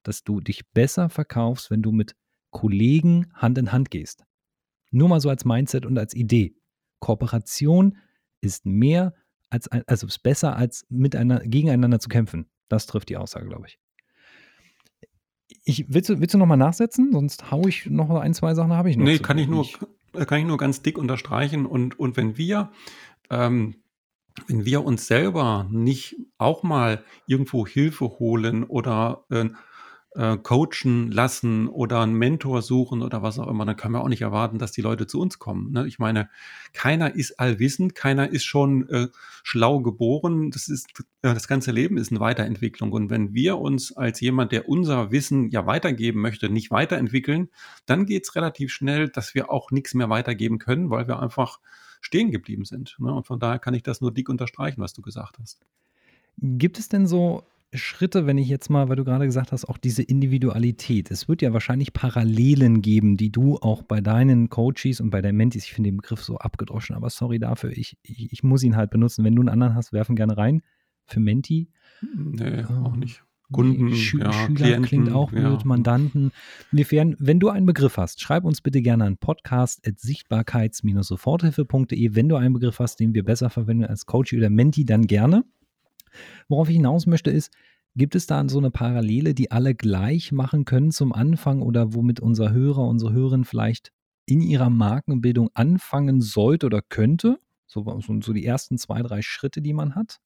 dass 0.03 0.23
du 0.23 0.39
dich 0.39 0.69
besser 0.71 1.09
verkaufst, 1.09 1.71
wenn 1.71 1.81
du 1.81 1.91
mit 1.91 2.15
Kollegen 2.51 3.27
Hand 3.33 3.57
in 3.57 3.71
Hand 3.71 3.91
gehst. 3.91 4.23
Nur 4.91 5.09
mal 5.09 5.19
so 5.19 5.29
als 5.29 5.43
Mindset 5.43 5.85
und 5.85 5.97
als 5.97 6.13
Idee. 6.13 6.55
Kooperation 6.99 7.97
ist 8.39 8.65
mehr 8.65 9.13
als, 9.49 9.67
also 9.67 10.07
ist 10.07 10.19
besser 10.19 10.55
als 10.55 10.85
miteinander, 10.89 11.45
gegeneinander 11.45 11.99
zu 11.99 12.09
kämpfen. 12.09 12.49
Das 12.69 12.85
trifft 12.85 13.09
die 13.09 13.17
Aussage, 13.17 13.47
glaube 13.47 13.67
ich. 13.67 13.79
ich 15.65 15.85
willst, 15.89 16.09
du, 16.09 16.19
willst 16.19 16.33
du 16.33 16.37
noch 16.37 16.45
mal 16.45 16.55
nachsetzen? 16.55 17.11
Sonst 17.11 17.51
haue 17.51 17.69
ich 17.69 17.87
noch 17.87 18.09
ein, 18.11 18.33
zwei 18.33 18.53
Sachen, 18.53 18.71
habe 18.71 18.89
ich 18.89 18.97
noch. 18.97 19.05
Nee, 19.05 19.19
kann 19.19 19.37
ich, 19.37 19.47
nur, 19.47 19.65
kann 20.25 20.39
ich 20.39 20.45
nur 20.45 20.57
ganz 20.57 20.81
dick 20.81 20.97
unterstreichen. 20.97 21.65
Und, 21.65 21.99
und 21.99 22.17
wenn 22.17 22.37
wir 22.37 22.71
ähm, 23.29 23.75
wenn 24.47 24.65
wir 24.65 24.83
uns 24.83 25.07
selber 25.07 25.67
nicht 25.71 26.17
auch 26.37 26.63
mal 26.63 27.03
irgendwo 27.25 27.65
Hilfe 27.65 28.05
holen 28.19 28.63
oder 28.63 29.25
äh, 29.29 29.45
äh, 30.15 30.37
coachen 30.37 31.11
lassen 31.11 31.67
oder 31.67 32.01
einen 32.01 32.13
Mentor 32.13 32.61
suchen 32.61 33.01
oder 33.01 33.21
was 33.21 33.37
auch 33.37 33.47
immer, 33.47 33.65
dann 33.65 33.75
können 33.75 33.93
wir 33.93 34.01
auch 34.01 34.09
nicht 34.09 34.21
erwarten, 34.21 34.59
dass 34.59 34.71
die 34.71 34.81
Leute 34.81 35.07
zu 35.07 35.19
uns 35.19 35.39
kommen. 35.39 35.71
Ne? 35.73 35.87
Ich 35.87 35.99
meine, 35.99 36.29
keiner 36.73 37.15
ist 37.15 37.39
allwissend, 37.39 37.95
keiner 37.95 38.29
ist 38.29 38.45
schon 38.45 38.87
äh, 38.89 39.07
schlau 39.43 39.81
geboren. 39.81 40.51
Das 40.51 40.69
ist 40.69 40.87
äh, 41.21 41.33
das 41.33 41.47
ganze 41.47 41.71
Leben 41.71 41.97
ist 41.97 42.11
eine 42.11 42.21
Weiterentwicklung. 42.21 42.91
Und 42.93 43.09
wenn 43.09 43.33
wir 43.33 43.57
uns 43.57 43.95
als 43.95 44.21
jemand, 44.21 44.51
der 44.53 44.69
unser 44.69 45.11
Wissen 45.11 45.49
ja 45.49 45.65
weitergeben 45.65 46.21
möchte, 46.21 46.49
nicht 46.49 46.71
weiterentwickeln, 46.71 47.49
dann 47.85 48.05
geht 48.05 48.23
es 48.23 48.35
relativ 48.35 48.71
schnell, 48.71 49.09
dass 49.09 49.35
wir 49.35 49.51
auch 49.51 49.71
nichts 49.71 49.93
mehr 49.93 50.09
weitergeben 50.09 50.59
können, 50.59 50.89
weil 50.89 51.07
wir 51.07 51.19
einfach 51.19 51.59
stehen 51.99 52.31
geblieben 52.31 52.63
sind. 52.63 52.95
Ne? 52.99 53.13
Und 53.13 53.27
von 53.27 53.39
daher 53.39 53.59
kann 53.59 53.73
ich 53.73 53.83
das 53.83 53.99
nur 53.99 54.13
dick 54.13 54.29
unterstreichen, 54.29 54.81
was 54.81 54.93
du 54.93 55.01
gesagt 55.01 55.39
hast. 55.39 55.59
Gibt 56.37 56.79
es 56.79 56.89
denn 56.89 57.07
so 57.07 57.43
Schritte, 57.77 58.25
wenn 58.25 58.37
ich 58.37 58.47
jetzt 58.47 58.69
mal, 58.69 58.89
weil 58.89 58.95
du 58.95 59.03
gerade 59.03 59.25
gesagt 59.25 59.51
hast, 59.51 59.65
auch 59.65 59.77
diese 59.77 60.03
Individualität. 60.03 61.11
Es 61.11 61.27
wird 61.27 61.41
ja 61.41 61.53
wahrscheinlich 61.53 61.93
Parallelen 61.93 62.81
geben, 62.81 63.17
die 63.17 63.31
du 63.31 63.57
auch 63.57 63.83
bei 63.83 64.01
deinen 64.01 64.49
Coaches 64.49 65.01
und 65.01 65.09
bei 65.09 65.21
deinen 65.21 65.37
Mentis, 65.37 65.65
ich 65.65 65.73
finde 65.73 65.91
den 65.91 65.97
Begriff 65.97 66.23
so 66.23 66.37
abgedroschen, 66.37 66.95
aber 66.95 67.09
sorry 67.09 67.39
dafür, 67.39 67.71
ich, 67.71 67.97
ich, 68.03 68.31
ich, 68.31 68.43
muss 68.43 68.63
ihn 68.63 68.75
halt 68.75 68.89
benutzen. 68.89 69.23
Wenn 69.23 69.35
du 69.35 69.41
einen 69.41 69.49
anderen 69.49 69.75
hast, 69.75 69.93
werfen 69.93 70.15
gerne 70.15 70.37
rein. 70.37 70.61
Für 71.05 71.19
Menti. 71.19 71.69
Nee, 72.01 72.43
äh, 72.43 72.65
auch 72.65 72.95
nicht. 72.95 73.23
Kunden, 73.51 73.93
Schü 73.93 74.19
ja, 74.19 74.33
Schüler 74.33 74.55
Klienten, 74.55 74.85
klingt 74.85 75.11
auch 75.11 75.29
blöd, 75.29 75.43
ja. 75.43 75.59
Mandanten. 75.65 76.31
Inwiefern, 76.71 77.15
wenn 77.19 77.39
du 77.39 77.49
einen 77.49 77.67
Begriff 77.67 77.97
hast, 77.97 78.21
schreib 78.21 78.43
uns 78.43 78.61
bitte 78.61 78.81
gerne 78.81 79.05
an 79.05 79.17
podcast.sichtbarkeits-soforthilfe.de. 79.17 82.15
Wenn 82.15 82.29
du 82.29 82.37
einen 82.37 82.53
Begriff 82.53 82.79
hast, 82.79 82.99
den 82.99 83.13
wir 83.13 83.23
besser 83.23 83.51
verwenden 83.51 83.85
als 83.85 84.07
Coach 84.07 84.33
oder 84.33 84.49
Menti, 84.49 84.85
dann 84.85 85.05
gerne. 85.05 85.45
Worauf 86.47 86.69
ich 86.69 86.75
hinaus 86.75 87.05
möchte, 87.05 87.31
ist, 87.31 87.51
gibt 87.95 88.15
es 88.15 88.27
da 88.27 88.47
so 88.47 88.57
eine 88.57 88.71
Parallele, 88.71 89.33
die 89.33 89.51
alle 89.51 89.73
gleich 89.75 90.31
machen 90.31 90.65
können 90.65 90.91
zum 90.91 91.13
Anfang 91.13 91.61
oder 91.61 91.93
womit 91.93 92.19
unser 92.19 92.51
Hörer, 92.51 92.87
unsere 92.87 93.13
Hörerin 93.13 93.45
vielleicht 93.45 93.91
in 94.25 94.41
ihrer 94.41 94.69
Markenbildung 94.69 95.49
anfangen 95.53 96.21
sollte 96.21 96.65
oder 96.65 96.81
könnte? 96.81 97.39
So, 97.67 97.99
so 98.21 98.33
die 98.33 98.45
ersten 98.45 98.77
zwei, 98.77 99.01
drei 99.01 99.21
Schritte, 99.21 99.61
die 99.61 99.73
man 99.73 99.95
hat? 99.95 100.19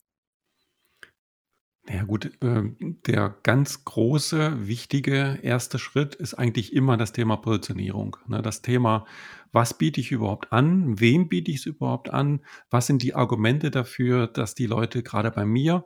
Ja 1.92 2.04
gut, 2.04 2.26
äh, 2.40 2.62
der 3.06 3.34
ganz 3.42 3.84
große, 3.84 4.68
wichtige 4.68 5.40
erste 5.42 5.80
Schritt 5.80 6.14
ist 6.14 6.34
eigentlich 6.34 6.72
immer 6.72 6.96
das 6.96 7.10
Thema 7.10 7.36
Positionierung. 7.36 8.16
Ne? 8.28 8.42
Das 8.42 8.62
Thema, 8.62 9.06
was 9.50 9.76
biete 9.76 10.00
ich 10.00 10.12
überhaupt 10.12 10.52
an? 10.52 11.00
Wem 11.00 11.28
biete 11.28 11.50
ich 11.50 11.58
es 11.58 11.66
überhaupt 11.66 12.10
an? 12.10 12.44
Was 12.70 12.86
sind 12.86 13.02
die 13.02 13.14
Argumente 13.14 13.72
dafür, 13.72 14.28
dass 14.28 14.54
die 14.54 14.66
Leute 14.66 15.02
gerade 15.02 15.32
bei 15.32 15.44
mir 15.44 15.84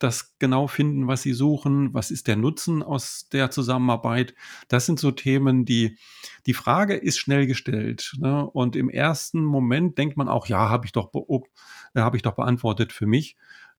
das 0.00 0.36
genau 0.40 0.66
finden, 0.66 1.06
was 1.06 1.22
sie 1.22 1.32
suchen? 1.32 1.94
Was 1.94 2.10
ist 2.10 2.26
der 2.26 2.34
Nutzen 2.34 2.82
aus 2.82 3.28
der 3.30 3.52
Zusammenarbeit? 3.52 4.34
Das 4.66 4.86
sind 4.86 4.98
so 4.98 5.12
Themen, 5.12 5.64
die, 5.64 5.98
die 6.46 6.54
Frage 6.54 6.94
ist 6.94 7.18
schnell 7.18 7.46
gestellt. 7.46 8.16
Ne? 8.18 8.44
Und 8.44 8.74
im 8.74 8.88
ersten 8.90 9.44
Moment 9.44 9.98
denkt 9.98 10.16
man 10.16 10.28
auch, 10.28 10.48
ja, 10.48 10.68
habe 10.68 10.86
ich 10.86 10.90
doch, 10.92 11.12
äh, 11.14 12.00
habe 12.00 12.16
ich 12.16 12.24
doch 12.24 12.34
beantwortet 12.34 12.92
für 12.92 13.06
mich. 13.06 13.36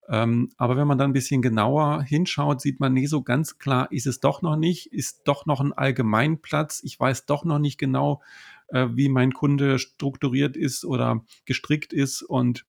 Ähm, 0.07 0.49
aber 0.57 0.77
wenn 0.77 0.87
man 0.87 0.97
dann 0.97 1.11
ein 1.11 1.13
bisschen 1.13 1.41
genauer 1.41 2.03
hinschaut, 2.03 2.61
sieht 2.61 2.79
man, 2.79 2.93
nee, 2.93 3.07
so 3.07 3.23
ganz 3.23 3.57
klar 3.57 3.91
ist 3.91 4.05
es 4.05 4.19
doch 4.19 4.41
noch 4.41 4.55
nicht, 4.55 4.93
ist 4.93 5.21
doch 5.25 5.45
noch 5.45 5.61
ein 5.61 5.73
Allgemeinplatz. 5.73 6.81
Ich 6.83 6.99
weiß 6.99 7.25
doch 7.25 7.43
noch 7.43 7.59
nicht 7.59 7.77
genau, 7.77 8.21
äh, 8.67 8.87
wie 8.93 9.09
mein 9.09 9.33
Kunde 9.33 9.79
strukturiert 9.79 10.57
ist 10.57 10.85
oder 10.85 11.23
gestrickt 11.45 11.93
ist 11.93 12.21
und 12.21 12.65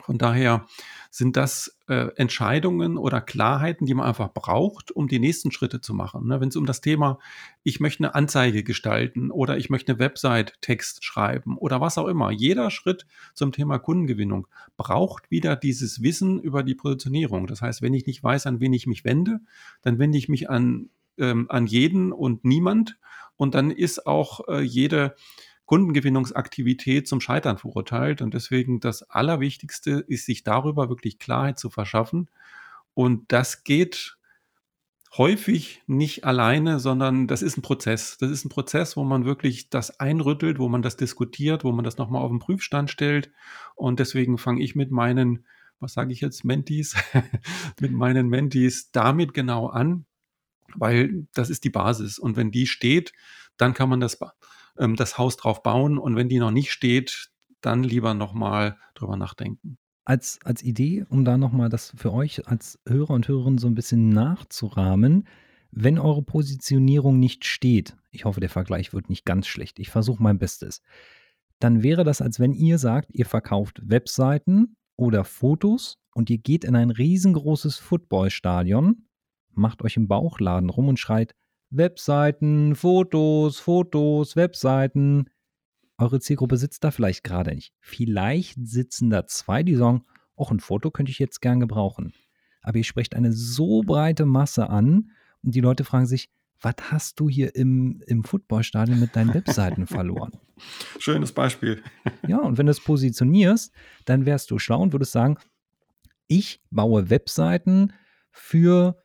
von 0.00 0.16
daher 0.16 0.66
sind 1.10 1.36
das 1.36 1.78
äh, 1.86 2.08
Entscheidungen 2.16 2.96
oder 2.96 3.20
Klarheiten, 3.20 3.86
die 3.86 3.92
man 3.92 4.06
einfach 4.06 4.32
braucht, 4.32 4.90
um 4.90 5.06
die 5.06 5.18
nächsten 5.18 5.52
Schritte 5.52 5.82
zu 5.82 5.92
machen. 5.92 6.26
Ne? 6.26 6.40
Wenn 6.40 6.48
es 6.48 6.56
um 6.56 6.64
das 6.64 6.80
Thema, 6.80 7.18
ich 7.62 7.78
möchte 7.78 8.02
eine 8.02 8.14
Anzeige 8.14 8.64
gestalten 8.64 9.30
oder 9.30 9.58
ich 9.58 9.68
möchte 9.68 9.92
eine 9.92 9.98
Website-Text 9.98 11.04
schreiben 11.04 11.58
oder 11.58 11.82
was 11.82 11.98
auch 11.98 12.08
immer. 12.08 12.30
Jeder 12.30 12.70
Schritt 12.70 13.06
zum 13.34 13.52
Thema 13.52 13.78
Kundengewinnung 13.78 14.46
braucht 14.78 15.30
wieder 15.30 15.56
dieses 15.56 16.02
Wissen 16.02 16.40
über 16.40 16.62
die 16.62 16.74
Positionierung. 16.74 17.46
Das 17.46 17.60
heißt, 17.60 17.82
wenn 17.82 17.92
ich 17.92 18.06
nicht 18.06 18.24
weiß, 18.24 18.46
an 18.46 18.60
wen 18.60 18.72
ich 18.72 18.86
mich 18.86 19.04
wende, 19.04 19.40
dann 19.82 19.98
wende 19.98 20.16
ich 20.16 20.30
mich 20.30 20.48
an, 20.48 20.88
ähm, 21.18 21.46
an 21.50 21.66
jeden 21.66 22.12
und 22.12 22.46
niemand. 22.46 22.98
Und 23.36 23.54
dann 23.54 23.70
ist 23.70 24.06
auch 24.06 24.48
äh, 24.48 24.62
jede 24.62 25.16
Kundengewinnungsaktivität 25.66 27.08
zum 27.08 27.20
Scheitern 27.20 27.58
verurteilt. 27.58 28.22
Und 28.22 28.34
deswegen 28.34 28.80
das 28.80 29.02
Allerwichtigste 29.02 30.04
ist, 30.06 30.26
sich 30.26 30.42
darüber 30.42 30.88
wirklich 30.88 31.18
Klarheit 31.18 31.58
zu 31.58 31.70
verschaffen. 31.70 32.28
Und 32.94 33.30
das 33.32 33.64
geht 33.64 34.16
häufig 35.16 35.82
nicht 35.86 36.24
alleine, 36.24 36.78
sondern 36.78 37.26
das 37.26 37.42
ist 37.42 37.58
ein 37.58 37.62
Prozess. 37.62 38.16
Das 38.18 38.30
ist 38.30 38.44
ein 38.44 38.48
Prozess, 38.48 38.96
wo 38.96 39.04
man 39.04 39.24
wirklich 39.24 39.68
das 39.68 40.00
einrüttelt, 40.00 40.58
wo 40.58 40.68
man 40.68 40.82
das 40.82 40.96
diskutiert, 40.96 41.64
wo 41.64 41.72
man 41.72 41.84
das 41.84 41.98
nochmal 41.98 42.22
auf 42.22 42.30
den 42.30 42.38
Prüfstand 42.38 42.90
stellt. 42.90 43.30
Und 43.74 44.00
deswegen 44.00 44.38
fange 44.38 44.62
ich 44.62 44.74
mit 44.74 44.90
meinen, 44.90 45.44
was 45.80 45.92
sage 45.92 46.12
ich 46.12 46.20
jetzt, 46.20 46.44
Mentis, 46.44 46.96
mit 47.80 47.92
meinen 47.92 48.28
Mentis 48.28 48.90
damit 48.90 49.34
genau 49.34 49.66
an, 49.66 50.06
weil 50.74 51.26
das 51.34 51.50
ist 51.50 51.64
die 51.64 51.70
Basis. 51.70 52.18
Und 52.18 52.36
wenn 52.36 52.50
die 52.50 52.66
steht, 52.66 53.12
dann 53.58 53.74
kann 53.74 53.90
man 53.90 54.00
das 54.00 54.18
ähm, 54.78 54.96
das 54.96 55.18
Haus 55.18 55.36
drauf 55.36 55.62
bauen 55.62 55.98
und 55.98 56.16
wenn 56.16 56.28
die 56.28 56.38
noch 56.38 56.50
nicht 56.50 56.72
steht, 56.72 57.30
dann 57.60 57.82
lieber 57.82 58.14
nochmal 58.14 58.76
drüber 58.94 59.16
nachdenken. 59.16 59.78
Als, 60.04 60.40
als 60.44 60.62
Idee, 60.62 61.04
um 61.08 61.24
da 61.24 61.36
nochmal 61.36 61.68
das 61.68 61.92
für 61.96 62.12
euch 62.12 62.48
als 62.48 62.80
Hörer 62.88 63.10
und 63.10 63.28
Hörerinnen 63.28 63.58
so 63.58 63.68
ein 63.68 63.74
bisschen 63.74 64.08
nachzurahmen, 64.08 65.28
wenn 65.70 65.98
eure 65.98 66.22
Positionierung 66.22 67.18
nicht 67.18 67.44
steht, 67.44 67.96
ich 68.10 68.24
hoffe, 68.24 68.40
der 68.40 68.50
Vergleich 68.50 68.92
wird 68.92 69.08
nicht 69.08 69.24
ganz 69.24 69.46
schlecht, 69.46 69.78
ich 69.78 69.90
versuche 69.90 70.22
mein 70.22 70.38
Bestes, 70.38 70.82
dann 71.60 71.82
wäre 71.82 72.02
das, 72.02 72.20
als 72.20 72.40
wenn 72.40 72.52
ihr 72.52 72.78
sagt, 72.78 73.14
ihr 73.14 73.26
verkauft 73.26 73.80
Webseiten 73.84 74.76
oder 74.96 75.24
Fotos 75.24 75.98
und 76.14 76.28
ihr 76.28 76.38
geht 76.38 76.64
in 76.64 76.74
ein 76.74 76.90
riesengroßes 76.90 77.78
Footballstadion, 77.78 79.06
macht 79.54 79.82
euch 79.82 79.96
im 79.96 80.08
Bauchladen 80.08 80.68
rum 80.68 80.88
und 80.88 80.98
schreit, 80.98 81.34
Webseiten, 81.72 82.74
Fotos, 82.74 83.58
Fotos, 83.58 84.36
Webseiten. 84.36 85.30
Eure 85.98 86.20
Zielgruppe 86.20 86.56
sitzt 86.56 86.84
da 86.84 86.90
vielleicht 86.90 87.24
gerade 87.24 87.54
nicht. 87.54 87.72
Vielleicht 87.80 88.56
sitzen 88.66 89.10
da 89.10 89.26
zwei, 89.26 89.62
die 89.62 89.76
sagen, 89.76 90.04
auch 90.36 90.50
ein 90.50 90.60
Foto 90.60 90.90
könnte 90.90 91.10
ich 91.10 91.18
jetzt 91.18 91.40
gern 91.40 91.60
gebrauchen. 91.60 92.12
Aber 92.62 92.78
ihr 92.78 92.84
sprecht 92.84 93.14
eine 93.14 93.32
so 93.32 93.82
breite 93.82 94.26
Masse 94.26 94.70
an 94.70 95.10
und 95.42 95.54
die 95.54 95.60
Leute 95.60 95.84
fragen 95.84 96.06
sich, 96.06 96.30
was 96.60 96.74
hast 96.90 97.18
du 97.18 97.28
hier 97.28 97.56
im, 97.56 98.02
im 98.06 98.22
Footballstadion 98.22 99.00
mit 99.00 99.16
deinen 99.16 99.34
Webseiten 99.34 99.86
verloren? 99.88 100.32
Schönes 100.98 101.32
Beispiel. 101.32 101.82
ja, 102.26 102.38
und 102.38 102.56
wenn 102.56 102.66
du 102.66 102.70
es 102.70 102.80
positionierst, 102.80 103.72
dann 104.04 104.26
wärst 104.26 104.50
du 104.50 104.58
schlau 104.58 104.80
und 104.80 104.92
würdest 104.92 105.12
sagen, 105.12 105.38
ich 106.28 106.62
baue 106.70 107.10
Webseiten 107.10 107.92
für 108.30 108.96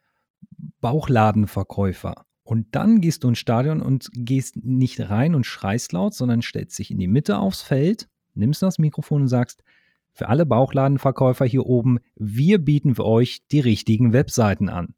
Bauchladenverkäufer. 0.81 2.26
Und 2.47 2.67
dann 2.71 3.01
gehst 3.01 3.25
du 3.25 3.27
ins 3.27 3.39
Stadion 3.39 3.81
und 3.81 4.09
gehst 4.13 4.55
nicht 4.63 5.09
rein 5.09 5.35
und 5.35 5.45
schreist 5.45 5.91
laut, 5.91 6.13
sondern 6.13 6.41
stellst 6.41 6.79
dich 6.79 6.91
in 6.91 6.97
die 6.97 7.09
Mitte 7.09 7.39
aufs 7.39 7.61
Feld, 7.61 8.07
nimmst 8.35 8.61
das 8.61 8.79
Mikrofon 8.79 9.23
und 9.23 9.27
sagst, 9.27 9.63
für 10.13 10.29
alle 10.29 10.45
Bauchladenverkäufer 10.45 11.43
hier 11.43 11.65
oben, 11.65 11.99
wir 12.15 12.59
bieten 12.59 12.95
für 12.95 13.03
euch 13.03 13.45
die 13.51 13.59
richtigen 13.59 14.13
Webseiten 14.13 14.69
an. 14.69 14.95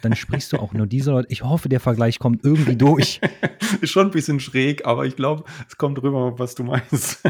Dann 0.00 0.16
sprichst 0.16 0.54
du 0.54 0.56
auch 0.56 0.72
nur 0.72 0.86
diese 0.86 1.10
Leute. 1.10 1.28
Ich 1.30 1.44
hoffe, 1.44 1.68
der 1.68 1.80
Vergleich 1.80 2.18
kommt 2.18 2.42
irgendwie 2.44 2.76
durch. 2.76 3.20
Ist 3.82 3.90
schon 3.90 4.06
ein 4.06 4.12
bisschen 4.12 4.40
schräg, 4.40 4.86
aber 4.86 5.04
ich 5.04 5.16
glaube, 5.16 5.44
es 5.68 5.76
kommt 5.76 6.02
rüber, 6.02 6.38
was 6.38 6.54
du 6.54 6.64
meinst. 6.64 7.22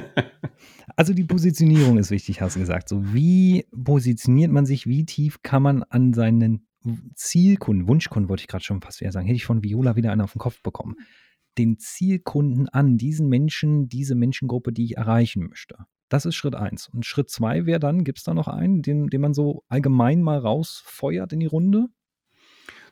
also 0.96 1.12
die 1.12 1.24
Positionierung 1.24 1.98
ist 1.98 2.12
wichtig, 2.12 2.40
hast 2.40 2.54
du 2.54 2.60
gesagt. 2.60 2.88
So, 2.88 3.12
wie 3.12 3.66
positioniert 3.72 4.52
man 4.52 4.64
sich, 4.64 4.86
wie 4.86 5.04
tief 5.04 5.42
kann 5.42 5.62
man 5.62 5.82
an 5.82 6.12
seinen 6.12 6.68
Zielkunden, 7.14 7.88
Wunschkunden 7.88 8.28
wollte 8.28 8.42
ich 8.42 8.48
gerade 8.48 8.64
schon 8.64 8.80
fast 8.80 9.00
wieder 9.00 9.12
sagen, 9.12 9.26
hätte 9.26 9.36
ich 9.36 9.46
von 9.46 9.62
Viola 9.62 9.96
wieder 9.96 10.12
einen 10.12 10.20
auf 10.20 10.32
den 10.32 10.40
Kopf 10.40 10.62
bekommen. 10.62 10.96
Den 11.56 11.78
Zielkunden 11.78 12.68
an, 12.68 12.98
diesen 12.98 13.28
Menschen, 13.28 13.88
diese 13.88 14.14
Menschengruppe, 14.14 14.72
die 14.72 14.84
ich 14.84 14.96
erreichen 14.96 15.46
möchte. 15.48 15.76
Das 16.08 16.26
ist 16.26 16.34
Schritt 16.34 16.54
eins. 16.54 16.88
Und 16.88 17.06
Schritt 17.06 17.30
zwei 17.30 17.66
wäre 17.66 17.80
dann, 17.80 18.04
gibt 18.04 18.18
es 18.18 18.24
da 18.24 18.34
noch 18.34 18.48
einen, 18.48 18.82
den, 18.82 19.08
den 19.08 19.20
man 19.20 19.34
so 19.34 19.64
allgemein 19.68 20.22
mal 20.22 20.38
rausfeuert 20.38 21.32
in 21.32 21.40
die 21.40 21.46
Runde? 21.46 21.86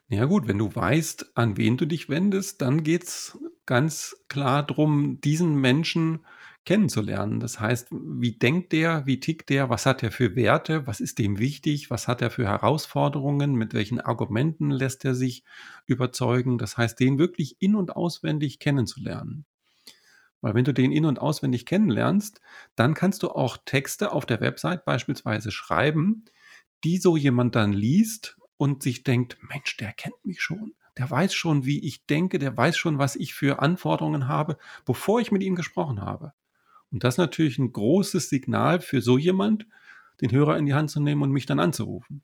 Ja 0.08 0.26
gut, 0.26 0.48
wenn 0.48 0.58
du 0.58 0.74
weißt, 0.74 1.36
an 1.36 1.56
wen 1.56 1.76
du 1.76 1.86
dich 1.86 2.08
wendest, 2.08 2.62
dann 2.62 2.82
geht 2.82 3.04
es 3.04 3.38
ganz 3.66 4.16
klar 4.28 4.62
darum, 4.62 5.20
diesen 5.20 5.54
Menschen 5.56 6.26
kennenzulernen. 6.64 7.40
Das 7.40 7.58
heißt, 7.60 7.88
wie 7.90 8.32
denkt 8.32 8.72
der, 8.72 9.06
wie 9.06 9.20
tickt 9.20 9.50
der, 9.50 9.68
was 9.68 9.86
hat 9.86 10.02
er 10.02 10.12
für 10.12 10.36
Werte, 10.36 10.86
was 10.86 11.00
ist 11.00 11.18
dem 11.18 11.38
wichtig, 11.38 11.90
was 11.90 12.08
hat 12.08 12.22
er 12.22 12.30
für 12.30 12.46
Herausforderungen, 12.46 13.54
mit 13.54 13.74
welchen 13.74 14.00
Argumenten 14.00 14.70
lässt 14.70 15.04
er 15.04 15.14
sich 15.14 15.44
überzeugen. 15.86 16.58
Das 16.58 16.76
heißt, 16.76 16.98
den 17.00 17.18
wirklich 17.18 17.56
in 17.60 17.74
und 17.74 17.96
auswendig 17.96 18.58
kennenzulernen. 18.58 19.44
Weil 20.40 20.54
wenn 20.54 20.64
du 20.64 20.74
den 20.74 20.92
in 20.92 21.06
und 21.06 21.20
auswendig 21.20 21.66
kennenlernst, 21.66 22.40
dann 22.74 22.94
kannst 22.94 23.22
du 23.22 23.30
auch 23.30 23.58
Texte 23.64 24.12
auf 24.12 24.26
der 24.26 24.40
Website 24.40 24.84
beispielsweise 24.84 25.52
schreiben, 25.52 26.24
die 26.84 26.98
so 26.98 27.16
jemand 27.16 27.54
dann 27.54 27.72
liest 27.72 28.36
und 28.56 28.82
sich 28.82 29.04
denkt, 29.04 29.38
Mensch, 29.40 29.76
der 29.76 29.92
kennt 29.92 30.24
mich 30.24 30.42
schon. 30.42 30.74
Der 30.98 31.10
weiß 31.10 31.32
schon, 31.32 31.64
wie 31.64 31.84
ich 31.84 32.06
denke, 32.06 32.38
der 32.38 32.56
weiß 32.56 32.76
schon, 32.76 32.98
was 32.98 33.16
ich 33.16 33.34
für 33.34 33.60
Anforderungen 33.60 34.28
habe, 34.28 34.58
bevor 34.84 35.20
ich 35.20 35.32
mit 35.32 35.42
ihm 35.42 35.54
gesprochen 35.54 36.02
habe. 36.02 36.34
Und 36.92 37.04
das 37.04 37.14
ist 37.14 37.18
natürlich 37.18 37.58
ein 37.58 37.72
großes 37.72 38.28
Signal 38.28 38.80
für 38.80 39.00
so 39.00 39.18
jemand, 39.18 39.66
den 40.20 40.30
Hörer 40.30 40.56
in 40.58 40.66
die 40.66 40.74
Hand 40.74 40.90
zu 40.90 41.00
nehmen 41.00 41.22
und 41.22 41.32
mich 41.32 41.46
dann 41.46 41.58
anzurufen. 41.58 42.22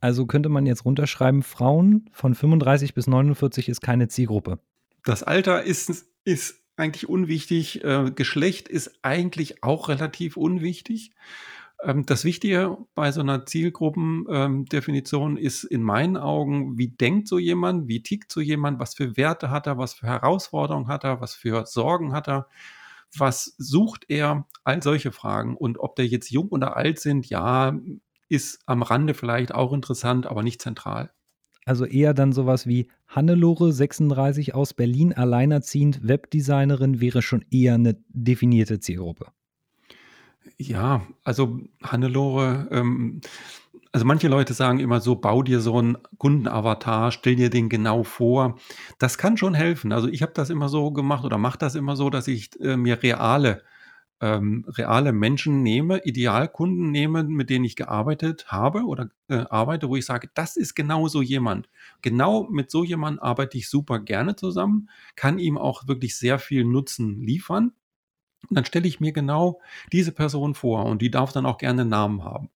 Also 0.00 0.26
könnte 0.26 0.48
man 0.48 0.66
jetzt 0.66 0.84
runterschreiben, 0.84 1.42
Frauen 1.42 2.08
von 2.12 2.34
35 2.34 2.94
bis 2.94 3.06
49 3.06 3.68
ist 3.68 3.80
keine 3.80 4.08
Zielgruppe. 4.08 4.58
Das 5.04 5.22
Alter 5.22 5.62
ist, 5.62 6.06
ist 6.24 6.56
eigentlich 6.76 7.08
unwichtig. 7.08 7.82
Äh, 7.84 8.10
Geschlecht 8.14 8.68
ist 8.68 8.98
eigentlich 9.02 9.62
auch 9.62 9.88
relativ 9.88 10.36
unwichtig. 10.36 11.12
Ähm, 11.82 12.06
das 12.06 12.24
Wichtige 12.24 12.76
bei 12.94 13.12
so 13.12 13.20
einer 13.20 13.46
Zielgruppendefinition 13.46 15.36
ähm, 15.36 15.42
ist 15.42 15.64
in 15.64 15.82
meinen 15.82 16.16
Augen, 16.16 16.78
wie 16.78 16.88
denkt 16.88 17.28
so 17.28 17.38
jemand, 17.38 17.88
wie 17.88 18.02
tickt 18.02 18.32
so 18.32 18.40
jemand, 18.40 18.80
was 18.80 18.94
für 18.94 19.16
Werte 19.16 19.50
hat 19.50 19.66
er, 19.66 19.78
was 19.78 19.94
für 19.94 20.06
Herausforderungen 20.06 20.88
hat 20.88 21.04
er, 21.04 21.20
was 21.20 21.34
für 21.34 21.66
Sorgen 21.66 22.12
hat 22.12 22.28
er 22.28 22.48
was 23.18 23.54
sucht 23.58 24.04
er? 24.08 24.46
All 24.64 24.82
solche 24.82 25.12
Fragen. 25.12 25.56
Und 25.56 25.78
ob 25.78 25.96
der 25.96 26.06
jetzt 26.06 26.30
jung 26.30 26.48
oder 26.48 26.76
alt 26.76 26.98
sind, 26.98 27.28
ja, 27.28 27.78
ist 28.28 28.60
am 28.66 28.82
Rande 28.82 29.14
vielleicht 29.14 29.54
auch 29.54 29.72
interessant, 29.72 30.26
aber 30.26 30.42
nicht 30.42 30.62
zentral. 30.62 31.12
Also 31.66 31.86
eher 31.86 32.12
dann 32.12 32.32
sowas 32.32 32.66
wie 32.66 32.88
Hannelore, 33.06 33.72
36 33.72 34.54
aus 34.54 34.74
Berlin, 34.74 35.12
alleinerziehend, 35.14 36.06
Webdesignerin, 36.06 37.00
wäre 37.00 37.22
schon 37.22 37.44
eher 37.50 37.74
eine 37.74 37.96
definierte 38.08 38.80
Zielgruppe. 38.80 39.26
Ja, 40.58 41.06
also 41.22 41.60
Hannelore, 41.82 42.68
ähm, 42.70 43.20
also 43.94 44.06
manche 44.06 44.26
Leute 44.26 44.54
sagen 44.54 44.80
immer 44.80 45.00
so, 45.00 45.14
bau 45.14 45.44
dir 45.44 45.60
so 45.60 45.78
einen 45.78 45.96
Kundenavatar, 46.18 47.12
stell 47.12 47.36
dir 47.36 47.48
den 47.48 47.68
genau 47.68 48.02
vor. 48.02 48.58
Das 48.98 49.18
kann 49.18 49.36
schon 49.36 49.54
helfen. 49.54 49.92
Also 49.92 50.08
ich 50.08 50.20
habe 50.20 50.32
das 50.34 50.50
immer 50.50 50.68
so 50.68 50.90
gemacht 50.90 51.24
oder 51.24 51.38
mache 51.38 51.58
das 51.58 51.76
immer 51.76 51.94
so, 51.94 52.10
dass 52.10 52.26
ich 52.26 52.50
äh, 52.60 52.76
mir 52.76 53.04
reale, 53.04 53.62
ähm, 54.20 54.66
reale 54.68 55.12
Menschen 55.12 55.62
nehme, 55.62 56.00
Idealkunden 56.04 56.90
nehme, 56.90 57.22
mit 57.22 57.50
denen 57.50 57.64
ich 57.64 57.76
gearbeitet 57.76 58.46
habe 58.48 58.82
oder 58.82 59.10
äh, 59.28 59.44
arbeite, 59.48 59.88
wo 59.88 59.94
ich 59.94 60.06
sage, 60.06 60.28
das 60.34 60.56
ist 60.56 60.74
genau 60.74 61.06
so 61.06 61.22
jemand. 61.22 61.68
Genau 62.02 62.48
mit 62.50 62.72
so 62.72 62.82
jemandem 62.82 63.22
arbeite 63.22 63.58
ich 63.58 63.68
super 63.70 64.00
gerne 64.00 64.34
zusammen, 64.34 64.90
kann 65.14 65.38
ihm 65.38 65.56
auch 65.56 65.86
wirklich 65.86 66.16
sehr 66.18 66.40
viel 66.40 66.64
Nutzen 66.64 67.20
liefern. 67.22 67.72
Und 68.48 68.56
dann 68.56 68.64
stelle 68.66 68.88
ich 68.88 69.00
mir 69.00 69.12
genau 69.12 69.60
diese 69.92 70.12
Person 70.12 70.54
vor 70.54 70.86
und 70.86 71.02
die 71.02 71.10
darf 71.12 71.32
dann 71.32 71.46
auch 71.46 71.58
gerne 71.58 71.84
Namen 71.84 72.24
haben. 72.24 72.50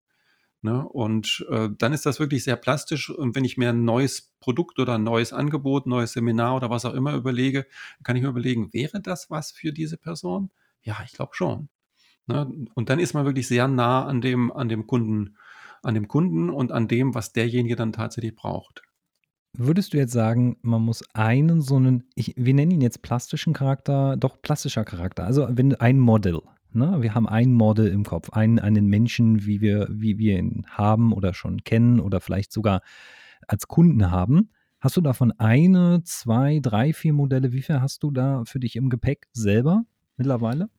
Ne? 0.61 0.87
Und 0.87 1.45
äh, 1.49 1.69
dann 1.77 1.93
ist 1.93 2.05
das 2.05 2.19
wirklich 2.19 2.43
sehr 2.43 2.57
plastisch. 2.57 3.09
Und 3.09 3.35
wenn 3.35 3.45
ich 3.45 3.57
mir 3.57 3.69
ein 3.69 3.85
neues 3.85 4.33
Produkt 4.39 4.79
oder 4.79 4.95
ein 4.95 5.03
neues 5.03 5.31
Angebot, 5.31 5.85
ein 5.85 5.91
neues 5.91 6.13
Seminar 6.13 6.55
oder 6.55 6.69
was 6.69 6.85
auch 6.85 6.93
immer 6.93 7.13
überlege, 7.13 7.65
kann 8.03 8.15
ich 8.15 8.23
mir 8.23 8.29
überlegen, 8.29 8.73
wäre 8.73 9.01
das 9.01 9.29
was 9.29 9.51
für 9.51 9.71
diese 9.71 9.97
Person? 9.97 10.51
Ja, 10.81 10.97
ich 11.05 11.13
glaube 11.13 11.33
schon. 11.33 11.69
Ne? 12.27 12.51
Und 12.73 12.89
dann 12.89 12.99
ist 12.99 13.13
man 13.13 13.25
wirklich 13.25 13.47
sehr 13.47 13.67
nah 13.67 14.05
an 14.05 14.21
dem, 14.21 14.51
an 14.51 14.69
dem 14.69 14.85
Kunden, 14.85 15.37
an 15.81 15.93
dem 15.93 16.07
Kunden 16.07 16.49
und 16.49 16.71
an 16.71 16.87
dem, 16.87 17.15
was 17.15 17.31
derjenige 17.31 17.75
dann 17.75 17.93
tatsächlich 17.93 18.35
braucht. 18.35 18.83
Würdest 19.57 19.93
du 19.93 19.97
jetzt 19.97 20.13
sagen, 20.13 20.57
man 20.61 20.81
muss 20.81 21.03
einen 21.13 21.61
so 21.61 21.77
einen, 21.77 22.03
ich, 22.15 22.33
wir 22.37 22.53
nennen 22.53 22.71
ihn 22.71 22.81
jetzt 22.81 23.01
plastischen 23.01 23.53
Charakter, 23.53 24.15
doch 24.15 24.41
plastischer 24.41 24.85
Charakter, 24.85 25.23
also 25.23 25.47
wenn 25.49 25.73
ein 25.75 25.99
Model, 25.99 26.41
Ne? 26.71 26.97
Wir 27.01 27.15
haben 27.15 27.27
ein 27.27 27.53
Model 27.53 27.87
im 27.87 28.03
Kopf, 28.03 28.29
einen, 28.31 28.59
einen 28.59 28.87
Menschen, 28.87 29.45
wie 29.45 29.61
wir, 29.61 29.87
wie 29.89 30.17
wir 30.17 30.37
ihn 30.37 30.65
haben 30.69 31.13
oder 31.13 31.33
schon 31.33 31.63
kennen 31.63 31.99
oder 31.99 32.21
vielleicht 32.21 32.51
sogar 32.51 32.81
als 33.47 33.67
Kunden 33.67 34.11
haben. 34.11 34.51
Hast 34.79 34.95
du 34.95 35.01
davon 35.01 35.31
eine, 35.33 36.03
zwei, 36.03 36.59
drei, 36.61 36.93
vier 36.93 37.13
Modelle? 37.13 37.51
Wie 37.51 37.61
viel 37.61 37.81
hast 37.81 38.03
du 38.03 38.11
da 38.11 38.43
für 38.45 38.59
dich 38.59 38.75
im 38.75 38.89
Gepäck 38.89 39.27
selber 39.33 39.83
mittlerweile? 40.15 40.69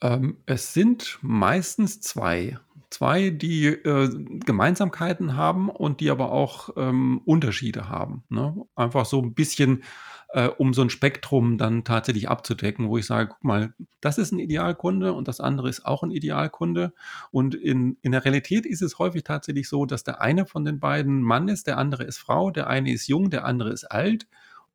Ähm, 0.00 0.38
es 0.46 0.74
sind 0.74 1.18
meistens 1.22 2.00
zwei. 2.00 2.58
Zwei, 2.90 3.30
die 3.30 3.66
äh, 3.66 4.08
Gemeinsamkeiten 4.44 5.36
haben 5.36 5.68
und 5.68 6.00
die 6.00 6.10
aber 6.10 6.32
auch 6.32 6.70
ähm, 6.76 7.20
Unterschiede 7.24 7.88
haben. 7.88 8.24
Ne? 8.30 8.56
Einfach 8.74 9.04
so 9.04 9.20
ein 9.20 9.34
bisschen 9.34 9.82
äh, 10.30 10.48
um 10.48 10.74
so 10.74 10.82
ein 10.82 10.90
Spektrum 10.90 11.58
dann 11.58 11.84
tatsächlich 11.84 12.28
abzudecken, 12.28 12.88
wo 12.88 12.98
ich 12.98 13.06
sage, 13.06 13.30
guck 13.30 13.44
mal, 13.44 13.74
das 14.00 14.18
ist 14.18 14.32
ein 14.32 14.38
Idealkunde 14.38 15.12
und 15.12 15.28
das 15.28 15.40
andere 15.40 15.68
ist 15.68 15.86
auch 15.86 16.02
ein 16.02 16.10
Idealkunde. 16.10 16.92
Und 17.30 17.54
in, 17.54 17.96
in 18.02 18.12
der 18.12 18.24
Realität 18.24 18.66
ist 18.66 18.82
es 18.82 18.98
häufig 18.98 19.24
tatsächlich 19.24 19.68
so, 19.68 19.86
dass 19.86 20.04
der 20.04 20.20
eine 20.20 20.46
von 20.46 20.64
den 20.64 20.80
beiden 20.80 21.22
Mann 21.22 21.48
ist, 21.48 21.66
der 21.66 21.78
andere 21.78 22.04
ist 22.04 22.18
Frau, 22.18 22.50
der 22.50 22.66
eine 22.68 22.92
ist 22.92 23.08
jung, 23.08 23.30
der 23.30 23.44
andere 23.44 23.70
ist 23.70 23.84
alt. 23.84 24.26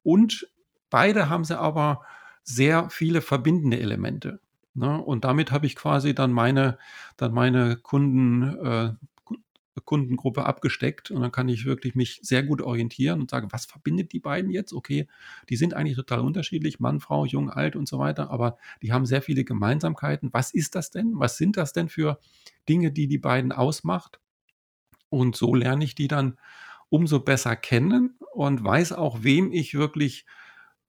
Und 0.03 0.47
beide 0.89 1.29
haben 1.29 1.43
sie 1.43 1.57
aber 1.57 2.01
sehr 2.43 2.89
viele 2.89 3.21
verbindende 3.21 3.79
Elemente. 3.79 4.39
Ne? 4.73 4.99
Und 5.01 5.23
damit 5.23 5.51
habe 5.51 5.65
ich 5.65 5.75
quasi 5.75 6.15
dann 6.15 6.31
meine, 6.31 6.77
dann 7.15 7.33
meine 7.33 7.77
Kunden, 7.77 8.57
äh, 8.65 8.93
Kundengruppe 9.81 10.45
abgesteckt 10.45 11.11
und 11.11 11.21
dann 11.21 11.31
kann 11.31 11.49
ich 11.49 11.65
wirklich 11.65 11.95
mich 11.95 12.19
sehr 12.21 12.43
gut 12.43 12.61
orientieren 12.61 13.21
und 13.21 13.29
sagen, 13.29 13.47
was 13.51 13.65
verbindet 13.65 14.13
die 14.13 14.19
beiden 14.19 14.51
jetzt? 14.51 14.73
Okay, 14.73 15.07
die 15.49 15.55
sind 15.55 15.73
eigentlich 15.73 15.97
total 15.97 16.19
unterschiedlich, 16.19 16.79
Mann, 16.79 16.99
Frau, 16.99 17.25
jung, 17.25 17.49
alt 17.49 17.75
und 17.75 17.87
so 17.87 17.99
weiter, 17.99 18.29
aber 18.29 18.57
die 18.81 18.93
haben 18.93 19.05
sehr 19.05 19.21
viele 19.21 19.43
Gemeinsamkeiten. 19.43 20.29
Was 20.31 20.53
ist 20.53 20.75
das 20.75 20.91
denn? 20.91 21.13
Was 21.15 21.37
sind 21.37 21.57
das 21.57 21.73
denn 21.73 21.89
für 21.89 22.19
Dinge, 22.69 22.91
die 22.91 23.07
die 23.07 23.17
beiden 23.17 23.51
ausmacht? 23.51 24.19
Und 25.09 25.35
so 25.35 25.55
lerne 25.55 25.83
ich 25.83 25.95
die 25.95 26.07
dann 26.07 26.37
umso 26.89 27.19
besser 27.19 27.55
kennen 27.55 28.17
und 28.33 28.63
weiß 28.63 28.93
auch, 28.93 29.23
wem 29.23 29.51
ich 29.51 29.73
wirklich 29.73 30.25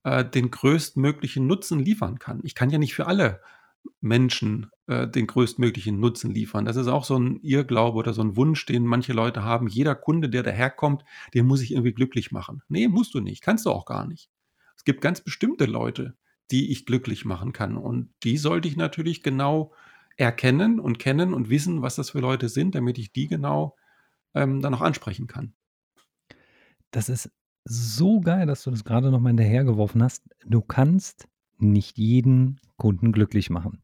äh, 0.04 0.24
den 0.24 0.50
größtmöglichen 0.50 1.46
Nutzen 1.46 1.78
liefern 1.78 2.18
kann. 2.18 2.40
Ich 2.42 2.54
kann 2.54 2.70
ja 2.70 2.78
nicht 2.78 2.94
für 2.94 3.06
alle 3.06 3.40
Menschen 4.00 4.70
äh, 4.86 5.08
den 5.08 5.26
größtmöglichen 5.26 5.98
Nutzen 5.98 6.30
liefern. 6.30 6.64
Das 6.64 6.76
ist 6.76 6.88
auch 6.88 7.04
so 7.04 7.18
ein 7.18 7.40
Irrglaube 7.42 7.98
oder 7.98 8.12
so 8.12 8.22
ein 8.22 8.36
Wunsch, 8.36 8.66
den 8.66 8.84
manche 8.84 9.12
Leute 9.12 9.42
haben. 9.42 9.66
Jeder 9.66 9.94
Kunde, 9.94 10.28
der 10.28 10.42
daherkommt, 10.42 11.04
den 11.32 11.46
muss 11.46 11.62
ich 11.62 11.72
irgendwie 11.72 11.94
glücklich 11.94 12.32
machen. 12.32 12.62
Nee, 12.68 12.88
musst 12.88 13.14
du 13.14 13.20
nicht. 13.20 13.42
Kannst 13.42 13.66
du 13.66 13.70
auch 13.70 13.86
gar 13.86 14.06
nicht. 14.06 14.30
Es 14.76 14.84
gibt 14.84 15.00
ganz 15.00 15.20
bestimmte 15.20 15.64
Leute, 15.64 16.16
die 16.50 16.70
ich 16.70 16.86
glücklich 16.86 17.24
machen 17.24 17.52
kann. 17.52 17.76
Und 17.76 18.12
die 18.22 18.36
sollte 18.36 18.68
ich 18.68 18.76
natürlich 18.76 19.22
genau 19.22 19.72
erkennen 20.16 20.78
und 20.78 20.98
kennen 20.98 21.34
und 21.34 21.50
wissen, 21.50 21.82
was 21.82 21.96
das 21.96 22.10
für 22.10 22.20
Leute 22.20 22.48
sind, 22.48 22.74
damit 22.74 22.98
ich 22.98 23.12
die 23.12 23.26
genau 23.26 23.76
ähm, 24.34 24.60
dann 24.60 24.74
auch 24.74 24.82
ansprechen 24.82 25.26
kann. 25.26 25.54
Das 26.90 27.08
ist 27.08 27.30
so 27.64 28.20
geil, 28.20 28.46
dass 28.46 28.62
du 28.62 28.70
das 28.70 28.84
gerade 28.84 29.10
nochmal 29.10 29.30
hinterhergeworfen 29.30 30.02
hast. 30.02 30.22
Du 30.44 30.60
kannst 30.60 31.26
nicht 31.58 31.98
jeden 31.98 32.60
Kunden 32.76 33.12
glücklich 33.12 33.50
machen. 33.50 33.82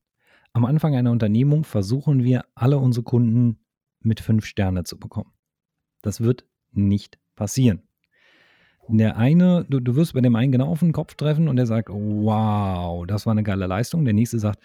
Am 0.52 0.64
Anfang 0.64 0.94
einer 0.94 1.12
Unternehmung 1.12 1.64
versuchen 1.64 2.24
wir, 2.24 2.44
alle 2.54 2.78
unsere 2.78 3.04
Kunden 3.04 3.60
mit 4.00 4.20
fünf 4.20 4.44
Sterne 4.44 4.84
zu 4.84 4.98
bekommen. 4.98 5.32
Das 6.02 6.20
wird 6.20 6.46
nicht 6.72 7.18
passieren. 7.36 7.82
Der 8.88 9.16
eine, 9.16 9.64
du, 9.68 9.78
du 9.78 9.94
wirst 9.94 10.14
bei 10.14 10.20
dem 10.20 10.34
einen 10.34 10.50
genau 10.50 10.68
auf 10.68 10.80
den 10.80 10.92
Kopf 10.92 11.14
treffen 11.14 11.46
und 11.48 11.56
der 11.56 11.66
sagt, 11.66 11.88
wow, 11.90 13.06
das 13.06 13.24
war 13.26 13.32
eine 13.32 13.44
geile 13.44 13.66
Leistung. 13.66 14.04
Der 14.04 14.14
nächste 14.14 14.40
sagt, 14.40 14.60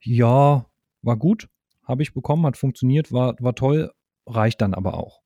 ja, 0.00 0.66
war 1.02 1.16
gut, 1.16 1.48
habe 1.84 2.02
ich 2.02 2.12
bekommen, 2.12 2.44
hat 2.44 2.56
funktioniert, 2.56 3.12
war, 3.12 3.36
war 3.38 3.54
toll, 3.54 3.92
reicht 4.26 4.60
dann 4.60 4.74
aber 4.74 4.94
auch 4.94 5.19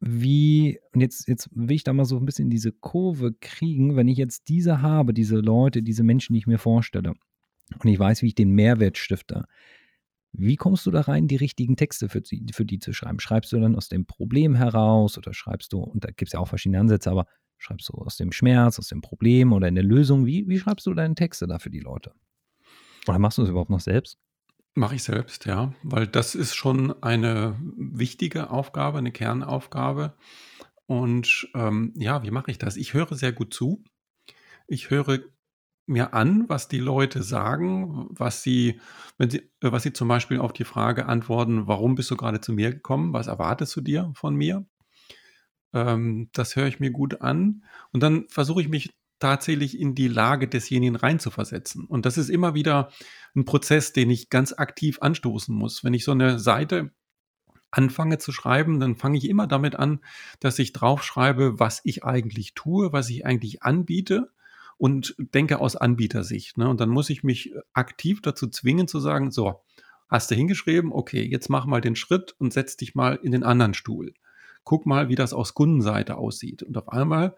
wie, 0.00 0.78
und 0.92 1.00
jetzt, 1.00 1.26
jetzt 1.28 1.48
will 1.52 1.74
ich 1.74 1.84
da 1.84 1.92
mal 1.92 2.04
so 2.04 2.16
ein 2.18 2.24
bisschen 2.24 2.50
diese 2.50 2.72
Kurve 2.72 3.32
kriegen, 3.40 3.96
wenn 3.96 4.08
ich 4.08 4.18
jetzt 4.18 4.48
diese 4.48 4.80
habe, 4.80 5.12
diese 5.12 5.36
Leute, 5.36 5.82
diese 5.82 6.04
Menschen, 6.04 6.34
die 6.34 6.38
ich 6.38 6.46
mir 6.46 6.58
vorstelle, 6.58 7.14
und 7.78 7.90
ich 7.90 7.98
weiß, 7.98 8.22
wie 8.22 8.28
ich 8.28 8.34
den 8.34 8.50
Mehrwert 8.50 8.96
stifte, 8.96 9.44
wie 10.32 10.56
kommst 10.56 10.86
du 10.86 10.90
da 10.90 11.02
rein, 11.02 11.26
die 11.26 11.36
richtigen 11.36 11.76
Texte 11.76 12.08
für 12.08 12.20
die, 12.20 12.46
für 12.52 12.64
die 12.64 12.78
zu 12.78 12.92
schreiben? 12.92 13.18
Schreibst 13.18 13.52
du 13.52 13.58
dann 13.58 13.74
aus 13.74 13.88
dem 13.88 14.06
Problem 14.06 14.54
heraus 14.54 15.18
oder 15.18 15.34
schreibst 15.34 15.72
du, 15.72 15.80
und 15.80 16.04
da 16.04 16.08
gibt 16.08 16.28
es 16.28 16.32
ja 16.32 16.40
auch 16.40 16.48
verschiedene 16.48 16.80
Ansätze, 16.80 17.10
aber 17.10 17.26
schreibst 17.56 17.88
du 17.88 17.94
aus 17.94 18.16
dem 18.16 18.30
Schmerz, 18.30 18.78
aus 18.78 18.88
dem 18.88 19.00
Problem 19.00 19.52
oder 19.52 19.68
in 19.68 19.74
der 19.74 19.84
Lösung? 19.84 20.26
Wie, 20.26 20.46
wie 20.48 20.58
schreibst 20.58 20.86
du 20.86 20.94
deine 20.94 21.14
Texte 21.14 21.46
da 21.46 21.58
für 21.58 21.70
die 21.70 21.80
Leute? 21.80 22.12
Oder 23.08 23.18
machst 23.18 23.38
du 23.38 23.42
es 23.42 23.48
überhaupt 23.48 23.70
noch 23.70 23.80
selbst? 23.80 24.18
Mache 24.74 24.94
ich 24.94 25.02
selbst, 25.02 25.44
ja, 25.46 25.74
weil 25.82 26.06
das 26.06 26.34
ist 26.34 26.54
schon 26.54 27.02
eine 27.02 27.56
wichtige 27.76 28.50
Aufgabe, 28.50 28.98
eine 28.98 29.10
Kernaufgabe. 29.10 30.14
Und 30.86 31.48
ähm, 31.54 31.92
ja, 31.96 32.22
wie 32.22 32.30
mache 32.30 32.50
ich 32.50 32.58
das? 32.58 32.76
Ich 32.76 32.94
höre 32.94 33.14
sehr 33.14 33.32
gut 33.32 33.52
zu. 33.52 33.82
Ich 34.68 34.90
höre 34.90 35.20
mir 35.86 36.14
an, 36.14 36.48
was 36.48 36.68
die 36.68 36.78
Leute 36.78 37.22
sagen, 37.22 38.06
was 38.10 38.42
sie, 38.42 38.80
wenn 39.16 39.30
sie, 39.30 39.50
äh, 39.60 39.72
was 39.72 39.82
sie 39.82 39.92
zum 39.92 40.06
Beispiel 40.08 40.38
auf 40.38 40.52
die 40.52 40.64
Frage 40.64 41.06
antworten, 41.06 41.66
warum 41.66 41.94
bist 41.94 42.10
du 42.10 42.16
gerade 42.16 42.40
zu 42.40 42.52
mir 42.52 42.72
gekommen? 42.72 43.12
Was 43.12 43.26
erwartest 43.26 43.74
du 43.76 43.80
dir 43.80 44.12
von 44.14 44.36
mir? 44.36 44.66
Ähm, 45.72 46.28
das 46.32 46.56
höre 46.56 46.66
ich 46.66 46.80
mir 46.80 46.90
gut 46.90 47.20
an. 47.20 47.64
Und 47.92 48.02
dann 48.02 48.28
versuche 48.28 48.60
ich 48.60 48.68
mich 48.68 48.94
tatsächlich 49.18 49.78
in 49.78 49.94
die 49.94 50.08
Lage 50.08 50.48
desjenigen 50.48 50.96
reinzuversetzen. 50.96 51.84
Und 51.84 52.06
das 52.06 52.18
ist 52.18 52.28
immer 52.28 52.54
wieder 52.54 52.90
ein 53.34 53.44
Prozess, 53.44 53.92
den 53.92 54.10
ich 54.10 54.30
ganz 54.30 54.52
aktiv 54.52 54.98
anstoßen 55.00 55.54
muss. 55.54 55.84
Wenn 55.84 55.94
ich 55.94 56.04
so 56.04 56.12
eine 56.12 56.38
Seite 56.38 56.90
anfange 57.70 58.18
zu 58.18 58.32
schreiben, 58.32 58.80
dann 58.80 58.96
fange 58.96 59.18
ich 59.18 59.28
immer 59.28 59.46
damit 59.46 59.76
an, 59.76 60.00
dass 60.40 60.58
ich 60.58 60.72
draufschreibe, 60.72 61.58
was 61.58 61.80
ich 61.84 62.04
eigentlich 62.04 62.54
tue, 62.54 62.92
was 62.92 63.10
ich 63.10 63.26
eigentlich 63.26 63.62
anbiete 63.62 64.30
und 64.78 65.14
denke 65.18 65.58
aus 65.58 65.76
Anbietersicht. 65.76 66.56
Ne? 66.56 66.68
Und 66.68 66.80
dann 66.80 66.88
muss 66.88 67.10
ich 67.10 67.24
mich 67.24 67.52
aktiv 67.72 68.22
dazu 68.22 68.48
zwingen 68.48 68.88
zu 68.88 69.00
sagen, 69.00 69.30
so, 69.30 69.60
hast 70.08 70.30
du 70.30 70.34
hingeschrieben, 70.34 70.92
okay, 70.92 71.22
jetzt 71.22 71.50
mach 71.50 71.66
mal 71.66 71.80
den 71.80 71.96
Schritt 71.96 72.34
und 72.38 72.52
setz 72.52 72.76
dich 72.76 72.94
mal 72.94 73.18
in 73.22 73.32
den 73.32 73.42
anderen 73.42 73.74
Stuhl. 73.74 74.14
Guck 74.64 74.86
mal, 74.86 75.08
wie 75.08 75.14
das 75.14 75.32
aus 75.32 75.54
Kundenseite 75.54 76.16
aussieht. 76.16 76.62
Und 76.62 76.76
auf 76.76 76.88
einmal 76.88 77.36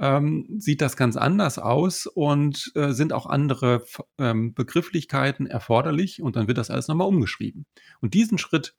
ähm, 0.00 0.46
sieht 0.58 0.80
das 0.80 0.96
ganz 0.96 1.16
anders 1.16 1.58
aus 1.58 2.06
und 2.06 2.72
äh, 2.74 2.92
sind 2.92 3.12
auch 3.12 3.26
andere 3.26 3.84
ähm, 4.18 4.54
Begrifflichkeiten 4.54 5.46
erforderlich 5.46 6.22
und 6.22 6.36
dann 6.36 6.48
wird 6.48 6.56
das 6.56 6.70
alles 6.70 6.88
nochmal 6.88 7.06
umgeschrieben. 7.06 7.66
Und 8.00 8.14
diesen 8.14 8.38
Schritt, 8.38 8.74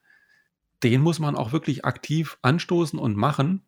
den 0.84 1.02
muss 1.02 1.20
man 1.20 1.36
auch 1.36 1.52
wirklich 1.52 1.86
aktiv 1.86 2.40
anstoßen 2.42 2.98
und 2.98 3.16
machen. 3.16 3.68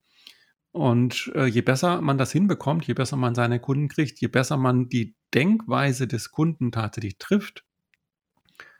Und 0.71 1.31
äh, 1.35 1.45
je 1.45 1.61
besser 1.61 2.01
man 2.01 2.17
das 2.17 2.31
hinbekommt, 2.31 2.87
je 2.87 2.95
besser 2.95 3.17
man 3.17 3.35
seine 3.35 3.59
Kunden 3.59 3.87
kriegt, 3.87 4.19
je 4.19 4.27
besser 4.27 4.57
man 4.57 4.89
die 4.89 5.15
Denkweise 5.35 6.07
des 6.07 6.31
Kunden 6.31 6.71
tatsächlich 6.71 7.19
trifft, 7.19 7.63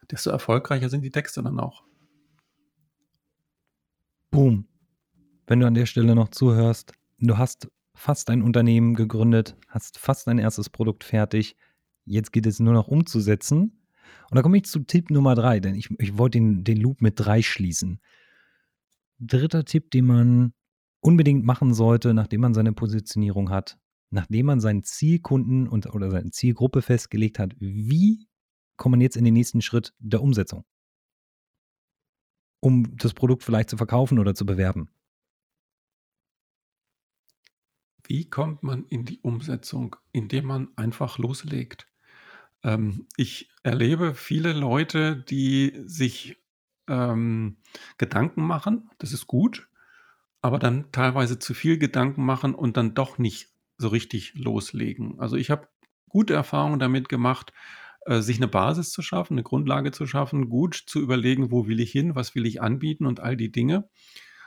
desto 0.10 0.32
erfolgreicher 0.32 0.90
sind 0.90 1.04
die 1.04 1.12
Texte 1.12 1.44
dann 1.44 1.60
auch. 1.60 1.84
Boom. 4.32 4.68
Wenn 5.46 5.60
du 5.60 5.68
an 5.68 5.76
der 5.76 5.86
Stelle 5.86 6.16
noch 6.16 6.30
zuhörst, 6.30 6.94
du 7.20 7.38
hast 7.38 7.68
fast 7.96 8.30
ein 8.30 8.42
Unternehmen 8.42 8.96
gegründet, 8.96 9.56
hast 9.68 9.98
fast 9.98 10.28
dein 10.28 10.40
erstes 10.40 10.70
Produkt 10.70 11.04
fertig. 11.04 11.56
Jetzt 12.06 12.32
geht 12.34 12.46
es 12.46 12.60
nur 12.60 12.74
noch 12.74 12.88
umzusetzen. 12.88 13.84
Und 14.30 14.36
da 14.36 14.42
komme 14.42 14.58
ich 14.58 14.66
zu 14.66 14.80
Tipp 14.80 15.10
Nummer 15.10 15.36
drei, 15.36 15.60
denn 15.60 15.76
ich, 15.76 15.90
ich 16.00 16.18
wollte 16.18 16.38
den, 16.38 16.64
den 16.64 16.78
Loop 16.78 17.02
mit 17.02 17.14
drei 17.18 17.42
schließen. 17.42 18.00
Dritter 19.20 19.64
Tipp, 19.64 19.92
den 19.92 20.06
man 20.06 20.54
unbedingt 21.02 21.46
machen 21.46 21.74
sollte, 21.74 22.14
nachdem 22.14 22.42
man 22.42 22.54
seine 22.54 22.74
Positionierung 22.74 23.50
hat, 23.50 23.78
nachdem 24.10 24.48
man 24.48 24.60
seinen 24.60 24.84
Zielkunden 24.84 25.68
und, 25.68 25.94
oder 25.94 26.12
seine 26.12 26.32
Zielgruppe 26.32 26.82
festgelegt 26.82 27.40
hat, 27.40 27.54
wie 27.60 28.28
kommt 28.78 28.92
man 28.92 29.02
jetzt 29.02 29.18
in 29.18 29.26
den 29.26 29.34
nächsten 29.34 29.62
Schritt 29.62 29.94
der 30.00 30.22
Umsetzung? 30.22 30.66
Um 32.60 32.96
das 32.98 33.14
Produkt 33.14 33.44
vielleicht 33.44 33.70
zu 33.70 33.78
verkaufen 33.78 34.20
oder 34.20 34.36
zu 34.36 34.46
bewerben. 34.46 34.90
Wie 38.06 38.30
kommt 38.30 38.64
man 38.64 38.86
in 38.90 39.06
die 39.06 39.20
Umsetzung? 39.22 39.96
Indem 40.12 40.46
man 40.46 40.68
einfach 40.76 41.18
loslegt. 41.18 41.88
Ähm, 42.64 43.08
ich 43.18 43.50
erlebe 43.64 44.14
viele 44.16 44.54
Leute, 44.54 45.16
die 45.16 45.74
sich 45.86 46.38
ähm, 46.88 47.58
Gedanken 47.98 48.44
machen, 48.44 48.90
das 48.98 49.14
ist 49.14 49.28
gut, 49.28 49.70
aber 50.42 50.60
dann 50.60 50.92
teilweise 50.92 51.40
zu 51.40 51.54
viel 51.54 51.78
Gedanken 51.78 52.26
machen 52.26 52.54
und 52.54 52.76
dann 52.78 52.94
doch 52.94 53.18
nicht 53.18 53.50
so 53.78 53.88
richtig 53.88 54.34
loslegen. 54.36 55.20
Also 55.20 55.36
ich 55.38 55.50
habe 55.50 55.68
gute 56.10 56.34
Erfahrungen 56.34 56.80
damit 56.80 57.10
gemacht, 57.10 57.54
äh, 58.06 58.22
sich 58.22 58.38
eine 58.38 58.48
Basis 58.48 58.92
zu 58.92 59.02
schaffen, 59.02 59.36
eine 59.36 59.44
Grundlage 59.44 59.92
zu 59.92 60.06
schaffen, 60.06 60.50
gut 60.50 60.76
zu 60.76 61.00
überlegen, 61.00 61.52
wo 61.52 61.68
will 61.68 61.80
ich 61.80 61.92
hin, 61.92 62.16
was 62.16 62.36
will 62.36 62.46
ich 62.46 62.62
anbieten 62.62 63.06
und 63.06 63.20
all 63.20 63.38
die 63.38 63.52
Dinge. 63.52 63.90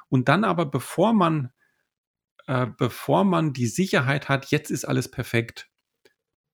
Und 0.09 0.29
dann 0.29 0.45
aber, 0.45 0.67
bevor 0.67 1.13
man 1.13 1.51
äh, 2.47 2.67
bevor 2.67 3.25
man 3.25 3.53
die 3.53 3.67
Sicherheit 3.67 4.29
hat, 4.29 4.51
jetzt 4.51 4.71
ist 4.71 4.85
alles 4.85 5.11
perfekt, 5.11 5.69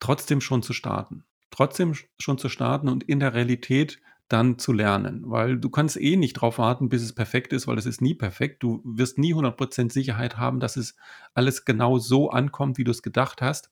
trotzdem 0.00 0.40
schon 0.40 0.62
zu 0.62 0.72
starten. 0.72 1.24
trotzdem 1.50 1.94
schon 2.18 2.38
zu 2.38 2.48
starten 2.48 2.88
und 2.88 3.04
in 3.04 3.20
der 3.20 3.34
Realität 3.34 4.00
dann 4.28 4.58
zu 4.58 4.72
lernen, 4.72 5.22
weil 5.26 5.58
du 5.58 5.68
kannst 5.68 6.00
eh 6.00 6.16
nicht 6.16 6.34
drauf 6.34 6.56
warten, 6.56 6.88
bis 6.88 7.02
es 7.02 7.14
perfekt 7.14 7.52
ist, 7.52 7.66
weil 7.66 7.76
es 7.76 7.84
ist 7.84 8.00
nie 8.00 8.14
perfekt. 8.14 8.62
Du 8.62 8.80
wirst 8.84 9.18
nie 9.18 9.34
100% 9.34 9.92
Sicherheit 9.92 10.38
haben, 10.38 10.60
dass 10.60 10.78
es 10.78 10.96
alles 11.34 11.66
genau 11.66 11.98
so 11.98 12.30
ankommt, 12.30 12.78
wie 12.78 12.84
du 12.84 12.90
es 12.90 13.02
gedacht 13.02 13.42
hast 13.42 13.70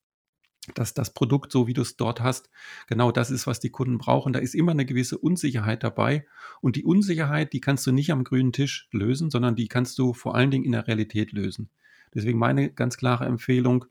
dass 0.74 0.94
das 0.94 1.12
Produkt, 1.14 1.52
so 1.52 1.66
wie 1.66 1.72
du 1.72 1.82
es 1.82 1.96
dort 1.96 2.20
hast, 2.20 2.50
genau 2.86 3.10
das 3.10 3.30
ist, 3.30 3.46
was 3.46 3.60
die 3.60 3.70
Kunden 3.70 3.98
brauchen. 3.98 4.32
Da 4.32 4.38
ist 4.40 4.54
immer 4.54 4.72
eine 4.72 4.84
gewisse 4.84 5.18
Unsicherheit 5.18 5.82
dabei. 5.82 6.26
Und 6.60 6.76
die 6.76 6.84
Unsicherheit, 6.84 7.52
die 7.52 7.60
kannst 7.60 7.86
du 7.86 7.92
nicht 7.92 8.12
am 8.12 8.24
grünen 8.24 8.52
Tisch 8.52 8.88
lösen, 8.92 9.30
sondern 9.30 9.56
die 9.56 9.68
kannst 9.68 9.98
du 9.98 10.12
vor 10.12 10.34
allen 10.34 10.50
Dingen 10.50 10.64
in 10.64 10.72
der 10.72 10.86
Realität 10.86 11.32
lösen. 11.32 11.70
Deswegen 12.14 12.38
meine 12.38 12.70
ganz 12.72 12.96
klare 12.96 13.26
Empfehlung, 13.26 13.86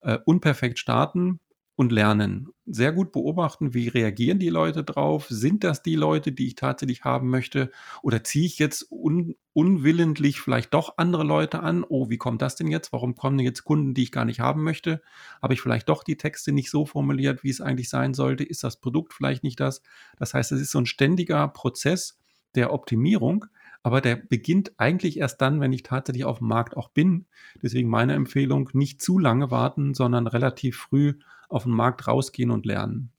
äh, 0.00 0.18
unperfekt 0.24 0.78
starten, 0.78 1.40
und 1.78 1.92
lernen. 1.92 2.48
Sehr 2.66 2.90
gut 2.90 3.12
beobachten, 3.12 3.72
wie 3.72 3.86
reagieren 3.86 4.40
die 4.40 4.48
Leute 4.48 4.82
drauf? 4.82 5.28
Sind 5.30 5.62
das 5.62 5.80
die 5.80 5.94
Leute, 5.94 6.32
die 6.32 6.48
ich 6.48 6.56
tatsächlich 6.56 7.04
haben 7.04 7.30
möchte? 7.30 7.70
Oder 8.02 8.24
ziehe 8.24 8.46
ich 8.46 8.58
jetzt 8.58 8.90
un 8.90 9.36
unwillentlich 9.52 10.40
vielleicht 10.40 10.74
doch 10.74 10.94
andere 10.96 11.22
Leute 11.22 11.60
an? 11.60 11.84
Oh, 11.88 12.10
wie 12.10 12.18
kommt 12.18 12.42
das 12.42 12.56
denn 12.56 12.66
jetzt? 12.66 12.92
Warum 12.92 13.14
kommen 13.14 13.38
jetzt 13.38 13.62
Kunden, 13.62 13.94
die 13.94 14.02
ich 14.02 14.10
gar 14.10 14.24
nicht 14.24 14.40
haben 14.40 14.64
möchte? 14.64 15.02
Habe 15.40 15.54
ich 15.54 15.60
vielleicht 15.60 15.88
doch 15.88 16.02
die 16.02 16.16
Texte 16.16 16.50
nicht 16.50 16.68
so 16.68 16.84
formuliert, 16.84 17.44
wie 17.44 17.50
es 17.50 17.60
eigentlich 17.60 17.88
sein 17.88 18.12
sollte? 18.12 18.42
Ist 18.42 18.64
das 18.64 18.80
Produkt 18.80 19.14
vielleicht 19.14 19.44
nicht 19.44 19.60
das? 19.60 19.80
Das 20.16 20.34
heißt, 20.34 20.50
es 20.50 20.60
ist 20.60 20.72
so 20.72 20.80
ein 20.80 20.86
ständiger 20.86 21.46
Prozess 21.46 22.18
der 22.56 22.72
Optimierung, 22.72 23.46
aber 23.82 24.00
der 24.00 24.16
beginnt 24.16 24.72
eigentlich 24.78 25.18
erst 25.18 25.40
dann, 25.40 25.60
wenn 25.60 25.72
ich 25.72 25.82
tatsächlich 25.82 26.24
auf 26.24 26.38
dem 26.38 26.48
Markt 26.48 26.76
auch 26.76 26.88
bin. 26.88 27.26
Deswegen 27.62 27.88
meine 27.88 28.14
Empfehlung, 28.14 28.70
nicht 28.72 29.00
zu 29.00 29.18
lange 29.18 29.50
warten, 29.50 29.94
sondern 29.94 30.26
relativ 30.26 30.76
früh 30.76 31.14
auf 31.48 31.62
den 31.62 31.72
Markt 31.72 32.06
rausgehen 32.06 32.50
und 32.50 32.66
lernen. 32.66 33.10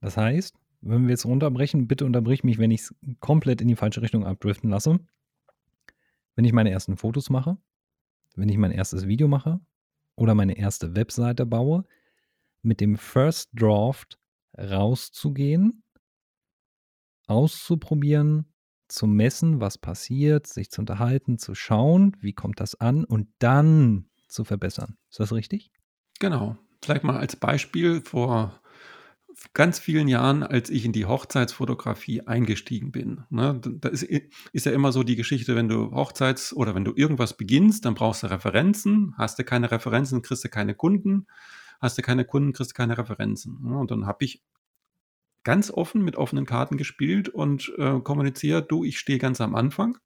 Das 0.00 0.16
heißt, 0.16 0.56
wenn 0.80 1.02
wir 1.04 1.10
jetzt 1.10 1.26
runterbrechen, 1.26 1.88
bitte 1.88 2.04
unterbrich 2.04 2.44
mich, 2.44 2.58
wenn 2.58 2.70
ich 2.70 2.82
es 2.82 2.94
komplett 3.20 3.60
in 3.60 3.68
die 3.68 3.76
falsche 3.76 4.02
Richtung 4.02 4.24
abdriften 4.24 4.70
lasse. 4.70 5.00
Wenn 6.36 6.44
ich 6.44 6.52
meine 6.52 6.70
ersten 6.70 6.96
Fotos 6.96 7.30
mache, 7.30 7.56
wenn 8.36 8.48
ich 8.48 8.58
mein 8.58 8.70
erstes 8.70 9.06
Video 9.06 9.26
mache 9.26 9.60
oder 10.14 10.34
meine 10.34 10.56
erste 10.56 10.94
Webseite 10.94 11.46
baue, 11.46 11.84
mit 12.62 12.80
dem 12.80 12.96
First 12.96 13.50
Draft 13.54 14.18
rauszugehen, 14.56 15.82
auszuprobieren, 17.26 18.46
zu 18.88 19.06
messen, 19.06 19.60
was 19.60 19.78
passiert, 19.78 20.46
sich 20.46 20.70
zu 20.70 20.82
unterhalten, 20.82 21.38
zu 21.38 21.54
schauen, 21.54 22.16
wie 22.20 22.32
kommt 22.32 22.60
das 22.60 22.80
an 22.80 23.04
und 23.04 23.28
dann 23.38 24.06
zu 24.28 24.44
verbessern. 24.44 24.96
Ist 25.10 25.20
das 25.20 25.32
richtig? 25.32 25.70
Genau. 26.18 26.56
Vielleicht 26.82 27.04
mal 27.04 27.16
als 27.16 27.36
Beispiel 27.36 28.02
vor 28.02 28.60
ganz 29.54 29.78
vielen 29.78 30.08
Jahren, 30.08 30.42
als 30.42 30.70
ich 30.70 30.84
in 30.84 30.92
die 30.92 31.04
Hochzeitsfotografie 31.04 32.22
eingestiegen 32.22 32.90
bin. 32.90 33.24
Ne, 33.28 33.60
da 33.60 33.88
ist, 33.88 34.02
ist, 34.02 34.66
ja 34.66 34.72
immer 34.72 34.92
so 34.92 35.02
die 35.02 35.16
Geschichte, 35.16 35.54
wenn 35.56 35.68
du 35.68 35.92
Hochzeits- 35.92 36.54
oder 36.54 36.74
wenn 36.74 36.84
du 36.84 36.92
irgendwas 36.94 37.36
beginnst, 37.36 37.84
dann 37.84 37.94
brauchst 37.94 38.22
du 38.22 38.28
Referenzen. 38.28 39.14
Hast 39.18 39.38
du 39.38 39.44
keine 39.44 39.70
Referenzen, 39.70 40.22
kriegst 40.22 40.44
du 40.44 40.48
keine 40.48 40.74
Kunden. 40.74 41.26
Hast 41.80 41.98
du 41.98 42.02
keine 42.02 42.24
Kunden, 42.24 42.52
kriegst 42.52 42.72
du 42.72 42.74
keine 42.74 42.96
Referenzen. 42.96 43.58
Ne, 43.62 43.76
und 43.76 43.90
dann 43.90 44.06
habe 44.06 44.24
ich 44.24 44.42
ganz 45.46 45.70
offen 45.70 46.02
mit 46.02 46.16
offenen 46.16 46.44
Karten 46.44 46.76
gespielt 46.76 47.28
und 47.28 47.72
äh, 47.78 48.00
kommuniziert, 48.00 48.68
du, 48.72 48.82
ich 48.82 48.98
stehe 48.98 49.20
ganz 49.20 49.40
am 49.40 49.54
Anfang. 49.54 49.96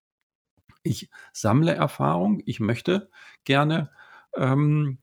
Ich 0.83 1.09
sammle 1.33 1.73
Erfahrung. 1.73 2.43
Ich 2.45 2.61
möchte 2.61 3.09
gerne 3.45 3.91
ähm, 4.37 4.99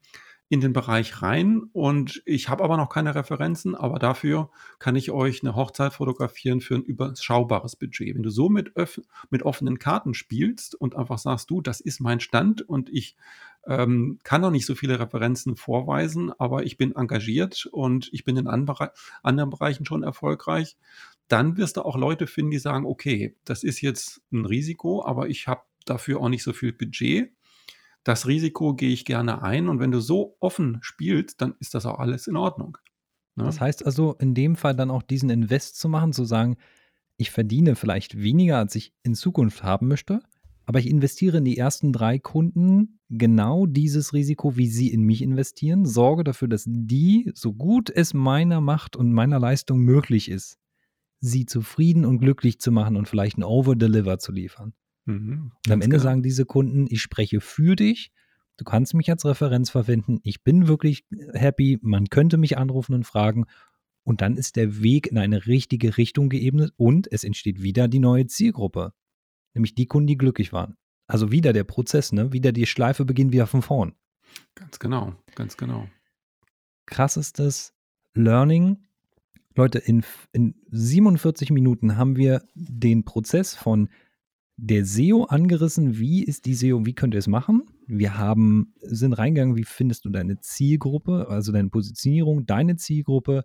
in 0.49 0.61
den 0.61 0.71
Bereich 0.71 1.21
rein 1.21 1.63
und 1.73 2.21
ich 2.25 2.47
habe 2.47 2.63
aber 2.63 2.77
noch 2.77 2.89
keine 2.89 3.15
Referenzen, 3.15 3.75
aber 3.75 3.99
dafür 3.99 4.49
kann 4.79 4.95
ich 4.95 5.11
euch 5.11 5.43
eine 5.43 5.55
Hochzeit 5.55 5.93
fotografieren 5.93 6.61
für 6.61 6.75
ein 6.75 6.83
überschaubares 6.83 7.75
Budget. 7.75 8.15
Wenn 8.15 8.23
du 8.23 8.29
so 8.29 8.47
mit, 8.47 8.71
mit 9.29 9.43
offenen 9.43 9.77
Karten 9.77 10.13
spielst 10.13 10.75
und 10.75 10.95
einfach 10.95 11.17
sagst, 11.17 11.49
du, 11.49 11.61
das 11.61 11.81
ist 11.81 11.99
mein 11.99 12.21
Stand 12.21 12.61
und 12.61 12.89
ich 12.89 13.17
ähm, 13.65 14.19
kann 14.23 14.39
noch 14.39 14.51
nicht 14.51 14.65
so 14.65 14.73
viele 14.73 14.99
Referenzen 14.99 15.57
vorweisen, 15.57 16.31
aber 16.37 16.63
ich 16.63 16.77
bin 16.77 16.95
engagiert 16.95 17.67
und 17.71 18.09
ich 18.13 18.23
bin 18.23 18.37
in 18.37 18.47
anderen 18.47 19.49
Bereichen 19.49 19.85
schon 19.85 20.03
erfolgreich, 20.03 20.77
dann 21.27 21.57
wirst 21.57 21.75
du 21.75 21.81
auch 21.81 21.97
Leute 21.97 22.25
finden, 22.25 22.51
die 22.51 22.59
sagen, 22.59 22.85
okay, 22.85 23.35
das 23.43 23.63
ist 23.63 23.81
jetzt 23.81 24.21
ein 24.31 24.45
Risiko, 24.45 25.03
aber 25.03 25.27
ich 25.27 25.47
habe 25.49 25.61
dafür 25.85 26.21
auch 26.21 26.29
nicht 26.29 26.43
so 26.43 26.53
viel 26.53 26.71
Budget 26.71 27.33
das 28.07 28.25
Risiko 28.25 28.73
gehe 28.73 28.91
ich 28.91 29.03
gerne 29.03 29.41
ein 29.41 29.67
und 29.67 29.79
wenn 29.79 29.91
du 29.91 29.99
so 29.99 30.37
offen 30.39 30.77
spielst, 30.81 31.41
dann 31.41 31.55
ist 31.59 31.75
das 31.75 31.85
auch 31.85 31.99
alles 31.99 32.27
in 32.27 32.37
Ordnung. 32.37 32.77
Ne? 33.35 33.43
Das 33.43 33.59
heißt 33.59 33.85
also, 33.85 34.13
in 34.13 34.33
dem 34.33 34.55
Fall 34.55 34.75
dann 34.75 34.91
auch 34.91 35.03
diesen 35.03 35.29
Invest 35.29 35.77
zu 35.77 35.89
machen, 35.89 36.13
zu 36.13 36.23
sagen, 36.23 36.55
ich 37.17 37.31
verdiene 37.31 37.75
vielleicht 37.75 38.17
weniger, 38.17 38.59
als 38.59 38.75
ich 38.75 38.93
in 39.03 39.13
Zukunft 39.13 39.61
haben 39.61 39.89
möchte, 39.89 40.21
aber 40.65 40.79
ich 40.79 40.89
investiere 40.89 41.39
in 41.39 41.45
die 41.45 41.57
ersten 41.57 41.91
drei 41.91 42.17
Kunden 42.17 42.99
genau 43.09 43.65
dieses 43.65 44.13
Risiko, 44.13 44.55
wie 44.55 44.67
sie 44.67 44.91
in 44.91 45.01
mich 45.01 45.21
investieren, 45.21 45.85
sorge 45.85 46.23
dafür, 46.23 46.47
dass 46.47 46.63
die, 46.65 47.31
so 47.35 47.53
gut 47.53 47.89
es 47.89 48.13
meiner 48.13 48.61
Macht 48.61 48.95
und 48.95 49.11
meiner 49.11 49.39
Leistung 49.39 49.79
möglich 49.79 50.29
ist, 50.29 50.59
sie 51.19 51.45
zufrieden 51.45 52.05
und 52.05 52.19
glücklich 52.19 52.59
zu 52.59 52.71
machen 52.71 52.95
und 52.95 53.07
vielleicht 53.07 53.37
ein 53.37 53.43
Over-Deliver 53.43 54.19
zu 54.19 54.31
liefern. 54.31 54.73
Mhm, 55.07 55.51
und 55.65 55.71
am 55.71 55.81
Ende 55.81 55.95
genau. 55.95 56.03
sagen 56.03 56.21
diese 56.21 56.45
Kunden, 56.45 56.85
ich 56.89 57.01
spreche 57.01 57.41
für 57.41 57.75
dich, 57.75 58.11
du 58.57 58.65
kannst 58.65 58.93
mich 58.93 59.09
als 59.09 59.25
Referenz 59.25 59.69
verwenden, 59.69 60.19
ich 60.23 60.43
bin 60.43 60.67
wirklich 60.67 61.05
happy, 61.33 61.79
man 61.81 62.09
könnte 62.09 62.37
mich 62.37 62.57
anrufen 62.57 62.93
und 62.93 63.05
fragen. 63.05 63.45
Und 64.03 64.21
dann 64.21 64.37
ist 64.37 64.55
der 64.55 64.81
Weg 64.81 65.07
in 65.07 65.17
eine 65.17 65.47
richtige 65.47 65.97
Richtung 65.97 66.29
geebnet 66.29 66.73
und 66.77 67.11
es 67.11 67.23
entsteht 67.23 67.61
wieder 67.61 67.87
die 67.87 67.99
neue 67.99 68.27
Zielgruppe. 68.27 68.93
Nämlich 69.53 69.75
die 69.75 69.85
Kunden, 69.85 70.07
die 70.07 70.17
glücklich 70.17 70.53
waren. 70.53 70.77
Also 71.07 71.31
wieder 71.31 71.51
der 71.51 71.63
Prozess, 71.63 72.11
ne? 72.11 72.31
Wieder 72.31 72.51
die 72.51 72.65
Schleife 72.65 73.05
beginnt 73.05 73.33
wieder 73.33 73.47
von 73.47 73.61
vorn. 73.61 73.95
Ganz 74.55 74.79
genau, 74.79 75.13
ganz 75.35 75.57
genau. 75.57 75.87
Krassestes 76.85 77.73
Learning. 78.13 78.85
Leute, 79.55 79.79
in, 79.79 80.05
in 80.31 80.55
47 80.69 81.51
Minuten 81.51 81.97
haben 81.97 82.15
wir 82.15 82.43
den 82.55 83.03
Prozess 83.03 83.55
von 83.55 83.89
der 84.57 84.85
SEO 84.85 85.25
angerissen. 85.25 85.99
Wie 85.99 86.23
ist 86.23 86.45
die 86.45 86.55
SEO? 86.55 86.85
Wie 86.85 86.93
könnt 86.93 87.13
ihr 87.13 87.19
es 87.19 87.27
machen? 87.27 87.63
Wir 87.85 88.17
haben, 88.17 88.73
sind 88.81 89.13
reingegangen, 89.13 89.55
wie 89.55 89.63
findest 89.63 90.03
du 90.03 90.09
deine 90.09 90.39
Zielgruppe, 90.39 91.27
also 91.29 91.51
deine 91.51 91.69
Positionierung, 91.69 92.45
deine 92.45 92.75
Zielgruppe, 92.75 93.43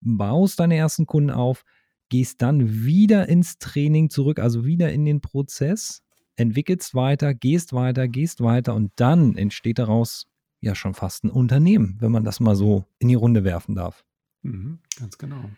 baust 0.00 0.60
deine 0.60 0.76
ersten 0.76 1.06
Kunden 1.06 1.30
auf, 1.30 1.64
gehst 2.08 2.40
dann 2.40 2.84
wieder 2.84 3.28
ins 3.28 3.58
Training 3.58 4.10
zurück, 4.10 4.38
also 4.38 4.64
wieder 4.64 4.92
in 4.92 5.04
den 5.04 5.20
Prozess, 5.20 6.02
entwickelst 6.36 6.94
weiter, 6.94 7.34
gehst 7.34 7.72
weiter, 7.72 8.06
gehst 8.06 8.40
weiter 8.40 8.74
und 8.74 8.92
dann 8.96 9.36
entsteht 9.36 9.78
daraus 9.78 10.28
ja 10.60 10.74
schon 10.74 10.94
fast 10.94 11.24
ein 11.24 11.30
Unternehmen, 11.30 11.96
wenn 12.00 12.12
man 12.12 12.24
das 12.24 12.40
mal 12.40 12.54
so 12.54 12.84
in 12.98 13.08
die 13.08 13.14
Runde 13.14 13.44
werfen 13.44 13.74
darf. 13.74 14.04
Mhm, 14.42 14.78
ganz 14.98 15.18
genau. 15.18 15.50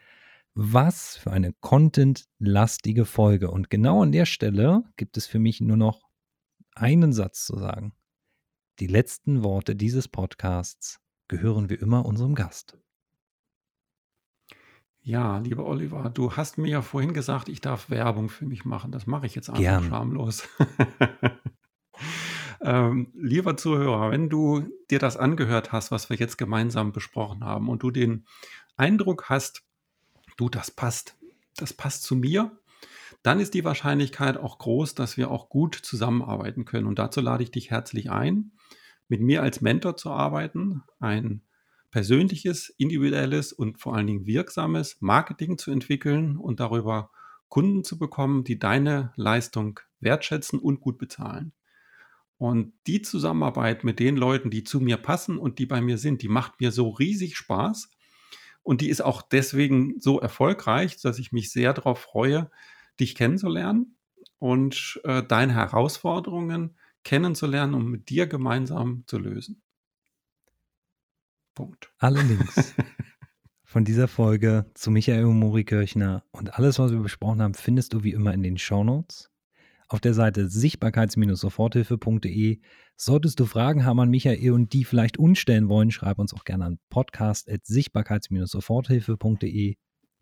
Was 0.59 1.18
für 1.18 1.32
eine 1.32 1.52
contentlastige 1.52 3.04
Folge. 3.04 3.50
Und 3.50 3.68
genau 3.68 4.02
an 4.02 4.11
der 4.11 4.24
Stelle 4.24 4.84
gibt 4.96 5.18
es 5.18 5.26
für 5.26 5.38
mich 5.38 5.61
nur 5.61 5.76
noch 5.76 6.09
einen 6.74 7.12
Satz 7.12 7.44
zu 7.44 7.59
sagen. 7.59 7.92
Die 8.78 8.86
letzten 8.86 9.42
Worte 9.42 9.76
dieses 9.76 10.09
Podcasts 10.09 10.98
gehören 11.28 11.68
wie 11.68 11.74
immer 11.74 12.07
unserem 12.07 12.34
Gast. 12.34 12.78
Ja, 15.02 15.36
lieber 15.40 15.66
Oliver, 15.66 16.09
du 16.09 16.32
hast 16.32 16.57
mir 16.57 16.68
ja 16.68 16.80
vorhin 16.80 17.12
gesagt, 17.12 17.50
ich 17.50 17.61
darf 17.61 17.90
Werbung 17.90 18.30
für 18.30 18.46
mich 18.46 18.64
machen. 18.64 18.92
Das 18.92 19.07
mache 19.07 19.26
ich 19.26 19.34
jetzt 19.34 19.50
einfach 19.50 19.61
Gern. 19.61 19.84
schamlos. 19.84 20.48
ähm, 22.62 23.12
lieber 23.14 23.59
Zuhörer, 23.59 24.11
wenn 24.11 24.30
du 24.30 24.66
dir 24.90 25.00
das 25.00 25.18
angehört 25.18 25.72
hast, 25.72 25.90
was 25.90 26.09
wir 26.09 26.16
jetzt 26.16 26.38
gemeinsam 26.38 26.92
besprochen 26.92 27.44
haben 27.44 27.68
und 27.68 27.82
du 27.82 27.90
den 27.90 28.24
Eindruck 28.76 29.28
hast, 29.28 29.65
du, 30.37 30.49
das 30.49 30.70
passt, 30.70 31.16
das 31.57 31.72
passt 31.72 32.03
zu 32.03 32.16
mir, 32.16 32.59
dann 33.22 33.41
ist 33.41 33.55
die 33.55 33.64
Wahrscheinlichkeit 33.64 34.37
auch 34.37 34.59
groß, 34.59 34.95
dass 34.95 35.16
wir 35.16 35.30
auch 35.30 35.49
gut 35.49 35.74
zusammenarbeiten 35.74 36.64
können. 36.64 36.87
Und 36.87 36.99
dazu 36.99 37.20
lade 37.20 37.43
ich 37.43 37.51
dich 37.51 37.70
herzlich 37.70 38.11
ein, 38.11 38.53
mit 39.09 39.20
mir 39.20 39.43
als 39.43 39.61
Mentor 39.61 39.97
zu 39.97 40.11
arbeiten, 40.11 40.82
ein 41.01 41.43
persönliches, 41.91 42.68
individuelles 42.68 43.53
und 43.53 43.78
vor 43.78 43.97
allen 43.97 44.07
Dingen 44.07 44.26
wirksames 44.26 44.99
Marketing 45.01 45.59
zu 45.59 45.70
entwickeln 45.70 46.37
und 46.37 46.61
darüber 46.61 47.11
Kunden 47.49 47.84
zu 47.84 47.99
bekommen, 47.99 48.45
die 48.45 48.59
deine 48.59 49.12
Leistung 49.16 49.80
wertschätzen 50.01 50.59
und 50.59 50.80
gut 50.80 50.99
bezahlen. 50.99 51.53
Und 52.39 52.74
die 52.87 53.01
Zusammenarbeit 53.01 53.82
mit 53.82 53.99
den 53.99 54.16
Leuten, 54.16 54.51
die 54.51 54.62
zu 54.62 54.80
mir 54.80 54.99
passen 54.99 55.39
und 55.39 55.59
die 55.59 55.66
bei 55.66 55.80
mir 55.80 55.97
sind, 55.97 56.22
die 56.22 56.28
macht 56.28 56.61
mir 56.61 56.70
so 56.70 56.91
riesig 56.91 57.37
Spaß, 57.37 57.91
und 58.66 58.80
die 58.80 58.88
ist 58.88 59.00
auch 59.00 59.22
deswegen 59.22 60.00
so 60.00 60.18
erfolgreich, 60.18 61.00
dass 61.00 61.20
ich 61.20 61.30
mich 61.30 61.52
sehr 61.52 61.72
darauf 61.72 62.00
freue, 62.00 62.50
dich 62.98 63.14
kennenzulernen 63.14 63.96
und 64.40 65.00
äh, 65.04 65.22
deine 65.22 65.54
Herausforderungen 65.54 66.76
kennenzulernen 67.04 67.74
und 67.74 67.88
mit 67.88 68.08
dir 68.08 68.26
gemeinsam 68.26 69.04
zu 69.06 69.18
lösen. 69.18 69.62
Punkt. 71.54 71.92
Allerdings. 71.98 72.74
von 73.62 73.84
dieser 73.84 74.08
Folge 74.08 74.68
zu 74.74 74.90
Michael 74.90 75.26
Mori 75.26 75.62
Kirchner 75.62 76.24
und 76.32 76.58
alles, 76.58 76.80
was 76.80 76.90
wir 76.90 76.98
besprochen 76.98 77.42
haben, 77.42 77.54
findest 77.54 77.92
du 77.92 78.02
wie 78.02 78.14
immer 78.14 78.34
in 78.34 78.42
den 78.42 78.58
Shownotes. 78.58 79.30
Auf 79.86 80.00
der 80.00 80.14
Seite 80.14 80.48
sichtbarkeits-soforthilfe.de. 80.48 82.58
Solltest 82.97 83.40
du 83.40 83.44
Fragen 83.44 83.84
haben 83.84 84.01
an 84.01 84.09
Michael 84.09 84.53
und 84.53 84.72
die 84.72 84.84
vielleicht 84.84 85.18
unstellen 85.18 85.68
wollen, 85.68 85.90
schreib 85.90 86.18
uns 86.18 86.32
auch 86.32 86.44
gerne 86.44 86.64
an 86.64 86.78
podcast.sichtbarkeits-soforthilfe.de. 86.88 89.74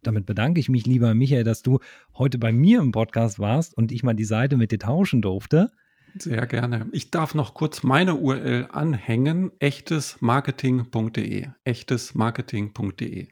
Damit 0.03 0.27
bedanke 0.27 0.59
ich 0.59 0.69
mich, 0.69 0.85
lieber 0.85 1.15
Michael, 1.15 1.45
dass 1.45 1.63
du 1.63 1.79
heute 2.15 2.39
bei 2.39 2.51
mir 2.53 2.81
im 2.81 2.91
Podcast 2.91 3.39
warst 3.39 3.77
und 3.77 3.93
ich 3.93 4.03
mal 4.03 4.15
die 4.15 4.25
Seite 4.25 4.57
mit 4.57 4.73
dir 4.73 4.81
tauschen 4.81 5.23
durfte. 5.23 5.71
Sehr 6.19 6.47
gerne. 6.47 6.87
Ich 6.93 7.11
darf 7.11 7.35
noch 7.35 7.55
kurz 7.55 7.83
meine 7.83 8.17
URL 8.17 8.69
anhängen: 8.71 9.51
echtesmarketing.de. 9.61 11.47
Echtesmarketing.de. 11.65 13.29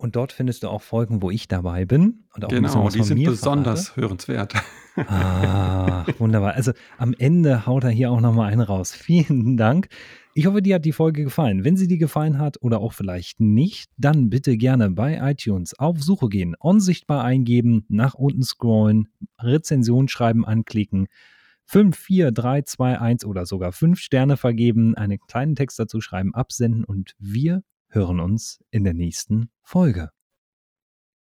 Und 0.00 0.16
dort 0.16 0.32
findest 0.32 0.62
du 0.62 0.68
auch 0.68 0.80
Folgen, 0.80 1.20
wo 1.20 1.30
ich 1.30 1.46
dabei 1.46 1.84
bin. 1.84 2.24
Und 2.34 2.46
auch 2.46 2.48
genau, 2.48 2.88
die 2.88 3.02
sind 3.02 3.22
besonders 3.22 3.90
verrate. 3.90 4.00
hörenswert. 4.00 4.54
Ah, 4.96 6.06
wunderbar. 6.18 6.54
Also 6.54 6.72
am 6.96 7.14
Ende 7.18 7.66
haut 7.66 7.84
er 7.84 7.90
hier 7.90 8.10
auch 8.10 8.22
nochmal 8.22 8.50
einen 8.50 8.62
raus. 8.62 8.92
Vielen 8.96 9.58
Dank. 9.58 9.88
Ich 10.32 10.46
hoffe, 10.46 10.62
dir 10.62 10.76
hat 10.76 10.86
die 10.86 10.92
Folge 10.92 11.22
gefallen. 11.22 11.64
Wenn 11.64 11.76
sie 11.76 11.86
dir 11.86 11.98
gefallen 11.98 12.38
hat 12.38 12.56
oder 12.62 12.80
auch 12.80 12.94
vielleicht 12.94 13.40
nicht, 13.40 13.90
dann 13.98 14.30
bitte 14.30 14.56
gerne 14.56 14.90
bei 14.90 15.18
iTunes 15.20 15.78
auf 15.78 16.02
Suche 16.02 16.30
gehen, 16.30 16.56
unsichtbar 16.58 17.22
eingeben, 17.22 17.84
nach 17.88 18.14
unten 18.14 18.42
scrollen, 18.42 19.08
Rezension 19.38 20.08
schreiben, 20.08 20.46
anklicken. 20.46 21.08
5, 21.66 21.94
4, 21.94 22.32
3, 22.32 22.62
2, 22.62 22.98
1 22.98 23.24
oder 23.26 23.44
sogar 23.44 23.72
5 23.72 24.00
Sterne 24.00 24.38
vergeben, 24.38 24.94
einen 24.94 25.18
kleinen 25.20 25.56
Text 25.56 25.78
dazu 25.78 26.00
schreiben, 26.00 26.34
absenden 26.34 26.84
und 26.84 27.16
wir 27.18 27.62
hören 27.90 28.20
uns 28.20 28.62
in 28.70 28.84
der 28.84 28.94
nächsten 28.94 29.50
Folge. 29.62 30.10